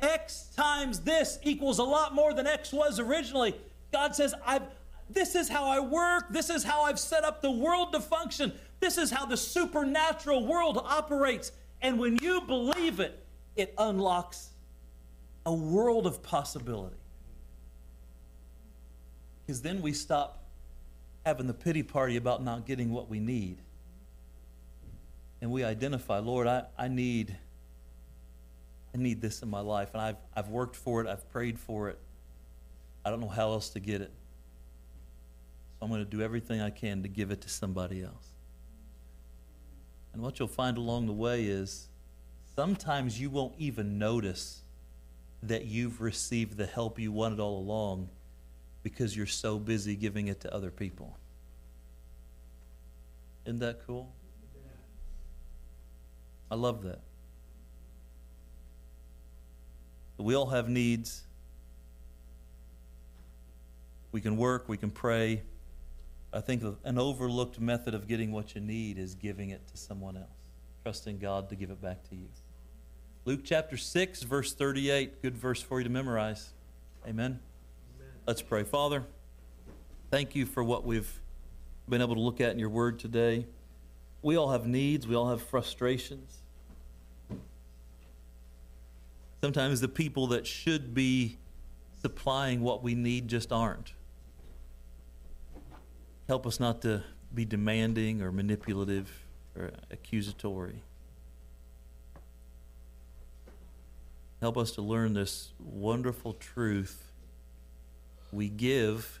X 0.00 0.50
times 0.54 1.00
this 1.00 1.38
equals 1.42 1.78
a 1.78 1.84
lot 1.84 2.14
more 2.14 2.34
than 2.34 2.46
X 2.46 2.70
was 2.70 3.00
originally. 3.00 3.56
God 3.90 4.14
says, 4.14 4.34
I've, 4.44 4.62
this 5.08 5.34
is 5.34 5.48
how 5.48 5.64
I 5.64 5.80
work. 5.80 6.26
This 6.30 6.50
is 6.50 6.62
how 6.62 6.82
I've 6.82 7.00
set 7.00 7.24
up 7.24 7.40
the 7.40 7.50
world 7.50 7.94
to 7.94 8.00
function. 8.00 8.52
This 8.80 8.98
is 8.98 9.10
how 9.10 9.24
the 9.24 9.36
supernatural 9.36 10.46
world 10.46 10.78
operates. 10.84 11.52
And 11.80 11.98
when 11.98 12.16
you 12.16 12.42
believe 12.42 13.00
it, 13.00 13.24
it 13.56 13.74
unlocks 13.78 14.50
a 15.48 15.52
world 15.54 16.06
of 16.06 16.22
possibility. 16.22 16.98
Because 19.40 19.62
then 19.62 19.80
we 19.80 19.94
stop 19.94 20.44
having 21.24 21.46
the 21.46 21.54
pity 21.54 21.82
party 21.82 22.18
about 22.18 22.44
not 22.44 22.66
getting 22.66 22.90
what 22.90 23.08
we 23.08 23.18
need. 23.18 23.56
And 25.40 25.50
we 25.50 25.64
identify, 25.64 26.18
Lord, 26.18 26.46
I, 26.46 26.64
I 26.76 26.88
need 26.88 27.34
I 28.94 28.98
need 28.98 29.22
this 29.22 29.40
in 29.40 29.48
my 29.48 29.60
life. 29.60 29.90
And 29.94 30.02
I've, 30.02 30.16
I've 30.36 30.48
worked 30.48 30.76
for 30.76 31.00
it, 31.00 31.06
I've 31.06 31.26
prayed 31.30 31.58
for 31.58 31.88
it. 31.88 31.98
I 33.02 33.08
don't 33.08 33.20
know 33.20 33.28
how 33.28 33.52
else 33.52 33.70
to 33.70 33.80
get 33.80 34.02
it. 34.02 34.12
So 35.72 35.86
I'm 35.86 35.88
going 35.88 36.04
to 36.04 36.10
do 36.10 36.20
everything 36.20 36.60
I 36.60 36.68
can 36.68 37.02
to 37.04 37.08
give 37.08 37.30
it 37.30 37.40
to 37.42 37.48
somebody 37.48 38.02
else. 38.02 38.32
And 40.12 40.20
what 40.20 40.38
you'll 40.38 40.48
find 40.48 40.76
along 40.76 41.06
the 41.06 41.12
way 41.14 41.44
is 41.44 41.88
sometimes 42.54 43.18
you 43.18 43.30
won't 43.30 43.54
even 43.56 43.98
notice 43.98 44.62
that 45.42 45.66
you've 45.66 46.00
received 46.00 46.56
the 46.56 46.66
help 46.66 46.98
you 46.98 47.12
wanted 47.12 47.40
all 47.40 47.58
along 47.58 48.08
because 48.82 49.16
you're 49.16 49.26
so 49.26 49.58
busy 49.58 49.94
giving 49.94 50.28
it 50.28 50.40
to 50.40 50.54
other 50.54 50.70
people. 50.70 51.16
Isn't 53.44 53.60
that 53.60 53.86
cool? 53.86 54.12
I 56.50 56.54
love 56.54 56.82
that. 56.82 57.00
We 60.16 60.34
all 60.34 60.46
have 60.46 60.68
needs. 60.68 61.22
We 64.10 64.20
can 64.20 64.36
work, 64.36 64.68
we 64.68 64.76
can 64.76 64.90
pray. 64.90 65.42
I 66.32 66.40
think 66.40 66.62
an 66.84 66.98
overlooked 66.98 67.60
method 67.60 67.94
of 67.94 68.08
getting 68.08 68.32
what 68.32 68.54
you 68.54 68.60
need 68.60 68.98
is 68.98 69.14
giving 69.14 69.50
it 69.50 69.66
to 69.68 69.76
someone 69.76 70.16
else, 70.16 70.26
trusting 70.82 71.18
God 71.18 71.48
to 71.50 71.56
give 71.56 71.70
it 71.70 71.80
back 71.80 72.02
to 72.10 72.16
you. 72.16 72.28
Luke 73.28 73.40
chapter 73.44 73.76
6, 73.76 74.22
verse 74.22 74.54
38, 74.54 75.20
good 75.20 75.36
verse 75.36 75.60
for 75.60 75.80
you 75.80 75.84
to 75.84 75.90
memorize. 75.90 76.54
Amen. 77.06 77.38
Amen. 77.98 78.12
Let's 78.26 78.40
pray. 78.40 78.64
Father, 78.64 79.04
thank 80.10 80.34
you 80.34 80.46
for 80.46 80.64
what 80.64 80.86
we've 80.86 81.20
been 81.86 82.00
able 82.00 82.14
to 82.14 82.22
look 82.22 82.40
at 82.40 82.52
in 82.52 82.58
your 82.58 82.70
word 82.70 82.98
today. 82.98 83.44
We 84.22 84.38
all 84.38 84.50
have 84.50 84.66
needs, 84.66 85.06
we 85.06 85.14
all 85.14 85.28
have 85.28 85.42
frustrations. 85.42 86.38
Sometimes 89.42 89.82
the 89.82 89.88
people 89.88 90.28
that 90.28 90.46
should 90.46 90.94
be 90.94 91.36
supplying 92.00 92.62
what 92.62 92.82
we 92.82 92.94
need 92.94 93.28
just 93.28 93.52
aren't. 93.52 93.92
Help 96.28 96.46
us 96.46 96.58
not 96.58 96.80
to 96.80 97.04
be 97.34 97.44
demanding 97.44 98.22
or 98.22 98.32
manipulative 98.32 99.12
or 99.54 99.72
accusatory. 99.90 100.82
Help 104.40 104.56
us 104.56 104.70
to 104.72 104.82
learn 104.82 105.14
this 105.14 105.52
wonderful 105.58 106.34
truth. 106.34 107.10
We 108.30 108.48
give 108.48 109.20